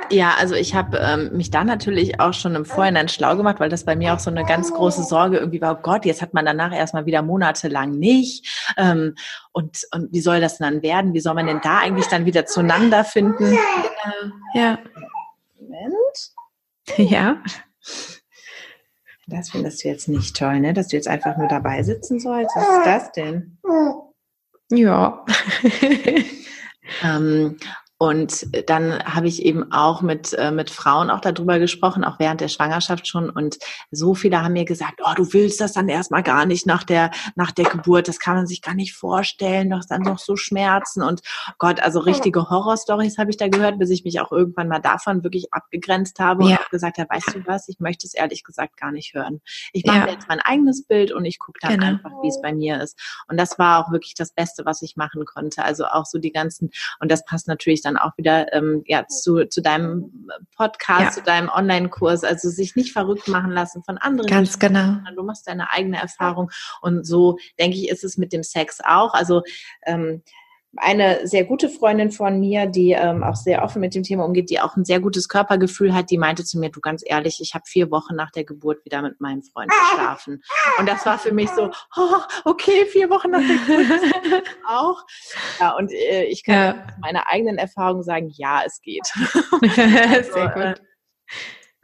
Ja, 0.10 0.36
also 0.40 0.56
ich 0.56 0.74
habe 0.74 1.00
ähm, 1.00 1.36
mich 1.36 1.52
da 1.52 1.66
natürlich 1.66 2.22
auch 2.22 2.34
schon 2.34 2.56
im 2.56 2.64
Vorhinein 2.64 3.10
schlau 3.10 3.36
gemacht, 3.36 3.60
weil 3.60 3.70
das 3.70 3.84
bei 3.84 3.98
mir 3.98 4.14
auch 4.14 4.20
so 4.20 4.30
eine 4.30 4.46
ganz 4.46 4.74
große 4.74 5.04
Sorge 5.04 5.38
irgendwie 5.38 5.62
war, 5.62 5.78
oh 5.78 5.82
Gott, 5.82 6.06
jetzt 6.06 6.22
hat 6.22 6.34
man 6.34 6.46
danach 6.46 6.74
erstmal 6.74 7.06
wieder 7.06 7.22
monatelang 7.22 7.92
nicht. 7.92 8.48
Ähm, 8.78 9.16
und, 9.52 9.82
und 9.94 10.14
wie 10.14 10.22
soll 10.22 10.40
das 10.40 10.60
dann 10.60 10.82
werden? 10.82 11.14
Wie 11.14 11.20
soll 11.20 11.34
man 11.34 11.48
denn 11.48 11.60
da 11.62 11.80
eigentlich 11.80 12.08
dann 12.08 12.21
wieder 12.26 12.46
zueinander 12.46 13.04
finden? 13.04 13.50
Genau. 13.50 14.34
Ja. 14.54 14.80
Moment. 15.60 16.32
Ja. 16.98 17.42
Das 19.28 19.52
findest 19.52 19.84
du 19.84 19.88
jetzt 19.88 20.10
nicht 20.10 20.36
toll, 20.36 20.60
ne? 20.60 20.74
Dass 20.74 20.90
du 20.90 20.98
jetzt 20.98 21.08
einfach 21.08 21.38
nur 21.38 21.48
dabei 21.48 21.84
sitzen 21.84 22.20
sollst. 22.20 22.54
Was 22.56 22.68
ist 22.68 22.86
das 22.86 23.12
denn? 23.14 23.58
Ja. 24.72 25.26
ähm, 27.04 27.58
und 28.02 28.48
dann 28.68 28.98
habe 29.04 29.28
ich 29.28 29.46
eben 29.46 29.72
auch 29.72 30.02
mit, 30.02 30.34
äh, 30.34 30.50
mit 30.50 30.72
Frauen 30.72 31.12
auch 31.12 31.20
darüber 31.20 31.60
gesprochen, 31.60 32.04
auch 32.04 32.18
während 32.18 32.42
der 32.42 32.48
Schwangerschaft 32.48 33.08
schon. 33.08 33.30
Und 33.30 33.60
so 33.92 34.16
viele 34.16 34.42
haben 34.42 34.54
mir 34.54 34.66
gesagt, 34.66 35.02
oh, 35.06 35.14
du 35.16 35.32
willst 35.34 35.62
das 35.62 35.74
dann 35.74 35.88
erstmal 35.88 36.24
gar 36.24 36.48
nicht 36.48 36.66
nach 36.66 36.84
der, 36.84 37.12
nach 37.36 37.52
der 37.52 37.66
Geburt. 37.66 38.08
Das 38.08 38.18
kann 38.18 38.34
man 38.34 38.48
sich 38.48 38.64
gar 38.64 38.74
nicht 38.74 38.96
vorstellen. 38.96 39.70
Du 39.70 39.76
hast 39.76 39.92
dann 39.92 40.02
noch 40.02 40.18
so 40.18 40.36
Schmerzen. 40.36 41.04
Und 41.04 41.22
Gott, 41.60 41.80
also 41.80 42.00
richtige 42.00 42.50
Horrorstories 42.50 43.20
habe 43.20 43.30
ich 43.30 43.38
da 43.38 43.50
gehört, 43.50 43.78
bis 43.78 43.92
ich 43.92 44.04
mich 44.04 44.20
auch 44.20 44.32
irgendwann 44.32 44.68
mal 44.68 44.80
davon 44.80 45.24
wirklich 45.24 45.54
abgegrenzt 45.54 46.18
habe 46.20 46.50
ja. 46.50 46.58
und 46.58 46.72
gesagt 46.72 46.98
habe, 46.98 47.08
weißt 47.08 47.36
du 47.36 47.46
was, 47.46 47.68
ich 47.68 47.80
möchte 47.80 48.08
es 48.08 48.16
ehrlich 48.16 48.44
gesagt 48.44 48.78
gar 48.78 48.92
nicht 48.92 49.14
hören. 49.14 49.42
Ich 49.74 49.86
mache 49.86 49.98
ja. 49.98 50.06
mir 50.06 50.14
jetzt 50.14 50.28
mein 50.28 50.40
eigenes 50.40 50.88
Bild 50.88 51.12
und 51.12 51.26
ich 51.26 51.38
gucke 51.38 51.60
dann 51.62 51.74
genau. 51.74 51.86
einfach, 51.86 52.10
wie 52.24 52.30
es 52.30 52.42
bei 52.42 52.52
mir 52.52 52.82
ist. 52.82 53.00
Und 53.28 53.40
das 53.40 53.60
war 53.60 53.86
auch 53.86 53.92
wirklich 53.92 54.16
das 54.16 54.34
Beste, 54.34 54.66
was 54.66 54.82
ich 54.82 54.96
machen 54.96 55.24
konnte. 55.26 55.64
Also 55.64 55.86
auch 55.86 56.08
so 56.08 56.18
die 56.18 56.32
ganzen, 56.32 56.72
und 57.00 57.12
das 57.12 57.24
passt 57.26 57.48
natürlich 57.48 57.84
dann 57.84 57.91
dann 57.92 57.98
auch 58.02 58.18
wieder 58.18 58.54
ähm, 58.54 58.84
ja, 58.86 59.08
zu, 59.08 59.46
zu 59.48 59.62
deinem 59.62 60.28
Podcast, 60.56 61.02
ja. 61.02 61.12
zu 61.12 61.22
deinem 61.24 61.50
Online-Kurs. 61.50 62.24
Also 62.24 62.50
sich 62.50 62.76
nicht 62.76 62.94
verrückt 62.94 63.28
machen 63.28 63.52
lassen 63.52 63.84
von 63.84 63.98
anderen. 63.98 64.30
Ganz 64.30 64.60
genau. 64.60 64.98
Du 65.16 65.24
machst 65.24 65.48
deine 65.48 65.72
eigene 65.72 66.02
Erfahrung. 66.02 66.50
Und 66.82 67.06
so, 67.06 67.38
denke 67.60 67.78
ich, 67.78 67.90
ist 67.90 68.04
es 68.04 68.18
mit 68.18 68.34
dem 68.34 68.44
Sex 68.44 68.80
auch. 68.84 69.14
Also 69.14 69.44
ähm, 69.86 70.24
eine 70.78 71.28
sehr 71.28 71.44
gute 71.44 71.70
Freundin 71.70 72.12
von 72.12 72.40
mir, 72.40 72.66
die 72.66 72.92
ähm, 72.92 73.24
auch 73.24 73.36
sehr 73.36 73.64
offen 73.64 73.82
mit 73.82 73.94
dem 73.94 74.04
Thema 74.04 74.24
umgeht, 74.24 74.50
die 74.50 74.62
auch 74.62 74.78
ein 74.78 74.86
sehr 74.86 75.02
gutes 75.02 75.28
Körpergefühl 75.28 75.94
hat, 75.94 76.10
die 76.10 76.18
meinte 76.18 76.46
zu 76.46 76.60
mir, 76.60 76.70
du 76.70 76.80
ganz 76.80 77.04
ehrlich, 77.06 77.40
ich 77.42 77.54
habe 77.54 77.66
vier 77.68 77.92
Wochen 77.92 78.16
nach 78.16 78.32
der 78.32 78.46
Geburt 78.46 78.84
wieder 78.86 79.02
mit 79.02 79.20
meinem 79.20 79.44
Freund 79.44 79.70
geschlafen. 79.70 80.42
Und 80.80 80.88
das 80.88 81.06
war 81.06 81.20
für 81.20 81.34
mich 81.34 81.50
so, 81.50 81.72
oh, 81.98 82.18
okay, 82.46 82.86
vier 82.86 83.10
Wochen 83.10 83.32
nach 83.32 83.42
der 83.42 83.58
Geburt 83.58 84.44
auch. 84.68 85.04
Ja, 85.60 85.76
und 85.76 85.92
äh, 85.92 86.24
ich 86.26 86.44
kann 86.44 86.56
ja. 86.56 86.88
meine 87.02 87.28
eigenen 87.28 87.58
Erfahrungen 87.58 88.04
sagen, 88.04 88.30
ja, 88.34 88.62
es 88.66 88.82
geht. 88.82 89.12
also, 89.62 90.34
sehr 90.34 90.50
gut. 90.50 90.64
Äh, 90.64 90.76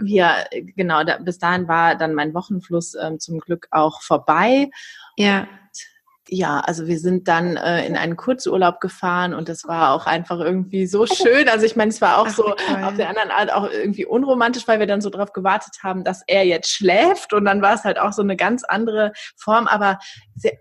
ja, 0.03 0.45
genau, 0.75 1.03
da, 1.03 1.17
bis 1.17 1.39
dahin 1.39 1.67
war 1.67 1.95
dann 1.95 2.13
mein 2.13 2.33
Wochenfluss 2.33 2.93
ähm, 2.95 3.19
zum 3.19 3.39
Glück 3.39 3.67
auch 3.71 4.01
vorbei. 4.01 4.69
Ja 5.17 5.47
ja, 6.29 6.59
also 6.59 6.87
wir 6.87 6.99
sind 6.99 7.27
dann 7.27 7.57
äh, 7.57 7.85
in 7.85 7.95
einen 7.95 8.15
Kurzurlaub 8.15 8.79
gefahren 8.79 9.33
und 9.33 9.49
das 9.49 9.65
war 9.67 9.93
auch 9.93 10.05
einfach 10.05 10.39
irgendwie 10.39 10.87
so 10.87 11.05
schön. 11.05 11.47
Also 11.49 11.65
ich 11.65 11.75
meine, 11.75 11.89
es 11.89 12.01
war 12.01 12.19
auch 12.19 12.27
Ach, 12.27 12.35
so 12.35 12.45
auf 12.45 12.95
der 12.95 13.09
anderen 13.09 13.31
Art 13.31 13.51
auch 13.51 13.69
irgendwie 13.69 14.05
unromantisch, 14.05 14.67
weil 14.67 14.79
wir 14.79 14.87
dann 14.87 15.01
so 15.01 15.09
drauf 15.09 15.33
gewartet 15.33 15.79
haben, 15.83 16.03
dass 16.03 16.23
er 16.27 16.45
jetzt 16.45 16.69
schläft 16.69 17.33
und 17.33 17.45
dann 17.45 17.61
war 17.61 17.73
es 17.73 17.83
halt 17.83 17.99
auch 17.99 18.13
so 18.13 18.21
eine 18.21 18.35
ganz 18.35 18.63
andere 18.63 19.13
Form. 19.35 19.67
Aber 19.67 19.99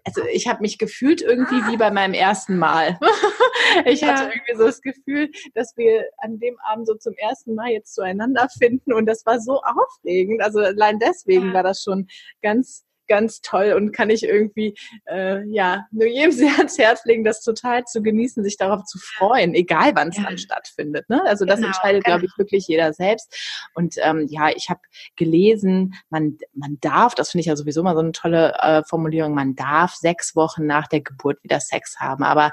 also 0.04 0.22
ich 0.32 0.48
habe 0.48 0.60
mich 0.60 0.78
gefühlt 0.78 1.22
irgendwie 1.22 1.66
wie 1.66 1.76
bei 1.76 1.90
meinem 1.90 2.14
ersten 2.14 2.58
Mal. 2.58 2.98
ich 3.84 4.00
ja. 4.00 4.08
hatte 4.08 4.30
irgendwie 4.32 4.56
so 4.56 4.64
das 4.64 4.80
Gefühl, 4.80 5.30
dass 5.54 5.76
wir 5.76 6.04
an 6.18 6.38
dem 6.38 6.56
Abend 6.60 6.86
so 6.86 6.94
zum 6.94 7.14
ersten 7.14 7.54
Mal 7.54 7.70
jetzt 7.70 7.94
zueinander 7.94 8.48
finden 8.58 8.92
und 8.92 9.06
das 9.06 9.26
war 9.26 9.40
so 9.40 9.60
aufregend. 9.62 10.42
Also 10.42 10.60
allein 10.60 10.98
deswegen 10.98 11.48
ja. 11.48 11.54
war 11.54 11.62
das 11.62 11.82
schon 11.82 12.06
ganz 12.42 12.84
ganz 13.06 13.40
toll 13.40 13.72
und 13.72 13.92
kann 13.92 14.10
ich 14.10 14.24
irgendwie 14.24 14.76
äh, 15.06 15.44
ja 15.48 15.86
nur 15.90 16.06
jedem 16.06 16.32
sehr 16.32 16.56
ans 16.58 16.78
Herz 16.78 17.04
legen, 17.04 17.24
das 17.24 17.42
total 17.42 17.84
zu 17.84 18.02
genießen, 18.02 18.42
sich 18.42 18.56
darauf 18.56 18.84
zu 18.84 18.98
freuen, 18.98 19.54
egal 19.54 19.92
wann 19.94 20.08
es 20.08 20.16
ja. 20.16 20.24
dann 20.24 20.38
stattfindet. 20.38 21.08
Ne? 21.08 21.22
Also 21.24 21.44
das 21.44 21.56
genau, 21.56 21.68
entscheidet, 21.68 22.04
genau. 22.04 22.16
glaube 22.16 22.26
ich, 22.26 22.38
wirklich 22.38 22.66
jeder 22.68 22.92
selbst. 22.92 23.34
Und 23.74 23.96
ähm, 24.02 24.26
ja, 24.28 24.50
ich 24.50 24.68
habe 24.68 24.80
gelesen, 25.16 25.94
man 26.10 26.38
man 26.54 26.78
darf, 26.80 27.14
das 27.14 27.30
finde 27.30 27.40
ich 27.40 27.46
ja 27.46 27.56
sowieso 27.56 27.82
mal 27.82 27.94
so 27.94 28.00
eine 28.00 28.12
tolle 28.12 28.54
äh, 28.60 28.82
Formulierung, 28.84 29.34
man 29.34 29.54
darf 29.54 29.94
sechs 29.94 30.36
Wochen 30.36 30.66
nach 30.66 30.86
der 30.88 31.00
Geburt 31.00 31.42
wieder 31.42 31.60
Sex 31.60 31.96
haben, 31.98 32.24
aber 32.24 32.52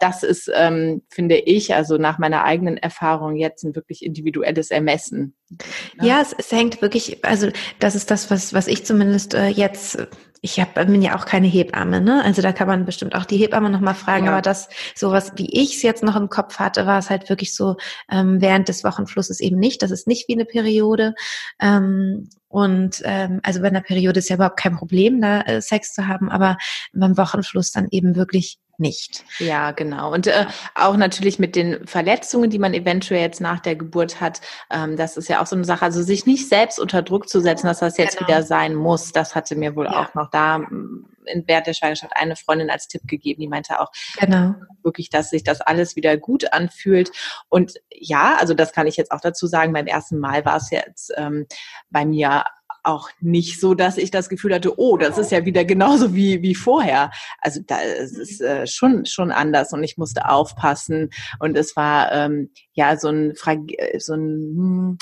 das 0.00 0.22
ist, 0.22 0.50
ähm, 0.54 1.02
finde 1.08 1.36
ich, 1.36 1.74
also 1.74 1.96
nach 1.96 2.18
meiner 2.18 2.44
eigenen 2.44 2.76
Erfahrung 2.76 3.36
jetzt 3.36 3.64
ein 3.64 3.74
wirklich 3.74 4.04
individuelles 4.04 4.70
Ermessen. 4.70 5.34
Ne? 5.50 6.08
Ja, 6.08 6.20
es, 6.20 6.34
es 6.36 6.50
hängt 6.52 6.80
wirklich, 6.80 7.24
also 7.24 7.48
das 7.78 7.94
ist 7.94 8.10
das, 8.10 8.30
was, 8.30 8.54
was 8.54 8.66
ich 8.66 8.84
zumindest 8.84 9.34
äh, 9.34 9.48
jetzt, 9.48 9.98
ich 10.40 10.60
hab, 10.60 10.74
bin 10.74 11.02
ja 11.02 11.16
auch 11.16 11.26
keine 11.26 11.48
Hebamme, 11.48 12.00
ne? 12.00 12.22
Also 12.24 12.42
da 12.42 12.52
kann 12.52 12.68
man 12.68 12.84
bestimmt 12.84 13.14
auch 13.14 13.24
die 13.24 13.36
Hebamme 13.36 13.70
nochmal 13.70 13.94
fragen, 13.94 14.26
ja. 14.26 14.32
aber 14.32 14.42
das, 14.42 14.68
sowas 14.94 15.32
wie 15.36 15.50
ich 15.52 15.76
es 15.76 15.82
jetzt 15.82 16.02
noch 16.02 16.16
im 16.16 16.28
Kopf 16.28 16.58
hatte, 16.58 16.86
war 16.86 16.98
es 16.98 17.10
halt 17.10 17.28
wirklich 17.28 17.54
so, 17.54 17.76
ähm, 18.10 18.40
während 18.40 18.68
des 18.68 18.84
Wochenflusses 18.84 19.40
eben 19.40 19.58
nicht. 19.58 19.82
Das 19.82 19.90
ist 19.90 20.06
nicht 20.06 20.28
wie 20.28 20.34
eine 20.34 20.44
Periode. 20.44 21.14
Ähm, 21.60 22.30
und 22.48 23.02
ähm, 23.04 23.40
also 23.42 23.60
bei 23.60 23.68
einer 23.68 23.82
Periode 23.82 24.20
ist 24.20 24.30
ja 24.30 24.36
überhaupt 24.36 24.58
kein 24.58 24.76
Problem, 24.76 25.20
da 25.20 25.42
äh, 25.42 25.60
Sex 25.60 25.92
zu 25.92 26.06
haben, 26.06 26.30
aber 26.30 26.56
beim 26.94 27.18
Wochenfluss 27.18 27.72
dann 27.72 27.88
eben 27.90 28.16
wirklich 28.16 28.58
nicht. 28.78 29.24
Ja, 29.38 29.72
genau. 29.72 30.12
Und 30.12 30.26
äh, 30.28 30.46
auch 30.74 30.96
natürlich 30.96 31.38
mit 31.38 31.56
den 31.56 31.86
Verletzungen, 31.86 32.50
die 32.50 32.58
man 32.58 32.74
eventuell 32.74 33.20
jetzt 33.20 33.40
nach 33.40 33.60
der 33.60 33.76
Geburt 33.76 34.20
hat, 34.20 34.40
ähm, 34.70 34.96
das 34.96 35.16
ist 35.16 35.28
ja 35.28 35.42
auch 35.42 35.46
so 35.46 35.56
eine 35.56 35.64
Sache. 35.64 35.84
Also 35.84 36.02
sich 36.02 36.26
nicht 36.26 36.48
selbst 36.48 36.78
unter 36.78 37.02
Druck 37.02 37.28
zu 37.28 37.40
setzen, 37.40 37.66
dass 37.66 37.80
das 37.80 37.96
jetzt 37.96 38.18
genau. 38.18 38.28
wieder 38.28 38.42
sein 38.42 38.74
muss, 38.74 39.12
das 39.12 39.34
hatte 39.34 39.56
mir 39.56 39.74
wohl 39.74 39.86
ja. 39.86 40.00
auch 40.02 40.14
noch 40.14 40.30
da 40.30 40.58
mm, 40.58 41.06
in 41.26 41.44
während 41.46 41.66
der 41.66 41.74
Schwangerschaft 41.74 42.12
eine 42.16 42.36
Freundin 42.36 42.70
als 42.70 42.88
Tipp 42.88 43.02
gegeben, 43.06 43.40
die 43.40 43.48
meinte 43.48 43.80
auch 43.80 43.90
genau. 44.18 44.54
wirklich, 44.82 45.10
dass 45.10 45.30
sich 45.30 45.44
das 45.44 45.60
alles 45.60 45.96
wieder 45.96 46.16
gut 46.16 46.52
anfühlt. 46.52 47.10
Und 47.48 47.74
ja, 47.90 48.36
also 48.38 48.54
das 48.54 48.72
kann 48.72 48.86
ich 48.86 48.96
jetzt 48.96 49.12
auch 49.12 49.20
dazu 49.20 49.46
sagen, 49.46 49.72
beim 49.72 49.86
ersten 49.86 50.18
Mal 50.18 50.44
war 50.44 50.56
es 50.56 50.70
jetzt 50.70 51.12
ähm, 51.16 51.46
bei 51.90 52.04
mir 52.04 52.44
auch 52.88 53.10
nicht 53.20 53.60
so, 53.60 53.74
dass 53.74 53.98
ich 53.98 54.10
das 54.10 54.28
Gefühl 54.28 54.54
hatte, 54.54 54.78
oh, 54.78 54.96
das 54.96 55.18
ist 55.18 55.30
ja 55.30 55.44
wieder 55.44 55.64
genauso 55.64 56.14
wie, 56.14 56.42
wie 56.42 56.54
vorher. 56.54 57.10
Also 57.40 57.60
da 57.66 57.78
ist 57.78 58.16
es 58.16 58.40
äh, 58.40 58.66
schon, 58.66 59.06
schon 59.06 59.30
anders 59.30 59.72
und 59.72 59.84
ich 59.84 59.98
musste 59.98 60.28
aufpassen 60.28 61.10
und 61.38 61.56
es 61.56 61.76
war 61.76 62.12
ähm, 62.12 62.50
ja 62.72 62.96
so 62.96 63.08
ein, 63.08 63.32
äh, 63.32 64.00
so 64.00 64.14
ein 64.14 64.18
hm, 64.56 64.98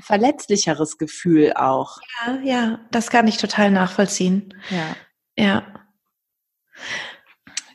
verletzlicheres 0.00 0.98
Gefühl 0.98 1.52
auch. 1.54 1.98
Ja, 2.26 2.38
ja, 2.42 2.80
das 2.90 3.10
kann 3.10 3.28
ich 3.28 3.36
total 3.36 3.70
nachvollziehen. 3.70 4.54
Ja. 4.70 4.96
Ja. 5.36 5.62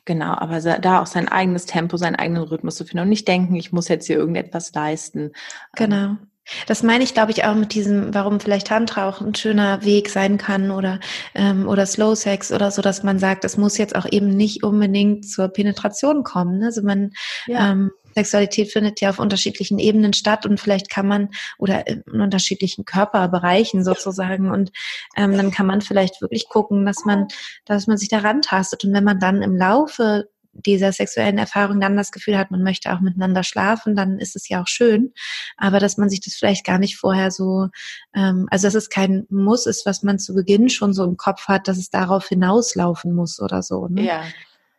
Genau, 0.05 0.33
aber 0.33 0.59
da 0.59 1.01
auch 1.01 1.07
sein 1.07 1.29
eigenes 1.29 1.65
Tempo, 1.65 1.95
seinen 1.95 2.17
eigenen 2.17 2.43
Rhythmus 2.43 2.75
zu 2.75 2.83
finden 2.83 3.03
und 3.03 3.09
nicht 3.09 3.27
denken, 3.27 3.55
ich 3.55 3.71
muss 3.71 3.87
jetzt 3.87 4.07
hier 4.07 4.17
irgendetwas 4.17 4.73
leisten. 4.73 5.31
Genau. 5.75 6.17
Das 6.67 6.83
meine 6.83 7.03
ich, 7.03 7.13
glaube 7.13 7.31
ich, 7.31 7.45
auch 7.45 7.55
mit 7.55 7.73
diesem, 7.73 8.13
warum 8.13 8.39
vielleicht 8.39 8.67
Tantra 8.67 9.07
auch 9.07 9.21
ein 9.21 9.35
schöner 9.35 9.83
Weg 9.83 10.09
sein 10.09 10.37
kann 10.37 10.71
oder, 10.71 10.99
ähm, 11.35 11.67
oder 11.67 11.85
Slow 11.85 12.15
Sex 12.15 12.51
oder 12.51 12.71
so, 12.71 12.81
dass 12.81 13.03
man 13.03 13.19
sagt, 13.19 13.45
es 13.45 13.57
muss 13.57 13.77
jetzt 13.77 13.95
auch 13.95 14.05
eben 14.09 14.27
nicht 14.27 14.63
unbedingt 14.63 15.29
zur 15.29 15.47
Penetration 15.47 16.23
kommen. 16.23 16.59
Ne? 16.59 16.65
Also 16.67 16.81
man, 16.81 17.11
ja. 17.47 17.71
ähm, 17.71 17.91
Sexualität 18.15 18.71
findet 18.71 19.01
ja 19.01 19.09
auf 19.09 19.19
unterschiedlichen 19.19 19.79
Ebenen 19.79 20.13
statt 20.13 20.45
und 20.45 20.59
vielleicht 20.59 20.89
kann 20.89 21.07
man 21.07 21.29
oder 21.57 21.87
in 21.87 22.03
unterschiedlichen 22.03 22.85
Körperbereichen 22.85 23.83
sozusagen 23.83 24.51
und 24.51 24.71
ähm, 25.15 25.35
dann 25.35 25.51
kann 25.51 25.65
man 25.65 25.81
vielleicht 25.81 26.21
wirklich 26.21 26.47
gucken, 26.47 26.85
dass 26.85 27.05
man, 27.05 27.27
dass 27.65 27.87
man 27.87 27.97
sich 27.97 28.09
daran 28.09 28.41
tastet 28.41 28.85
und 28.85 28.93
wenn 28.93 29.03
man 29.03 29.19
dann 29.19 29.41
im 29.41 29.55
Laufe 29.55 30.29
dieser 30.53 30.91
sexuellen 30.91 31.37
Erfahrung 31.37 31.79
dann 31.79 31.97
das 31.97 32.11
Gefühl 32.11 32.37
hat, 32.37 32.51
man 32.51 32.63
möchte 32.63 32.93
auch 32.93 33.01
miteinander 33.01 33.43
schlafen, 33.43 33.95
dann 33.95 34.19
ist 34.19 34.35
es 34.35 34.47
ja 34.47 34.61
auch 34.61 34.67
schön. 34.67 35.13
Aber 35.57 35.79
dass 35.79 35.97
man 35.97 36.09
sich 36.09 36.21
das 36.21 36.35
vielleicht 36.35 36.65
gar 36.65 36.77
nicht 36.77 36.97
vorher 36.97 37.31
so, 37.31 37.69
ähm, 38.15 38.47
also 38.51 38.67
dass 38.67 38.75
es 38.75 38.89
kein 38.89 39.25
Muss 39.29 39.65
ist, 39.65 39.85
was 39.85 40.03
man 40.03 40.19
zu 40.19 40.33
Beginn 40.33 40.69
schon 40.69 40.93
so 40.93 41.03
im 41.03 41.17
Kopf 41.17 41.47
hat, 41.47 41.67
dass 41.67 41.77
es 41.77 41.89
darauf 41.89 42.27
hinauslaufen 42.27 43.13
muss 43.13 43.41
oder 43.41 43.63
so. 43.63 43.87
Ne? 43.87 44.05
Ja. 44.05 44.23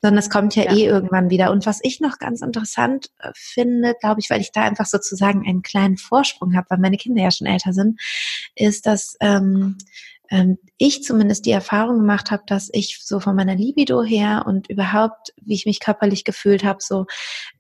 Sondern 0.01 0.19
es 0.19 0.31
kommt 0.31 0.55
ja, 0.55 0.65
ja, 0.65 0.75
eh 0.75 0.85
irgendwann 0.85 1.31
wieder. 1.31 1.51
Und 1.51 1.67
was 1.67 1.81
ich 1.83 2.01
noch 2.01 2.19
ganz 2.19 2.43
interessant 2.43 3.11
äh, 3.19 3.31
finde, 3.35 3.95
glaube 4.01 4.21
ich, 4.21 4.31
weil 4.31 4.41
ich 4.41 4.53
da 4.53 4.63
einfach 4.63 4.87
sozusagen 4.87 5.47
einen 5.47 5.63
kleinen 5.63 5.97
Vorsprung 5.97 6.55
habe, 6.55 6.67
weil 6.71 6.79
meine 6.79 6.99
Kinder 6.99 7.23
ja 7.23 7.31
schon 7.31 7.47
älter 7.47 7.73
sind, 7.73 8.01
ist, 8.55 8.87
dass 8.87 9.17
ähm, 9.21 9.79
ähm, 10.31 10.59
ich 10.77 11.05
zumindest 11.05 11.47
die 11.47 11.53
Erfahrung 11.53 11.99
gemacht 11.99 12.31
habe, 12.31 12.43
dass 12.47 12.69
ich 12.73 13.01
so 13.03 13.21
von 13.21 13.37
meiner 13.37 13.55
Libido 13.55 14.03
her 14.03 14.45
und 14.47 14.69
überhaupt, 14.69 15.33
wie 15.41 15.55
ich 15.55 15.67
mich 15.67 15.81
körperlich 15.81 16.25
gefühlt 16.25 16.65
habe, 16.65 16.79
so, 16.81 17.07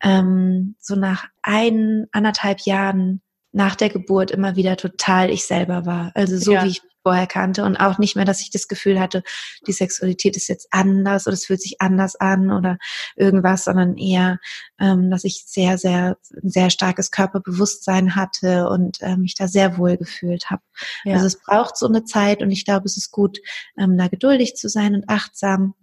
ähm, 0.02 0.74
so 0.80 0.96
nach 0.96 1.26
ein, 1.42 2.06
anderthalb 2.12 2.60
Jahren 2.62 3.22
nach 3.52 3.76
der 3.76 3.88
Geburt 3.88 4.32
immer 4.32 4.56
wieder 4.56 4.76
total 4.76 5.30
ich 5.30 5.44
selber 5.44 5.86
war. 5.86 6.10
Also 6.14 6.36
so 6.38 6.54
ja. 6.54 6.64
wie 6.64 6.70
ich 6.70 6.82
vorher 7.04 7.26
kannte 7.26 7.64
und 7.64 7.76
auch 7.76 7.98
nicht 7.98 8.16
mehr, 8.16 8.24
dass 8.24 8.40
ich 8.40 8.50
das 8.50 8.66
Gefühl 8.66 8.98
hatte, 8.98 9.22
die 9.66 9.72
Sexualität 9.72 10.36
ist 10.36 10.48
jetzt 10.48 10.68
anders 10.70 11.26
oder 11.26 11.34
es 11.34 11.44
fühlt 11.44 11.60
sich 11.60 11.80
anders 11.80 12.16
an 12.16 12.50
oder 12.50 12.78
irgendwas, 13.14 13.64
sondern 13.64 13.96
eher, 13.96 14.38
ähm, 14.80 15.10
dass 15.10 15.24
ich 15.24 15.44
sehr, 15.46 15.76
sehr, 15.76 16.16
sehr 16.42 16.70
starkes 16.70 17.10
Körperbewusstsein 17.10 18.16
hatte 18.16 18.68
und 18.68 19.02
äh, 19.02 19.16
mich 19.16 19.34
da 19.34 19.46
sehr 19.46 19.76
wohl 19.76 19.98
gefühlt 19.98 20.50
habe. 20.50 20.62
Ja. 21.04 21.14
Also 21.14 21.26
es 21.26 21.38
braucht 21.38 21.76
so 21.76 21.86
eine 21.86 22.04
Zeit 22.04 22.42
und 22.42 22.50
ich 22.50 22.64
glaube, 22.64 22.86
es 22.86 22.96
ist 22.96 23.10
gut, 23.10 23.38
ähm, 23.78 23.98
da 23.98 24.08
geduldig 24.08 24.56
zu 24.56 24.68
sein 24.68 24.94
und 24.94 25.08
achtsam 25.08 25.74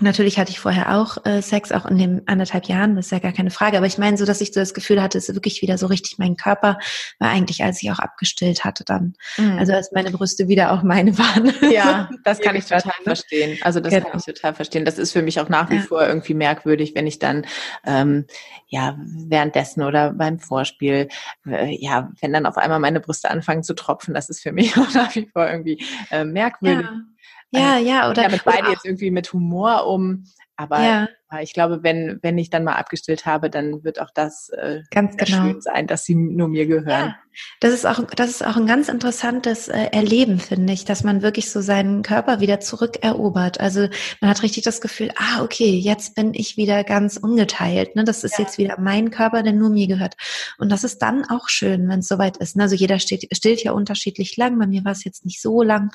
Natürlich 0.00 0.38
hatte 0.38 0.50
ich 0.50 0.60
vorher 0.60 0.96
auch 0.96 1.24
äh, 1.24 1.42
Sex, 1.42 1.72
auch 1.72 1.84
in 1.86 1.98
den 1.98 2.22
anderthalb 2.26 2.66
Jahren, 2.66 2.94
das 2.94 3.06
ist 3.06 3.10
ja 3.12 3.18
gar 3.18 3.32
keine 3.32 3.50
Frage. 3.50 3.76
Aber 3.76 3.86
ich 3.86 3.98
meine 3.98 4.16
so, 4.16 4.24
dass 4.24 4.40
ich 4.40 4.52
so 4.52 4.60
das 4.60 4.74
Gefühl 4.74 5.02
hatte, 5.02 5.18
es 5.18 5.28
ist 5.28 5.34
wirklich 5.34 5.60
wieder 5.60 5.76
so 5.76 5.86
richtig 5.86 6.18
mein 6.18 6.36
Körper 6.36 6.78
war 7.18 7.30
eigentlich, 7.30 7.64
als 7.64 7.82
ich 7.82 7.90
auch 7.90 7.98
abgestillt 7.98 8.64
hatte 8.64 8.84
dann. 8.84 9.14
Mhm. 9.36 9.58
Also 9.58 9.72
als 9.72 9.90
meine 9.92 10.10
Brüste 10.10 10.48
wieder 10.48 10.72
auch 10.72 10.82
meine 10.82 11.18
waren. 11.18 11.52
Ja, 11.72 12.08
das 12.24 12.40
kann 12.40 12.54
ich 12.54 12.64
total 12.64 12.92
verstehen. 13.02 13.58
Also 13.62 13.80
das 13.80 13.92
genau. 13.92 14.08
kann 14.08 14.20
ich 14.20 14.26
total 14.26 14.54
verstehen. 14.54 14.84
Das 14.84 14.98
ist 14.98 15.12
für 15.12 15.22
mich 15.22 15.40
auch 15.40 15.48
nach 15.48 15.70
wie 15.70 15.76
ja. 15.76 15.82
vor 15.82 16.06
irgendwie 16.06 16.34
merkwürdig, 16.34 16.94
wenn 16.94 17.06
ich 17.06 17.18
dann 17.18 17.44
ähm, 17.84 18.26
ja 18.68 18.96
währenddessen 19.00 19.82
oder 19.82 20.12
beim 20.12 20.38
Vorspiel, 20.38 21.08
äh, 21.46 21.76
ja, 21.76 22.10
wenn 22.20 22.32
dann 22.32 22.46
auf 22.46 22.56
einmal 22.56 22.78
meine 22.78 23.00
Brüste 23.00 23.30
anfangen 23.30 23.64
zu 23.64 23.74
tropfen, 23.74 24.14
das 24.14 24.28
ist 24.28 24.42
für 24.42 24.52
mich 24.52 24.76
auch 24.78 24.92
nach 24.94 25.14
wie 25.16 25.26
vor 25.26 25.48
irgendwie 25.48 25.82
äh, 26.10 26.24
merkwürdig. 26.24 26.86
Ja. 26.86 27.02
Ja, 27.50 27.74
also, 27.74 27.88
ja, 27.88 28.10
oder. 28.10 28.22
Damit 28.22 28.44
beide 28.44 28.70
jetzt 28.70 28.84
irgendwie 28.84 29.10
mit 29.10 29.32
Humor 29.32 29.86
um, 29.86 30.24
aber 30.60 30.82
ja. 30.82 31.08
ich 31.40 31.52
glaube, 31.52 31.84
wenn, 31.84 32.18
wenn 32.20 32.36
ich 32.36 32.50
dann 32.50 32.64
mal 32.64 32.74
abgestillt 32.74 33.26
habe, 33.26 33.48
dann 33.48 33.84
wird 33.84 34.00
auch 34.00 34.10
das 34.12 34.48
äh, 34.48 34.80
ganz 34.90 35.16
genau. 35.16 35.44
schön 35.44 35.60
sein, 35.60 35.86
dass 35.86 36.04
sie 36.04 36.16
nur 36.16 36.48
mir 36.48 36.66
gehören. 36.66 37.10
Ja. 37.10 37.16
Das 37.60 37.72
ist 37.72 37.86
auch, 37.86 38.02
das 38.16 38.30
ist 38.30 38.44
auch 38.44 38.56
ein 38.56 38.66
ganz 38.66 38.88
interessantes 38.88 39.68
äh, 39.68 39.90
Erleben, 39.92 40.40
finde 40.40 40.72
ich, 40.72 40.84
dass 40.84 41.04
man 41.04 41.22
wirklich 41.22 41.52
so 41.52 41.60
seinen 41.60 42.02
Körper 42.02 42.40
wieder 42.40 42.58
zurückerobert. 42.58 43.60
Also 43.60 43.88
man 44.20 44.30
hat 44.30 44.42
richtig 44.42 44.64
das 44.64 44.80
Gefühl, 44.80 45.12
ah, 45.14 45.42
okay, 45.44 45.78
jetzt 45.78 46.16
bin 46.16 46.34
ich 46.34 46.56
wieder 46.56 46.82
ganz 46.82 47.16
ungeteilt. 47.16 47.94
Ne? 47.94 48.02
Das 48.02 48.24
ist 48.24 48.38
ja. 48.38 48.44
jetzt 48.44 48.58
wieder 48.58 48.80
mein 48.80 49.12
Körper, 49.12 49.44
der 49.44 49.52
nur 49.52 49.70
mir 49.70 49.86
gehört. 49.86 50.16
Und 50.58 50.72
das 50.72 50.82
ist 50.82 51.00
dann 51.02 51.24
auch 51.24 51.48
schön, 51.48 51.88
wenn 51.88 52.00
es 52.00 52.08
soweit 52.08 52.36
ist. 52.38 52.56
Ne? 52.56 52.64
Also 52.64 52.74
jeder 52.74 52.98
steht, 52.98 53.28
stillt 53.36 53.62
ja 53.62 53.70
unterschiedlich 53.70 54.36
lang. 54.36 54.58
Bei 54.58 54.66
mir 54.66 54.84
war 54.84 54.92
es 54.92 55.04
jetzt 55.04 55.24
nicht 55.24 55.40
so 55.40 55.62
lang. 55.62 55.90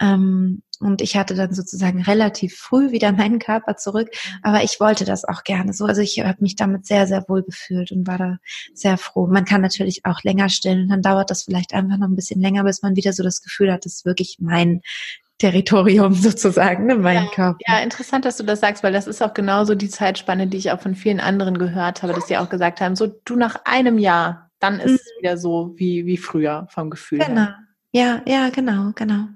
Ähm, 0.00 0.62
und 0.80 1.02
ich 1.02 1.16
hatte 1.16 1.34
dann 1.34 1.52
sozusagen 1.52 2.02
relativ 2.02 2.56
früh 2.56 2.92
wieder 2.92 3.12
meinen 3.12 3.38
Körper 3.38 3.76
zurück. 3.76 4.08
Aber 4.42 4.62
ich 4.62 4.80
wollte 4.80 5.04
das 5.04 5.24
auch 5.24 5.44
gerne 5.44 5.72
so. 5.72 5.86
Also 5.86 6.00
ich 6.00 6.20
habe 6.20 6.38
mich 6.40 6.56
damit 6.56 6.86
sehr, 6.86 7.06
sehr 7.06 7.24
wohl 7.28 7.42
gefühlt 7.42 7.92
und 7.92 8.06
war 8.06 8.18
da 8.18 8.38
sehr 8.74 8.98
froh. 8.98 9.26
Man 9.26 9.44
kann 9.44 9.60
natürlich 9.60 10.04
auch 10.04 10.22
länger 10.22 10.48
stillen 10.48 10.82
und 10.82 10.88
dann 10.88 11.02
dauert 11.02 11.30
das 11.30 11.44
vielleicht 11.44 11.74
einfach 11.74 11.98
noch 11.98 12.08
ein 12.08 12.16
bisschen 12.16 12.40
länger, 12.40 12.64
bis 12.64 12.82
man 12.82 12.96
wieder 12.96 13.12
so 13.12 13.22
das 13.22 13.42
Gefühl 13.42 13.72
hat, 13.72 13.84
das 13.84 13.94
ist 13.94 14.04
wirklich 14.04 14.38
mein 14.40 14.82
Territorium 15.38 16.14
sozusagen, 16.14 16.86
ne, 16.86 16.96
mein 16.96 17.24
ja, 17.24 17.30
Körper. 17.30 17.58
Ja, 17.66 17.78
interessant, 17.80 18.24
dass 18.24 18.36
du 18.36 18.44
das 18.44 18.60
sagst, 18.60 18.82
weil 18.82 18.92
das 18.92 19.06
ist 19.06 19.22
auch 19.22 19.34
genauso 19.34 19.74
die 19.74 19.88
Zeitspanne, 19.88 20.46
die 20.46 20.58
ich 20.58 20.70
auch 20.70 20.80
von 20.80 20.94
vielen 20.94 21.20
anderen 21.20 21.58
gehört 21.58 22.02
habe, 22.02 22.12
dass 22.12 22.28
sie 22.28 22.36
auch 22.36 22.48
gesagt 22.48 22.80
haben, 22.80 22.96
so 22.96 23.06
du 23.24 23.36
nach 23.36 23.64
einem 23.64 23.98
Jahr, 23.98 24.50
dann 24.58 24.80
ist 24.80 24.90
mhm. 24.90 24.96
es 24.96 25.12
wieder 25.20 25.36
so 25.38 25.74
wie, 25.76 26.06
wie 26.06 26.16
früher 26.16 26.66
vom 26.70 26.90
Gefühl 26.90 27.20
genau. 27.20 27.42
her. 27.42 27.58
Ja, 27.92 28.22
ja, 28.26 28.50
genau, 28.50 28.92
genau. 28.94 29.28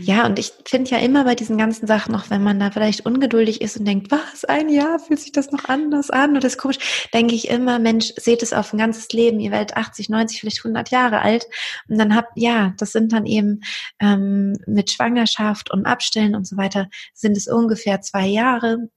Ja, 0.00 0.26
und 0.26 0.38
ich 0.38 0.52
finde 0.64 0.90
ja 0.90 0.98
immer 0.98 1.24
bei 1.24 1.34
diesen 1.34 1.58
ganzen 1.58 1.86
Sachen, 1.86 2.14
auch 2.14 2.30
wenn 2.30 2.42
man 2.42 2.58
da 2.58 2.70
vielleicht 2.70 3.04
ungeduldig 3.06 3.60
ist 3.60 3.76
und 3.76 3.84
denkt, 3.84 4.10
was, 4.10 4.44
ein 4.44 4.68
Jahr, 4.68 4.98
fühlt 4.98 5.20
sich 5.20 5.32
das 5.32 5.50
noch 5.50 5.66
anders 5.66 6.10
an 6.10 6.36
oder 6.36 6.46
ist 6.46 6.58
komisch, 6.58 7.08
denke 7.12 7.34
ich 7.34 7.48
immer, 7.48 7.78
Mensch, 7.78 8.12
seht 8.16 8.42
es 8.42 8.52
auf 8.52 8.72
ein 8.72 8.78
ganzes 8.78 9.08
Leben, 9.10 9.40
ihr 9.40 9.50
werdet 9.50 9.76
80, 9.76 10.08
90, 10.08 10.40
vielleicht 10.40 10.58
100 10.58 10.90
Jahre 10.90 11.20
alt 11.20 11.46
und 11.88 11.98
dann 11.98 12.14
habt, 12.14 12.32
ja, 12.36 12.74
das 12.78 12.92
sind 12.92 13.12
dann 13.12 13.26
eben 13.26 13.60
ähm, 14.00 14.56
mit 14.66 14.90
Schwangerschaft 14.90 15.70
und 15.70 15.86
Abstillen 15.86 16.34
und 16.34 16.46
so 16.46 16.56
weiter, 16.56 16.88
sind 17.14 17.36
es 17.36 17.48
ungefähr 17.48 18.00
zwei 18.00 18.26
Jahre, 18.26 18.88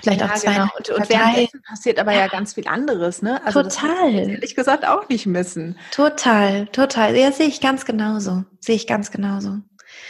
Vielleicht 0.00 0.20
ja, 0.20 0.26
auch 0.26 0.34
zwei. 0.34 0.52
Genau. 0.52 0.68
Und, 0.76 0.90
und 0.90 1.08
währenddessen 1.08 1.62
passiert 1.62 1.98
aber 1.98 2.12
ja 2.12 2.28
ganz 2.28 2.54
viel 2.54 2.68
anderes, 2.68 3.22
ne? 3.22 3.44
Also 3.44 3.62
total. 3.62 4.14
Ehrlich 4.14 4.54
gesagt 4.54 4.86
auch 4.86 5.08
nicht 5.08 5.26
missen. 5.26 5.76
Total, 5.90 6.66
total. 6.66 7.16
Ja, 7.16 7.32
sehe 7.32 7.46
ich 7.46 7.60
ganz 7.60 7.84
genauso. 7.84 8.44
Sehe 8.60 8.76
ich 8.76 8.86
ganz 8.86 9.10
genauso. 9.10 9.58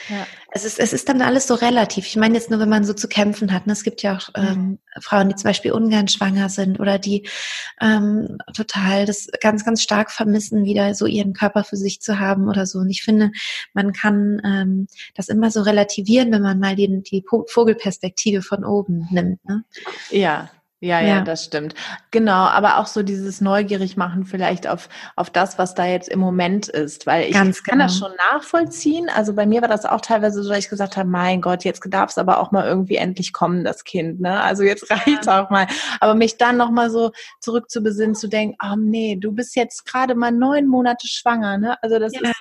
Ja. 0.08 0.26
Es, 0.50 0.64
ist, 0.64 0.78
es 0.78 0.92
ist 0.92 1.08
dann 1.08 1.22
alles 1.22 1.46
so 1.46 1.54
relativ. 1.54 2.06
Ich 2.06 2.16
meine 2.16 2.34
jetzt 2.34 2.50
nur, 2.50 2.60
wenn 2.60 2.68
man 2.68 2.84
so 2.84 2.92
zu 2.92 3.08
kämpfen 3.08 3.52
hat. 3.52 3.66
Ne? 3.66 3.72
Es 3.72 3.82
gibt 3.82 4.02
ja 4.02 4.16
auch 4.16 4.28
ähm, 4.34 4.78
Frauen, 5.00 5.28
die 5.28 5.34
zum 5.34 5.48
Beispiel 5.48 5.72
ungern 5.72 6.08
schwanger 6.08 6.48
sind 6.48 6.78
oder 6.80 6.98
die 6.98 7.28
ähm, 7.80 8.38
total 8.54 9.06
das 9.06 9.28
ganz, 9.40 9.64
ganz 9.64 9.82
stark 9.82 10.10
vermissen, 10.10 10.64
wieder 10.64 10.94
so 10.94 11.06
ihren 11.06 11.32
Körper 11.32 11.64
für 11.64 11.76
sich 11.76 12.00
zu 12.00 12.18
haben 12.18 12.48
oder 12.48 12.66
so. 12.66 12.78
Und 12.78 12.90
ich 12.90 13.02
finde, 13.02 13.30
man 13.72 13.92
kann 13.92 14.40
ähm, 14.44 14.86
das 15.14 15.28
immer 15.28 15.50
so 15.50 15.62
relativieren, 15.62 16.32
wenn 16.32 16.42
man 16.42 16.58
mal 16.58 16.76
die, 16.76 17.02
die 17.02 17.24
Vogelperspektive 17.26 18.42
von 18.42 18.64
oben 18.64 19.08
nimmt. 19.10 19.44
Ne? 19.44 19.64
Ja, 20.10 20.50
ja, 20.84 21.00
ja, 21.00 21.06
ja, 21.06 21.20
das 21.22 21.44
stimmt. 21.44 21.74
Genau, 22.10 22.32
aber 22.32 22.76
auch 22.76 22.86
so 22.86 23.02
dieses 23.02 23.40
neugierig 23.40 23.96
machen 23.96 24.26
vielleicht 24.26 24.66
auf, 24.66 24.90
auf 25.16 25.30
das, 25.30 25.58
was 25.58 25.74
da 25.74 25.86
jetzt 25.86 26.10
im 26.10 26.20
Moment 26.20 26.68
ist, 26.68 27.06
weil 27.06 27.28
ich 27.28 27.32
Ganz 27.32 27.62
kann 27.62 27.78
genau. 27.78 27.86
das 27.86 27.98
schon 27.98 28.12
nachvollziehen. 28.32 29.08
Also 29.08 29.32
bei 29.32 29.46
mir 29.46 29.62
war 29.62 29.68
das 29.68 29.86
auch 29.86 30.02
teilweise 30.02 30.42
so, 30.42 30.50
dass 30.50 30.58
ich 30.58 30.68
gesagt 30.68 30.98
habe, 30.98 31.08
mein 31.08 31.40
Gott, 31.40 31.64
jetzt 31.64 31.82
darf 31.88 32.10
es 32.10 32.18
aber 32.18 32.38
auch 32.38 32.52
mal 32.52 32.66
irgendwie 32.66 32.96
endlich 32.96 33.32
kommen, 33.32 33.64
das 33.64 33.84
Kind, 33.84 34.20
ne? 34.20 34.42
Also 34.42 34.62
jetzt 34.62 34.90
reicht 34.90 35.24
ja. 35.24 35.42
auch 35.42 35.48
mal. 35.48 35.66
Aber 36.00 36.14
mich 36.14 36.36
dann 36.36 36.58
nochmal 36.58 36.90
so 36.90 37.12
zurück 37.40 37.70
zu 37.70 37.80
besinnen, 37.82 38.14
zu 38.14 38.28
denken, 38.28 38.56
oh 38.62 38.76
nee, 38.76 39.16
du 39.16 39.32
bist 39.32 39.56
jetzt 39.56 39.86
gerade 39.86 40.14
mal 40.14 40.32
neun 40.32 40.66
Monate 40.66 41.08
schwanger, 41.08 41.56
ne? 41.56 41.82
Also 41.82 41.98
das 41.98 42.12
ja. 42.12 42.20
ist 42.20 42.34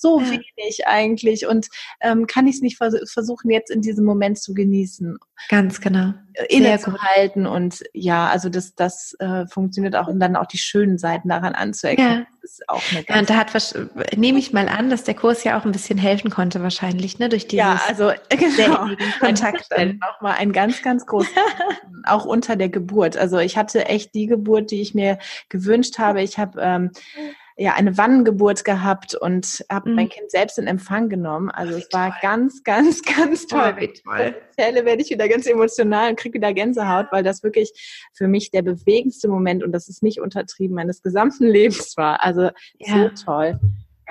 so 0.00 0.20
ja. 0.20 0.30
wenig 0.30 0.86
eigentlich 0.86 1.46
und 1.46 1.68
ähm, 2.00 2.26
kann 2.26 2.46
ich 2.46 2.56
es 2.56 2.62
nicht 2.62 2.76
vers 2.76 2.94
versuchen, 3.10 3.50
jetzt 3.50 3.70
in 3.70 3.82
diesem 3.82 4.04
Moment 4.04 4.38
zu 4.38 4.54
genießen. 4.54 5.18
Ganz 5.48 5.80
genau. 5.80 6.12
Äh, 6.34 6.44
innezuhalten 6.48 7.46
und 7.46 7.82
ja, 7.92 8.28
also 8.28 8.48
das, 8.48 8.74
das 8.74 9.14
äh, 9.18 9.46
funktioniert 9.46 9.96
auch 9.96 10.08
und 10.08 10.20
dann 10.20 10.36
auch 10.36 10.46
die 10.46 10.58
schönen 10.58 10.98
Seiten 10.98 11.28
daran 11.28 11.54
anzuerkennen. 11.54 12.26
Ja. 12.30 12.36
Ist 12.42 12.68
auch 12.68 12.82
eine 12.90 13.04
ja, 13.08 13.18
und 13.18 13.30
da 13.30 13.36
hat 13.36 14.16
nehme 14.16 14.38
ich 14.38 14.52
mal 14.52 14.68
an, 14.68 14.90
dass 14.90 15.04
der 15.04 15.14
Kurs 15.14 15.42
ja 15.44 15.58
auch 15.58 15.64
ein 15.64 15.72
bisschen 15.72 15.98
helfen 15.98 16.30
konnte 16.30 16.62
wahrscheinlich, 16.62 17.18
ne, 17.18 17.28
durch 17.28 17.48
dieses 17.48 17.64
ja, 17.64 17.80
also 17.88 18.12
genau. 18.28 18.88
Kontakt. 19.18 19.68
Auch 19.72 20.20
mal 20.20 20.34
ein 20.34 20.52
ganz, 20.52 20.82
ganz 20.82 21.06
großes, 21.06 21.32
auch 22.04 22.24
unter 22.24 22.56
der 22.56 22.68
Geburt. 22.68 23.16
Also 23.16 23.38
ich 23.38 23.56
hatte 23.56 23.86
echt 23.86 24.14
die 24.14 24.26
Geburt, 24.26 24.70
die 24.70 24.80
ich 24.80 24.94
mir 24.94 25.18
gewünscht 25.48 25.98
habe. 25.98 26.22
Ich 26.22 26.38
habe 26.38 26.60
ähm, 26.60 26.90
ja 27.56 27.74
eine 27.74 27.96
Wannengeburt 27.96 28.64
gehabt 28.64 29.14
und 29.14 29.64
habe 29.70 29.88
mhm. 29.88 29.96
mein 29.96 30.08
Kind 30.08 30.30
selbst 30.30 30.58
in 30.58 30.66
Empfang 30.66 31.08
genommen. 31.08 31.50
Also 31.50 31.74
Ach, 31.74 31.78
es 31.78 31.88
war 31.92 32.10
toll. 32.10 32.18
ganz, 32.22 32.62
ganz, 32.64 33.02
ganz 33.02 33.46
toll. 33.46 33.74
Oh, 33.76 33.80
wie 33.80 33.92
toll. 33.92 34.34
Stelle 34.52 34.84
werde 34.84 35.02
ich 35.02 35.10
wieder 35.10 35.28
ganz 35.28 35.46
emotional 35.46 36.10
und 36.10 36.16
kriege 36.16 36.34
wieder 36.34 36.52
Gänsehaut, 36.52 37.06
weil 37.10 37.22
das 37.22 37.42
wirklich 37.42 37.72
für 38.12 38.28
mich 38.28 38.50
der 38.50 38.62
bewegendste 38.62 39.28
Moment 39.28 39.64
und 39.64 39.72
das 39.72 39.88
ist 39.88 40.02
nicht 40.02 40.20
untertrieben 40.20 40.76
meines 40.76 41.02
gesamten 41.02 41.44
Lebens 41.46 41.96
war. 41.96 42.22
Also 42.22 42.50
ja. 42.78 43.10
so 43.14 43.24
toll. 43.24 43.58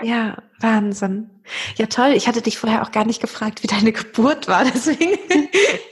Ja, 0.01 0.37
Wahnsinn. 0.59 1.29
Ja, 1.77 1.85
toll. 1.85 2.13
Ich 2.15 2.27
hatte 2.27 2.41
dich 2.41 2.57
vorher 2.57 2.81
auch 2.81 2.91
gar 2.91 3.05
nicht 3.05 3.21
gefragt, 3.21 3.63
wie 3.63 3.67
deine 3.67 3.93
Geburt 3.93 4.47
war. 4.47 4.65
Deswegen. 4.73 5.17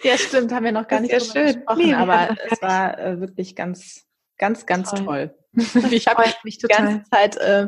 ja, 0.03 0.17
stimmt, 0.17 0.51
haben 0.51 0.65
wir 0.65 0.71
noch 0.71 0.87
gar 0.87 0.99
nicht 0.99 1.13
ja 1.13 1.19
schön. 1.19 1.55
gesprochen, 1.55 1.85
nee, 1.85 1.93
aber 1.93 2.35
es 2.49 2.61
war 2.61 2.99
äh, 2.99 3.19
wirklich 3.21 3.55
ganz, 3.55 4.05
ganz, 4.37 4.65
ganz 4.65 4.89
toll. 4.89 5.05
toll. 5.05 5.35
ich 5.91 6.07
habe 6.07 6.23
mich 6.43 6.57
die 6.57 6.67
ganze 6.67 7.03
Zeit 7.09 7.37
äh, 7.37 7.67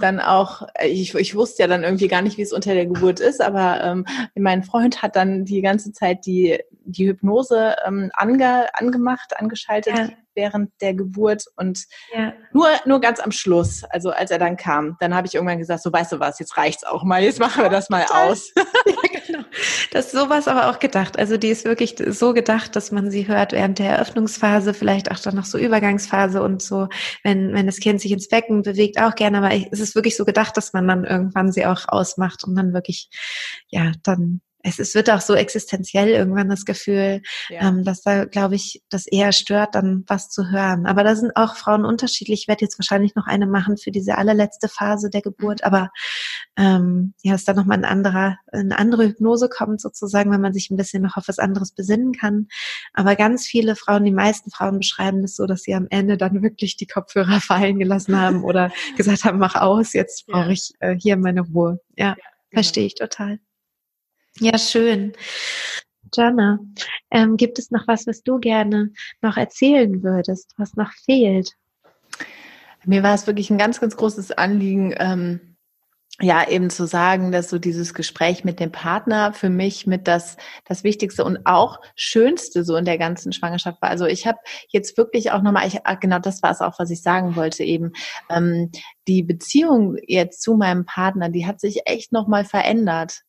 dann 0.00 0.20
auch, 0.20 0.66
äh, 0.74 0.88
ich, 0.88 1.14
ich 1.14 1.34
wusste 1.34 1.62
ja 1.62 1.68
dann 1.68 1.84
irgendwie 1.84 2.08
gar 2.08 2.22
nicht, 2.22 2.36
wie 2.36 2.42
es 2.42 2.52
unter 2.52 2.74
der 2.74 2.86
Geburt 2.86 3.20
ist, 3.20 3.40
aber 3.40 3.82
ähm, 3.82 4.06
mein 4.34 4.62
Freund 4.62 5.02
hat 5.02 5.16
dann 5.16 5.44
die 5.44 5.62
ganze 5.62 5.92
Zeit 5.92 6.26
die, 6.26 6.58
die 6.84 7.08
Hypnose 7.08 7.76
ähm, 7.86 8.10
ange, 8.14 8.66
angemacht, 8.74 9.38
angeschaltet. 9.38 9.96
Ja 9.96 10.08
während 10.34 10.70
der 10.80 10.94
Geburt 10.94 11.44
und 11.56 11.84
ja. 12.14 12.32
nur, 12.52 12.68
nur 12.86 13.00
ganz 13.00 13.20
am 13.20 13.32
Schluss, 13.32 13.84
also 13.84 14.10
als 14.10 14.30
er 14.30 14.38
dann 14.38 14.56
kam, 14.56 14.96
dann 15.00 15.14
habe 15.14 15.26
ich 15.26 15.34
irgendwann 15.34 15.58
gesagt, 15.58 15.82
so 15.82 15.92
weißt 15.92 16.12
du 16.12 16.20
was, 16.20 16.38
jetzt 16.38 16.56
reicht's 16.56 16.84
auch 16.84 17.04
mal, 17.04 17.22
jetzt 17.22 17.40
machen 17.40 17.62
wir 17.62 17.70
das 17.70 17.90
mal 17.90 18.04
aus. 18.10 18.52
ja, 18.86 19.20
genau. 19.26 19.44
Das 19.92 20.12
sowas 20.12 20.48
aber 20.48 20.70
auch 20.70 20.78
gedacht. 20.78 21.18
Also 21.18 21.36
die 21.36 21.48
ist 21.48 21.64
wirklich 21.64 21.96
so 22.08 22.32
gedacht, 22.32 22.76
dass 22.76 22.92
man 22.92 23.10
sie 23.10 23.28
hört 23.28 23.52
während 23.52 23.78
der 23.78 23.90
Eröffnungsphase, 23.90 24.74
vielleicht 24.74 25.10
auch 25.10 25.18
dann 25.18 25.36
noch 25.36 25.44
so 25.44 25.58
Übergangsphase 25.58 26.42
und 26.42 26.62
so, 26.62 26.88
wenn, 27.22 27.54
wenn 27.54 27.66
das 27.66 27.78
Kind 27.78 28.00
sich 28.00 28.12
ins 28.12 28.28
Becken 28.28 28.62
bewegt, 28.62 29.00
auch 29.00 29.14
gerne, 29.14 29.38
aber 29.38 29.52
es 29.52 29.80
ist 29.80 29.94
wirklich 29.94 30.16
so 30.16 30.24
gedacht, 30.24 30.56
dass 30.56 30.72
man 30.72 30.86
dann 30.88 31.04
irgendwann 31.04 31.52
sie 31.52 31.66
auch 31.66 31.88
ausmacht 31.88 32.44
und 32.44 32.54
dann 32.54 32.72
wirklich, 32.72 33.08
ja, 33.68 33.92
dann 34.02 34.40
es, 34.64 34.78
es 34.78 34.94
wird 34.94 35.10
auch 35.10 35.20
so 35.20 35.34
existenziell 35.34 36.08
irgendwann 36.08 36.48
das 36.48 36.64
Gefühl, 36.64 37.20
ja. 37.50 37.68
ähm, 37.68 37.84
dass 37.84 38.00
da, 38.00 38.24
glaube 38.24 38.54
ich, 38.54 38.82
das 38.88 39.06
eher 39.06 39.32
stört, 39.32 39.74
dann 39.74 40.04
was 40.06 40.30
zu 40.30 40.50
hören. 40.50 40.86
Aber 40.86 41.04
da 41.04 41.14
sind 41.14 41.36
auch 41.36 41.56
Frauen 41.56 41.84
unterschiedlich. 41.84 42.42
Ich 42.42 42.48
werde 42.48 42.64
jetzt 42.64 42.78
wahrscheinlich 42.78 43.14
noch 43.14 43.26
eine 43.26 43.46
machen 43.46 43.76
für 43.76 43.90
diese 43.90 44.16
allerletzte 44.16 44.68
Phase 44.68 45.10
der 45.10 45.20
Geburt, 45.20 45.64
aber 45.64 45.90
ähm, 46.56 47.12
ja, 47.22 47.32
dass 47.32 47.44
da 47.44 47.52
nochmal 47.52 47.76
ein 47.76 47.84
anderer, 47.84 48.38
eine 48.52 48.78
andere 48.78 49.06
Hypnose 49.08 49.50
kommt 49.50 49.82
sozusagen, 49.82 50.32
wenn 50.32 50.40
man 50.40 50.54
sich 50.54 50.70
ein 50.70 50.76
bisschen 50.76 51.02
noch 51.02 51.18
auf 51.18 51.28
was 51.28 51.38
anderes 51.38 51.72
besinnen 51.72 52.12
kann. 52.12 52.48
Aber 52.94 53.16
ganz 53.16 53.46
viele 53.46 53.76
Frauen, 53.76 54.04
die 54.04 54.12
meisten 54.12 54.50
Frauen 54.50 54.78
beschreiben 54.78 55.20
das 55.20 55.36
so, 55.36 55.46
dass 55.46 55.62
sie 55.62 55.74
am 55.74 55.88
Ende 55.90 56.16
dann 56.16 56.42
wirklich 56.42 56.78
die 56.78 56.86
Kopfhörer 56.86 57.40
fallen 57.42 57.78
gelassen 57.78 58.18
haben 58.18 58.42
oder 58.42 58.72
gesagt 58.96 59.24
haben, 59.24 59.38
mach 59.38 59.56
aus, 59.56 59.92
jetzt 59.92 60.26
brauche 60.26 60.52
ich 60.52 60.72
äh, 60.80 60.96
hier 60.98 61.18
meine 61.18 61.42
Ruhe. 61.42 61.80
Ja, 61.96 62.06
ja 62.06 62.14
genau. 62.14 62.62
verstehe 62.62 62.86
ich 62.86 62.94
total. 62.94 63.40
Ja, 64.40 64.58
schön. 64.58 65.12
Jana, 66.12 66.58
ähm, 67.10 67.36
gibt 67.36 67.58
es 67.58 67.70
noch 67.70 67.86
was, 67.86 68.06
was 68.06 68.22
du 68.22 68.38
gerne 68.38 68.90
noch 69.20 69.36
erzählen 69.36 70.02
würdest, 70.02 70.52
was 70.56 70.74
noch 70.74 70.92
fehlt? 71.04 71.52
Mir 72.84 73.02
war 73.02 73.14
es 73.14 73.26
wirklich 73.26 73.50
ein 73.50 73.58
ganz, 73.58 73.80
ganz 73.80 73.96
großes 73.96 74.32
Anliegen, 74.32 74.94
ähm, 74.98 75.54
ja, 76.20 76.48
eben 76.48 76.70
zu 76.70 76.86
sagen, 76.86 77.32
dass 77.32 77.50
so 77.50 77.58
dieses 77.58 77.92
Gespräch 77.92 78.44
mit 78.44 78.60
dem 78.60 78.70
Partner 78.70 79.32
für 79.32 79.50
mich 79.50 79.84
mit 79.88 80.06
das, 80.06 80.36
das 80.64 80.84
Wichtigste 80.84 81.24
und 81.24 81.44
auch 81.44 81.80
Schönste 81.96 82.62
so 82.62 82.76
in 82.76 82.84
der 82.84 82.98
ganzen 82.98 83.32
Schwangerschaft 83.32 83.82
war. 83.82 83.90
Also 83.90 84.06
ich 84.06 84.24
habe 84.24 84.38
jetzt 84.68 84.96
wirklich 84.96 85.32
auch 85.32 85.42
nochmal, 85.42 85.66
ich, 85.66 85.84
ah, 85.84 85.94
genau 85.94 86.20
das 86.20 86.40
war 86.40 86.52
es 86.52 86.60
auch, 86.60 86.78
was 86.78 86.90
ich 86.90 87.02
sagen 87.02 87.34
wollte 87.34 87.64
eben, 87.64 87.92
ähm, 88.30 88.70
die 89.08 89.24
Beziehung 89.24 89.96
jetzt 90.06 90.40
zu 90.40 90.54
meinem 90.54 90.84
Partner, 90.84 91.30
die 91.30 91.46
hat 91.46 91.60
sich 91.60 91.80
echt 91.86 92.12
nochmal 92.12 92.44
verändert. 92.44 93.22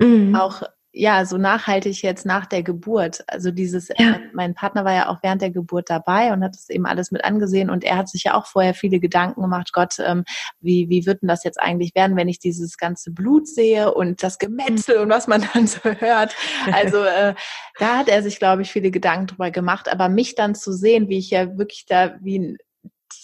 Mhm. 0.00 0.34
Auch 0.34 0.62
ja, 0.92 1.24
so 1.24 1.38
nachhaltig 1.38 2.02
jetzt 2.02 2.26
nach 2.26 2.46
der 2.46 2.64
Geburt. 2.64 3.22
Also 3.28 3.52
dieses, 3.52 3.90
ja. 3.96 4.18
mein 4.32 4.54
Partner 4.54 4.84
war 4.84 4.92
ja 4.92 5.08
auch 5.08 5.18
während 5.22 5.40
der 5.40 5.50
Geburt 5.50 5.88
dabei 5.88 6.32
und 6.32 6.42
hat 6.42 6.54
das 6.54 6.68
eben 6.68 6.84
alles 6.84 7.12
mit 7.12 7.24
angesehen 7.24 7.70
und 7.70 7.84
er 7.84 7.96
hat 7.96 8.08
sich 8.08 8.24
ja 8.24 8.34
auch 8.34 8.46
vorher 8.46 8.74
viele 8.74 8.98
Gedanken 8.98 9.40
gemacht, 9.40 9.72
Gott, 9.72 9.96
ähm, 10.00 10.24
wie, 10.60 10.88
wie 10.88 11.06
wird 11.06 11.22
denn 11.22 11.28
das 11.28 11.44
jetzt 11.44 11.60
eigentlich 11.60 11.94
werden, 11.94 12.16
wenn 12.16 12.28
ich 12.28 12.40
dieses 12.40 12.76
ganze 12.76 13.12
Blut 13.12 13.46
sehe 13.46 13.94
und 13.94 14.22
das 14.24 14.38
Gemetzel 14.38 14.98
und 14.98 15.10
was 15.10 15.28
man 15.28 15.46
dann 15.54 15.68
so 15.68 15.80
hört. 15.84 16.34
Also 16.72 17.04
äh, 17.04 17.34
da 17.78 17.98
hat 17.98 18.08
er 18.08 18.24
sich, 18.24 18.40
glaube 18.40 18.62
ich, 18.62 18.72
viele 18.72 18.90
Gedanken 18.90 19.28
drüber 19.28 19.52
gemacht, 19.52 19.88
aber 19.90 20.08
mich 20.08 20.34
dann 20.34 20.56
zu 20.56 20.72
sehen, 20.72 21.08
wie 21.08 21.18
ich 21.18 21.30
ja 21.30 21.56
wirklich 21.56 21.86
da 21.86 22.16
wie 22.20 22.38
ein 22.38 22.56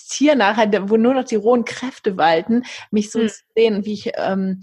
Tier 0.08 0.36
nachher, 0.36 0.88
wo 0.88 0.96
nur 0.96 1.14
noch 1.14 1.24
die 1.24 1.34
rohen 1.34 1.64
Kräfte 1.64 2.16
walten, 2.16 2.62
mich 2.92 3.10
so 3.10 3.18
mhm. 3.18 3.28
zu 3.28 3.42
sehen, 3.56 3.84
wie 3.84 3.92
ich 3.92 4.12
ähm, 4.16 4.62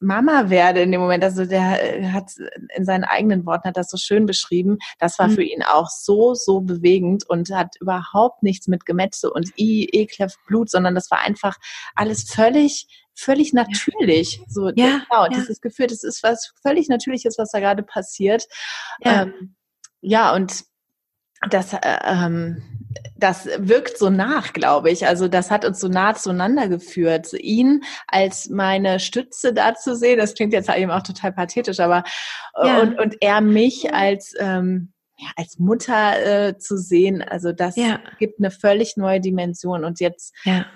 Mama 0.00 0.48
werde 0.50 0.80
in 0.80 0.92
dem 0.92 1.00
Moment. 1.00 1.24
Also 1.24 1.44
der 1.44 1.98
äh, 2.00 2.10
hat 2.10 2.30
in 2.76 2.84
seinen 2.84 3.04
eigenen 3.04 3.44
Worten 3.46 3.68
hat 3.68 3.76
das 3.76 3.90
so 3.90 3.96
schön 3.96 4.26
beschrieben. 4.26 4.78
Das 4.98 5.18
war 5.18 5.28
mhm. 5.28 5.32
für 5.32 5.42
ihn 5.42 5.62
auch 5.62 5.88
so, 5.88 6.34
so 6.34 6.60
bewegend 6.60 7.28
und 7.28 7.50
hat 7.50 7.76
überhaupt 7.80 8.42
nichts 8.42 8.68
mit 8.68 8.86
Gemetze 8.86 9.30
und 9.30 9.50
I, 9.58 9.88
ekelhaft 9.92 10.38
Blut, 10.46 10.70
sondern 10.70 10.94
das 10.94 11.10
war 11.10 11.20
einfach 11.20 11.56
alles 11.94 12.24
völlig, 12.30 12.86
völlig 13.14 13.52
natürlich. 13.52 14.40
So, 14.48 14.68
ja, 14.68 15.00
genau, 15.08 15.24
ja. 15.24 15.28
dieses 15.28 15.60
Gefühl, 15.60 15.88
das 15.88 16.04
ist 16.04 16.22
was 16.22 16.52
völlig 16.62 16.88
Natürliches, 16.88 17.36
was 17.38 17.50
da 17.50 17.60
gerade 17.60 17.82
passiert. 17.82 18.46
Ja, 19.00 19.22
ähm, 19.22 19.56
ja 20.00 20.34
und 20.34 20.64
das, 21.50 21.72
äh, 21.72 21.78
ähm, 22.04 22.77
das 23.18 23.48
wirkt 23.58 23.98
so 23.98 24.10
nach, 24.10 24.52
glaube 24.52 24.90
ich. 24.90 25.06
Also 25.06 25.28
das 25.28 25.50
hat 25.50 25.64
uns 25.64 25.80
so 25.80 25.88
nah 25.88 26.14
zueinander 26.14 26.68
geführt. 26.68 27.32
Ihn 27.32 27.82
als 28.06 28.48
meine 28.48 29.00
Stütze 29.00 29.52
da 29.52 29.74
zu 29.74 29.96
sehen, 29.96 30.18
das 30.18 30.34
klingt 30.34 30.52
jetzt 30.52 30.70
eben 30.70 30.90
auch 30.90 31.02
total 31.02 31.32
pathetisch, 31.32 31.80
aber 31.80 32.04
äh, 32.56 32.66
ja. 32.66 32.80
und, 32.80 32.98
und 32.98 33.16
er 33.20 33.40
mich 33.40 33.92
als 33.92 34.34
ähm, 34.38 34.92
ja, 35.20 35.30
als 35.34 35.58
Mutter 35.58 36.46
äh, 36.46 36.58
zu 36.58 36.78
sehen. 36.78 37.22
Also 37.22 37.50
das 37.50 37.74
ja. 37.74 37.98
gibt 38.20 38.38
eine 38.38 38.52
völlig 38.52 38.96
neue 38.96 39.20
Dimension. 39.20 39.84
Und 39.84 39.98
jetzt 39.98 40.32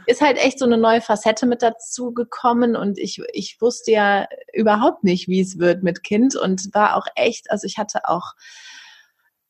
ist 0.07 0.20
halt 0.20 0.36
echt 0.36 0.59
so 0.59 0.64
eine 0.64 0.78
neue 0.78 1.01
Facette 1.01 1.47
mit 1.47 1.62
dazu 1.62 2.12
gekommen. 2.12 2.74
Und 2.74 2.99
ich, 2.99 3.22
ich 3.32 3.59
wusste 3.61 3.93
ja 3.93 4.26
überhaupt 4.53 5.05
nicht, 5.05 5.28
wie 5.28 5.40
es 5.40 5.61
wird 5.61 5.84
mit 5.84 6.03
Kind 6.03 6.34
und 6.34 6.74
war 6.74 6.97
auch 6.97 7.07
echt, 7.14 7.53
also 7.53 7.68
ich 7.68 7.78
hatte 7.78 8.01
auch 8.09 8.32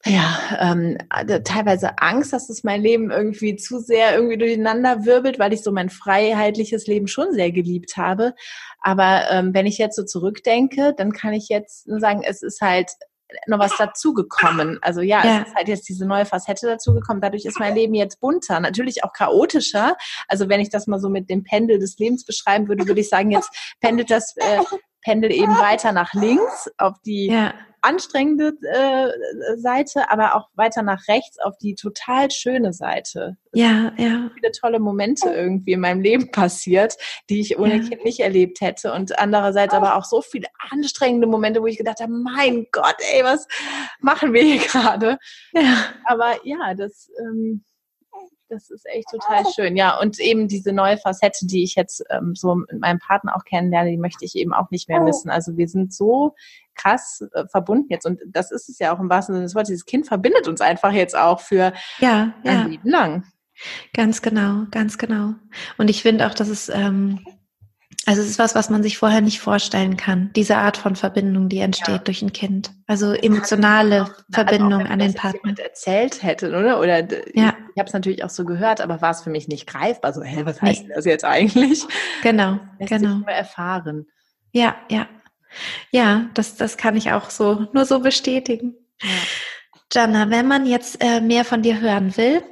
ja, 0.04 0.36
ähm, 0.58 0.98
teilweise 1.44 1.98
Angst, 1.98 2.32
dass 2.32 2.50
es 2.50 2.64
mein 2.64 2.82
Leben 2.82 3.12
irgendwie 3.12 3.54
zu 3.54 3.78
sehr 3.78 4.14
irgendwie 4.14 4.36
durcheinander 4.36 5.04
wirbelt, 5.04 5.38
weil 5.38 5.52
ich 5.52 5.62
so 5.62 5.70
mein 5.70 5.90
freiheitliches 5.90 6.88
Leben 6.88 7.06
schon 7.06 7.32
sehr 7.32 7.52
geliebt 7.52 7.96
habe. 7.96 8.34
Aber 8.80 9.30
ähm, 9.30 9.54
wenn 9.54 9.66
ich 9.66 9.78
jetzt 9.78 9.94
so 9.94 10.02
zurückdenke, 10.02 10.92
dann 10.96 11.12
kann 11.12 11.34
ich 11.34 11.48
jetzt 11.48 11.84
sagen, 11.86 12.22
es 12.24 12.42
ist 12.42 12.60
halt 12.60 12.90
noch 13.46 13.60
was 13.60 13.76
dazugekommen. 13.76 14.78
Also 14.82 15.00
ja, 15.02 15.24
ja, 15.24 15.40
es 15.40 15.48
ist 15.48 15.54
halt 15.54 15.68
jetzt 15.68 15.88
diese 15.88 16.04
neue 16.04 16.26
Facette 16.26 16.66
dazugekommen. 16.66 17.22
Dadurch 17.22 17.44
ist 17.44 17.60
mein 17.60 17.74
Leben 17.74 17.94
jetzt 17.94 18.20
bunter, 18.20 18.58
natürlich 18.58 19.04
auch 19.04 19.12
chaotischer. 19.12 19.96
Also 20.26 20.48
wenn 20.48 20.60
ich 20.60 20.68
das 20.68 20.88
mal 20.88 20.98
so 20.98 21.08
mit 21.08 21.30
dem 21.30 21.44
Pendel 21.44 21.78
des 21.78 21.96
Lebens 21.98 22.24
beschreiben 22.24 22.68
würde, 22.68 22.88
würde 22.88 23.00
ich 23.00 23.08
sagen, 23.08 23.30
jetzt 23.30 23.50
pendelt 23.80 24.10
das 24.10 24.34
äh, 24.36 24.58
Pendel 25.00 25.30
eben 25.32 25.56
weiter 25.58 25.92
nach 25.92 26.12
links 26.12 26.68
auf 26.76 26.94
die 27.06 27.28
ja 27.28 27.54
anstrengende 27.82 28.52
äh, 28.62 29.58
Seite, 29.58 30.10
aber 30.10 30.34
auch 30.36 30.48
weiter 30.54 30.82
nach 30.82 31.06
rechts 31.08 31.38
auf 31.38 31.58
die 31.58 31.74
total 31.74 32.30
schöne 32.30 32.72
Seite. 32.72 33.36
Ja, 33.52 33.92
ja. 33.98 34.30
Viele 34.34 34.52
tolle 34.52 34.78
Momente 34.78 35.28
irgendwie 35.28 35.72
in 35.72 35.80
meinem 35.80 36.00
Leben 36.00 36.30
passiert, 36.30 36.96
die 37.28 37.40
ich 37.40 37.58
ohne 37.58 37.76
ja. 37.76 37.88
Kind 37.88 38.04
nicht 38.04 38.20
erlebt 38.20 38.60
hätte. 38.60 38.92
Und 38.92 39.18
andererseits 39.18 39.74
aber 39.74 39.96
auch 39.96 40.04
so 40.04 40.22
viele 40.22 40.46
anstrengende 40.70 41.26
Momente, 41.26 41.60
wo 41.60 41.66
ich 41.66 41.76
gedacht 41.76 42.00
habe, 42.00 42.12
mein 42.12 42.66
Gott, 42.72 42.96
ey, 43.12 43.24
was 43.24 43.46
machen 44.00 44.32
wir 44.32 44.42
hier 44.42 44.58
gerade? 44.58 45.18
Ja. 45.52 45.84
Aber 46.04 46.36
ja, 46.44 46.74
das 46.74 47.10
ähm, 47.20 47.64
das 48.52 48.70
ist 48.70 48.86
echt 48.86 49.08
total 49.10 49.44
schön. 49.54 49.76
Ja, 49.76 49.98
und 49.98 50.20
eben 50.20 50.46
diese 50.46 50.72
neue 50.72 50.98
Facette, 50.98 51.46
die 51.46 51.64
ich 51.64 51.74
jetzt 51.74 52.04
ähm, 52.10 52.34
so 52.34 52.54
mit 52.54 52.78
meinem 52.78 52.98
Partner 52.98 53.34
auch 53.36 53.44
kennenlerne, 53.44 53.90
die 53.90 53.96
möchte 53.96 54.24
ich 54.24 54.36
eben 54.36 54.52
auch 54.52 54.70
nicht 54.70 54.88
mehr 54.88 55.00
missen. 55.00 55.30
Also 55.30 55.56
wir 55.56 55.68
sind 55.68 55.94
so 55.94 56.34
krass 56.74 57.24
äh, 57.32 57.46
verbunden 57.48 57.86
jetzt. 57.90 58.06
Und 58.06 58.20
das 58.26 58.50
ist 58.50 58.68
es 58.68 58.78
ja 58.78 58.94
auch 58.94 59.00
im 59.00 59.08
wahrsten 59.08 59.34
Sinne 59.34 59.46
des 59.46 59.54
Wortes. 59.54 59.68
Dieses 59.68 59.86
Kind 59.86 60.06
verbindet 60.06 60.48
uns 60.48 60.60
einfach 60.60 60.92
jetzt 60.92 61.16
auch 61.16 61.40
für 61.40 61.72
ja, 61.98 62.34
ein 62.44 62.58
ja. 62.58 62.64
Leben 62.64 62.88
lang. 62.88 63.24
Ganz 63.94 64.22
genau, 64.22 64.66
ganz 64.70 64.98
genau. 64.98 65.34
Und 65.78 65.88
ich 65.88 66.02
finde 66.02 66.26
auch, 66.26 66.34
dass 66.34 66.48
es 66.48 66.68
ähm, 66.68 67.24
also 68.06 68.20
es 68.20 68.28
ist 68.28 68.38
was, 68.38 68.54
was 68.54 68.68
man 68.68 68.82
sich 68.82 68.98
vorher 68.98 69.20
nicht 69.20 69.40
vorstellen 69.40 69.96
kann. 69.96 70.30
Diese 70.34 70.56
Art 70.56 70.76
von 70.76 70.96
Verbindung, 70.96 71.48
die 71.48 71.58
entsteht 71.58 71.88
ja. 71.88 71.98
durch 71.98 72.22
ein 72.22 72.32
Kind. 72.32 72.72
Also 72.86 73.12
emotionale 73.12 74.12
Verbindung 74.32 74.80
also 74.80 74.92
an 74.92 74.98
den 74.98 75.14
Partner. 75.14 75.54
Erzählt 75.58 76.22
hätte, 76.22 76.48
oder? 76.48 76.80
Oder 76.80 77.00
ja. 77.34 77.54
ich 77.74 77.78
habe 77.78 77.86
es 77.86 77.92
natürlich 77.92 78.24
auch 78.24 78.30
so 78.30 78.44
gehört, 78.44 78.80
aber 78.80 79.00
war 79.00 79.12
es 79.12 79.22
für 79.22 79.30
mich 79.30 79.46
nicht 79.46 79.66
greifbar. 79.66 80.12
So, 80.12 80.22
hä, 80.22 80.42
was 80.44 80.60
heißt 80.60 80.88
nee. 80.88 80.94
das 80.94 81.04
jetzt 81.04 81.24
eigentlich? 81.24 81.84
Genau, 82.22 82.58
Lässt 82.78 82.90
genau. 82.90 83.16
Sich 83.16 83.18
nur 83.18 83.28
erfahren. 83.28 84.06
Ja, 84.52 84.76
ja. 84.90 85.06
Ja, 85.90 86.30
das, 86.34 86.56
das 86.56 86.76
kann 86.76 86.96
ich 86.96 87.12
auch 87.12 87.30
so, 87.30 87.66
nur 87.72 87.84
so 87.84 88.00
bestätigen. 88.00 88.74
Ja. 89.02 89.08
Jana, 89.92 90.30
wenn 90.30 90.48
man 90.48 90.66
jetzt 90.66 91.02
äh, 91.04 91.20
mehr 91.20 91.44
von 91.44 91.62
dir 91.62 91.80
hören 91.80 92.16
will, 92.16 92.42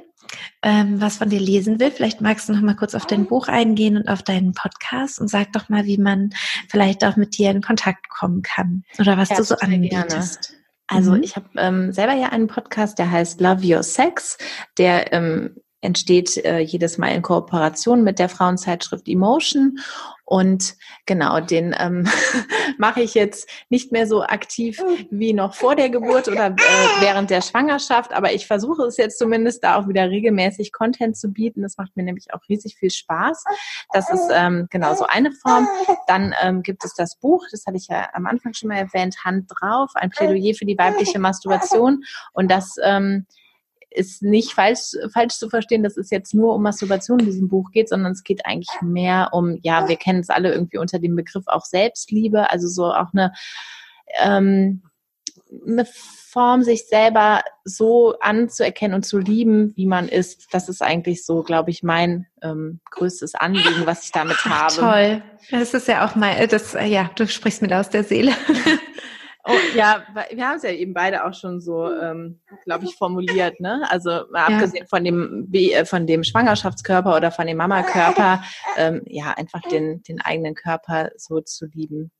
ähm, 0.61 1.01
was 1.01 1.17
von 1.17 1.29
dir 1.29 1.39
lesen 1.39 1.79
will, 1.79 1.91
vielleicht 1.91 2.21
magst 2.21 2.49
du 2.49 2.53
noch 2.53 2.61
mal 2.61 2.75
kurz 2.75 2.95
auf 2.95 3.05
dein 3.05 3.25
Buch 3.25 3.47
eingehen 3.47 3.97
und 3.97 4.07
auf 4.07 4.23
deinen 4.23 4.53
Podcast 4.53 5.19
und 5.19 5.27
sag 5.27 5.51
doch 5.53 5.69
mal, 5.69 5.85
wie 5.85 5.97
man 5.97 6.31
vielleicht 6.69 7.03
auch 7.03 7.15
mit 7.15 7.37
dir 7.37 7.51
in 7.51 7.61
Kontakt 7.61 8.09
kommen 8.09 8.41
kann 8.41 8.83
oder 8.99 9.17
was 9.17 9.29
ja, 9.29 9.37
du 9.37 9.43
so 9.43 9.55
anbietest. 9.55 10.49
Gerne. 10.49 10.61
Also 10.87 11.11
mhm. 11.13 11.23
ich 11.23 11.35
habe 11.35 11.47
ähm, 11.57 11.93
selber 11.93 12.13
ja 12.13 12.29
einen 12.29 12.47
Podcast, 12.47 12.99
der 12.99 13.09
heißt 13.09 13.39
Love 13.39 13.65
Your 13.65 13.83
Sex, 13.83 14.37
der 14.77 15.13
ähm, 15.13 15.55
entsteht 15.81 16.37
äh, 16.37 16.59
jedes 16.59 16.97
Mal 16.97 17.09
in 17.09 17.21
Kooperation 17.21 18.03
mit 18.03 18.19
der 18.19 18.29
Frauenzeitschrift 18.29 19.07
Emotion. 19.07 19.79
Und 20.23 20.77
genau, 21.05 21.41
den 21.41 21.75
ähm, 21.77 22.07
mache 22.77 23.01
ich 23.01 23.15
jetzt 23.15 23.49
nicht 23.69 23.91
mehr 23.91 24.07
so 24.07 24.23
aktiv 24.23 24.81
wie 25.09 25.33
noch 25.33 25.55
vor 25.55 25.75
der 25.75 25.89
Geburt 25.89 26.29
oder 26.29 26.51
äh, 26.51 27.01
während 27.01 27.31
der 27.31 27.41
Schwangerschaft, 27.41 28.13
aber 28.13 28.31
ich 28.31 28.47
versuche 28.47 28.83
es 28.83 28.95
jetzt 28.95 29.19
zumindest 29.19 29.61
da 29.61 29.75
auch 29.75 29.89
wieder 29.89 30.09
regelmäßig 30.09 30.71
Content 30.71 31.17
zu 31.17 31.33
bieten. 31.33 31.63
Das 31.63 31.75
macht 31.75 31.97
mir 31.97 32.03
nämlich 32.03 32.33
auch 32.33 32.47
riesig 32.47 32.77
viel 32.77 32.91
Spaß. 32.91 33.43
Das 33.91 34.09
ist 34.09 34.29
ähm, 34.31 34.67
genau 34.69 34.95
so 34.95 35.05
eine 35.05 35.33
Form. 35.33 35.67
Dann 36.07 36.33
ähm, 36.41 36.63
gibt 36.63 36.85
es 36.85 36.93
das 36.93 37.17
Buch, 37.17 37.43
das 37.51 37.65
hatte 37.65 37.75
ich 37.75 37.87
ja 37.87 38.07
am 38.13 38.25
Anfang 38.25 38.53
schon 38.53 38.69
mal 38.69 38.77
erwähnt, 38.77 39.17
Hand 39.25 39.49
drauf, 39.49 39.89
ein 39.95 40.11
Plädoyer 40.11 40.53
für 40.53 40.65
die 40.65 40.77
weibliche 40.77 41.19
Masturbation. 41.19 42.03
Und 42.31 42.49
das 42.49 42.75
ähm, 42.81 43.25
ist 43.91 44.23
nicht 44.23 44.53
falsch, 44.53 44.95
falsch 45.13 45.35
zu 45.35 45.49
verstehen, 45.49 45.83
dass 45.83 45.97
es 45.97 46.09
jetzt 46.09 46.33
nur 46.33 46.55
um 46.55 46.63
Masturbation 46.63 47.19
in 47.19 47.25
diesem 47.25 47.49
Buch 47.49 47.71
geht, 47.71 47.89
sondern 47.89 48.13
es 48.13 48.23
geht 48.23 48.45
eigentlich 48.45 48.69
mehr 48.81 49.29
um, 49.33 49.59
ja, 49.61 49.87
wir 49.87 49.97
kennen 49.97 50.21
es 50.21 50.29
alle 50.29 50.51
irgendwie 50.53 50.77
unter 50.77 50.99
dem 50.99 51.15
Begriff 51.15 51.43
auch 51.47 51.65
Selbstliebe, 51.65 52.49
also 52.49 52.67
so 52.67 52.85
auch 52.85 53.13
eine, 53.13 53.33
ähm, 54.21 54.83
eine 55.67 55.85
Form, 55.85 56.63
sich 56.63 56.87
selber 56.87 57.41
so 57.65 58.15
anzuerkennen 58.21 58.95
und 58.95 59.03
zu 59.03 59.17
lieben, 59.17 59.73
wie 59.75 59.85
man 59.85 60.07
ist. 60.07 60.47
Das 60.53 60.69
ist 60.69 60.81
eigentlich 60.81 61.25
so, 61.25 61.43
glaube 61.43 61.71
ich, 61.71 61.83
mein 61.83 62.27
ähm, 62.41 62.79
größtes 62.89 63.35
Anliegen, 63.35 63.85
was 63.85 64.05
ich 64.05 64.11
damit 64.13 64.45
habe. 64.45 64.73
Toll. 64.73 65.23
Das 65.51 65.73
ist 65.73 65.89
ja 65.89 66.05
auch 66.05 66.15
mal, 66.15 66.47
das, 66.47 66.73
ja, 66.73 67.11
du 67.15 67.27
sprichst 67.27 67.61
mir 67.61 67.67
da 67.67 67.81
aus 67.81 67.89
der 67.89 68.05
Seele. 68.05 68.31
Oh, 69.43 69.57
ja, 69.75 70.03
wir 70.31 70.47
haben 70.47 70.57
es 70.57 70.63
ja 70.63 70.69
eben 70.69 70.93
beide 70.93 71.25
auch 71.25 71.33
schon 71.33 71.61
so, 71.61 71.91
ähm, 71.91 72.39
glaube 72.63 72.85
ich, 72.85 72.95
formuliert. 72.95 73.59
Ne? 73.59 73.81
Also 73.89 74.09
mal 74.31 74.49
ja. 74.49 74.55
abgesehen 74.55 74.87
von 74.87 75.03
dem, 75.03 75.49
äh, 75.51 75.85
von 75.85 76.05
dem 76.05 76.23
Schwangerschaftskörper 76.23 77.15
oder 77.15 77.31
von 77.31 77.47
dem 77.47 77.57
Mamakörper, 77.57 78.43
ähm, 78.77 79.01
ja, 79.07 79.31
einfach 79.31 79.61
den, 79.61 80.03
den 80.03 80.21
eigenen 80.21 80.53
Körper 80.53 81.09
so 81.17 81.41
zu 81.41 81.65
lieben, 81.65 82.11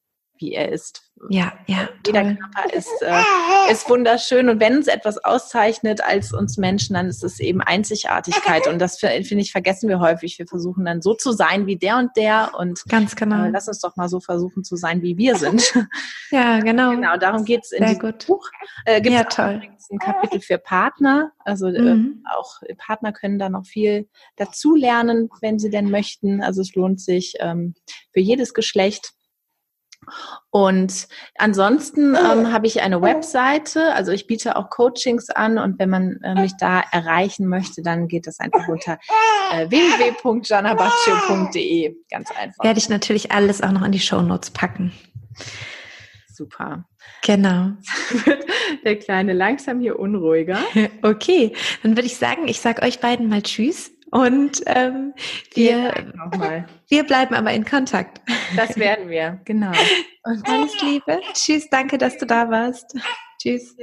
wie 0.42 0.54
er 0.54 0.72
ist. 0.72 1.04
Ja, 1.30 1.54
ja. 1.68 1.88
Jeder 2.06 2.24
toll. 2.24 2.38
Körper 2.38 2.74
ist, 2.74 3.02
äh, 3.02 3.72
ist 3.72 3.88
wunderschön 3.89 4.50
und 4.50 4.60
wenn 4.60 4.78
uns 4.78 4.88
etwas 4.88 5.24
auszeichnet 5.24 6.02
als 6.04 6.34
uns 6.34 6.58
Menschen, 6.58 6.96
dann 6.96 7.08
ist 7.08 7.24
es 7.24 7.39
eben 7.39 7.62
Einzigartigkeit 7.62 8.68
und 8.68 8.80
das 8.80 8.98
finde 8.98 9.36
ich 9.36 9.52
vergessen 9.52 9.88
wir 9.88 10.00
häufig. 10.00 10.39
Wir 10.39 10.48
versuchen 10.48 10.86
dann 10.86 11.02
so 11.02 11.14
zu 11.14 11.32
sein 11.32 11.68
wie 11.68 11.78
der 11.78 11.98
und 11.98 12.10
der 12.18 12.52
und 12.58 12.84
ganz 12.89 13.16
genau. 13.16 13.46
Äh, 13.46 13.50
lass 13.50 13.68
uns 13.68 13.80
doch 13.80 13.96
mal 13.96 14.10
so 14.10 14.20
versuchen 14.20 14.64
zu 14.64 14.76
sein, 14.76 15.02
wie 15.02 15.18
wir 15.18 15.36
sind. 15.36 15.74
Ja, 16.32 16.60
genau. 16.60 16.92
Genau, 16.92 17.18
darum 17.18 17.44
geht 17.44 17.66
es 17.66 17.74
in 17.74 17.80
Sehr 17.80 17.96
diesem 17.96 18.02
gut. 18.12 18.26
Buch. 18.26 18.50
Äh, 18.86 19.02
Gibt 19.02 19.14
ja, 19.14 19.26
toll. 19.26 19.62
ein 19.92 20.00
Kapitel 20.00 20.39
für 20.39 20.58
Partner. 20.58 21.34
Also 21.39 21.68
äh, 21.68 21.82
mhm. 21.82 22.24
äh, 22.26 22.38
auch 22.38 22.62
Partner 22.78 23.12
können 23.12 23.38
da 23.38 23.50
noch 23.50 23.66
viel 23.66 24.08
dazu 24.38 24.74
lernen, 24.74 25.30
wenn 25.42 25.60
sie 25.60 25.70
denn 25.70 25.92
möchten. 25.92 26.42
Also 26.42 26.62
es 26.62 26.74
lohnt 26.74 27.02
sich 27.02 27.34
ähm, 27.39 27.74
für 28.14 28.22
jedes 28.22 28.54
Geschlecht. 28.54 29.14
Und 30.49 31.08
ansonsten 31.38 32.16
ähm, 32.16 32.52
habe 32.52 32.68
ich 32.68 32.82
eine 32.82 33.02
Webseite, 33.02 33.93
also 33.93 34.12
ich 34.12 34.28
biete 34.28 34.56
auch 34.56 34.70
Coachings 34.70 35.30
an 35.30 35.58
und 35.58 35.80
wenn 35.80 35.89
man 35.89 36.20
äh, 36.24 36.36
mich 36.36 36.54
da 36.60 36.84
erreichen 36.91 37.47
möchte, 37.47 37.82
dann 37.82 38.08
geht 38.08 38.28
das 38.28 38.39
einfach 38.39 38.68
unter 38.68 38.99
äh, 39.54 39.70
www.janabaccio.de. 39.70 41.95
Ganz 42.10 42.30
einfach. 42.32 42.64
Werde 42.64 42.80
ich 42.80 42.89
natürlich 42.89 43.32
alles 43.32 43.62
auch 43.62 43.72
noch 43.72 43.84
in 43.84 43.91
die 43.91 43.99
Show 43.99 44.22
Notes 44.22 44.49
packen. 44.49 44.91
Super. 46.28 46.86
Genau. 47.24 47.74
wird 48.26 48.45
der 48.84 48.97
Kleine 48.97 49.34
langsam 49.34 49.80
hier 49.80 49.99
unruhiger. 49.99 50.58
Okay, 51.04 51.54
dann 51.84 51.95
würde 51.95 52.08
ich 52.08 52.18
sagen, 52.18 52.47
ich 52.47 52.60
sage 52.60 52.82
euch 52.84 52.99
beiden 52.99 53.30
mal 53.30 53.41
Tschüss. 53.41 53.91
Und 54.12 54.62
ähm, 54.66 55.14
wir, 55.53 55.93
wir 56.89 57.03
bleiben 57.03 57.34
aber 57.34 57.51
in 57.53 57.66
Kontakt. 57.66 58.22
Das 58.55 58.78
werden 58.78 59.09
wir, 59.09 59.39
genau. 59.45 59.72
Und 60.24 60.47
alles 60.47 60.80
Liebe. 60.82 61.20
Tschüss, 61.34 61.70
danke, 61.70 61.97
dass 61.97 62.18
du 62.18 62.26
da 62.26 62.49
warst. 62.49 62.95
Tschüss. 63.41 63.76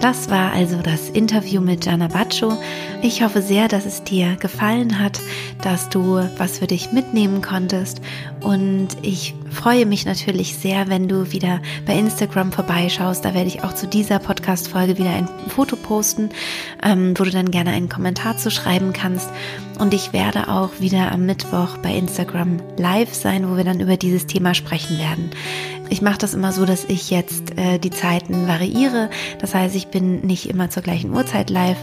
Das 0.00 0.30
war 0.30 0.52
also 0.52 0.78
das 0.80 1.10
Interview 1.10 1.60
mit 1.60 1.82
Gianna 1.82 2.08
Baccio. 2.08 2.56
Ich 3.02 3.22
hoffe 3.22 3.42
sehr, 3.42 3.68
dass 3.68 3.84
es 3.84 4.02
dir 4.02 4.36
gefallen 4.36 4.98
hat, 4.98 5.20
dass 5.62 5.90
du 5.90 6.26
was 6.38 6.58
für 6.58 6.66
dich 6.66 6.90
mitnehmen 6.90 7.42
konntest. 7.42 8.00
Und 8.40 8.88
ich 9.02 9.34
freue 9.50 9.84
mich 9.84 10.06
natürlich 10.06 10.56
sehr, 10.56 10.88
wenn 10.88 11.06
du 11.06 11.32
wieder 11.32 11.60
bei 11.84 11.98
Instagram 11.98 12.50
vorbeischaust. 12.50 13.22
Da 13.26 13.34
werde 13.34 13.48
ich 13.48 13.62
auch 13.62 13.74
zu 13.74 13.86
dieser 13.86 14.18
Podcast-Folge 14.20 14.96
wieder 14.96 15.10
ein 15.10 15.28
Foto 15.48 15.76
posten, 15.76 16.30
ähm, 16.82 17.12
wo 17.18 17.24
du 17.24 17.30
dann 17.30 17.50
gerne 17.50 17.72
einen 17.72 17.90
Kommentar 17.90 18.38
zu 18.38 18.50
schreiben 18.50 18.94
kannst. 18.94 19.28
Und 19.78 19.92
ich 19.92 20.14
werde 20.14 20.48
auch 20.48 20.70
wieder 20.80 21.12
am 21.12 21.26
Mittwoch 21.26 21.76
bei 21.82 21.94
Instagram 21.94 22.56
live 22.78 23.12
sein, 23.12 23.50
wo 23.50 23.56
wir 23.58 23.64
dann 23.64 23.80
über 23.80 23.98
dieses 23.98 24.26
Thema 24.26 24.54
sprechen 24.54 24.98
werden. 24.98 25.30
Ich 25.90 26.02
mache 26.02 26.18
das 26.18 26.34
immer 26.34 26.52
so, 26.52 26.64
dass 26.64 26.84
ich 26.84 27.10
jetzt 27.10 27.58
äh, 27.58 27.78
die 27.78 27.90
Zeiten 27.90 28.46
variiere. 28.46 29.10
Das 29.40 29.54
heißt, 29.54 29.74
ich 29.74 29.88
bin 29.88 30.20
nicht 30.20 30.48
immer 30.48 30.70
zur 30.70 30.82
gleichen 30.82 31.12
Uhrzeit 31.12 31.50
live, 31.50 31.78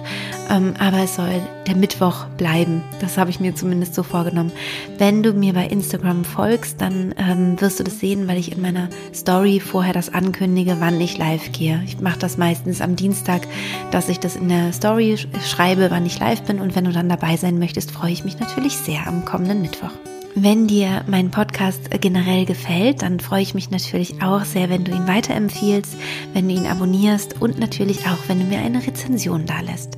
ähm, 0.49 0.73
aber 0.79 1.03
es 1.03 1.15
soll 1.15 1.41
der 1.67 1.75
Mittwoch 1.75 2.25
bleiben. 2.37 2.83
Das 3.01 3.17
habe 3.17 3.29
ich 3.29 3.39
mir 3.39 3.53
zumindest 3.53 3.93
so 3.93 4.03
vorgenommen. 4.03 4.51
Wenn 4.97 5.23
du 5.23 5.33
mir 5.33 5.53
bei 5.53 5.67
Instagram 5.67 6.23
folgst, 6.23 6.81
dann 6.81 7.13
ähm, 7.17 7.59
wirst 7.59 7.79
du 7.79 7.83
das 7.83 7.99
sehen, 7.99 8.27
weil 8.27 8.37
ich 8.37 8.51
in 8.51 8.61
meiner 8.61 8.89
Story 9.13 9.59
vorher 9.59 9.93
das 9.93 10.13
ankündige, 10.13 10.77
wann 10.79 10.99
ich 11.01 11.17
live 11.17 11.51
gehe. 11.51 11.81
Ich 11.85 11.99
mache 11.99 12.19
das 12.19 12.37
meistens 12.37 12.81
am 12.81 12.95
Dienstag, 12.95 13.45
dass 13.91 14.09
ich 14.09 14.19
das 14.19 14.35
in 14.35 14.49
der 14.49 14.71
Story 14.71 15.17
schreibe, 15.45 15.91
wann 15.91 16.05
ich 16.05 16.19
live 16.19 16.41
bin. 16.43 16.61
Und 16.61 16.75
wenn 16.75 16.85
du 16.85 16.91
dann 16.91 17.09
dabei 17.09 17.35
sein 17.35 17.59
möchtest, 17.59 17.91
freue 17.91 18.11
ich 18.11 18.23
mich 18.23 18.39
natürlich 18.39 18.77
sehr 18.77 19.05
am 19.05 19.25
kommenden 19.25 19.61
Mittwoch. 19.61 19.91
Wenn 20.39 20.67
dir 20.67 21.03
mein 21.07 21.31
Podcast 21.31 21.89
generell 21.99 22.45
gefällt, 22.45 23.01
dann 23.01 23.19
freue 23.19 23.41
ich 23.41 23.55
mich 23.55 23.71
natürlich 23.71 24.21
auch 24.21 24.45
sehr, 24.45 24.69
wenn 24.69 24.83
du 24.83 24.91
ihn 24.91 25.07
weiterempfiehlst, 25.07 25.95
wenn 26.33 26.47
du 26.47 26.53
ihn 26.53 26.67
abonnierst 26.67 27.41
und 27.41 27.57
natürlich 27.57 28.05
auch, 28.05 28.19
wenn 28.27 28.41
du 28.41 28.45
mir 28.45 28.59
eine 28.59 28.85
Rezension 28.85 29.47
dalässt. 29.47 29.97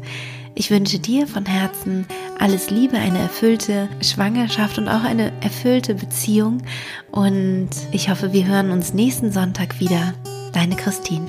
Ich 0.55 0.71
wünsche 0.71 0.97
dir 0.97 1.27
von 1.27 1.45
Herzen 1.45 2.05
alles 2.39 2.69
Liebe, 2.69 2.97
eine 2.97 3.19
erfüllte 3.19 3.89
Schwangerschaft 4.01 4.77
und 4.77 4.87
auch 4.87 5.03
eine 5.03 5.33
erfüllte 5.41 5.95
Beziehung. 5.95 6.61
Und 7.11 7.71
ich 7.91 8.09
hoffe, 8.09 8.31
wir 8.31 8.47
hören 8.47 8.71
uns 8.71 8.93
nächsten 8.93 9.33
Sonntag 9.33 9.81
wieder. 9.81 10.13
Deine 10.53 10.77
Christine. 10.77 11.27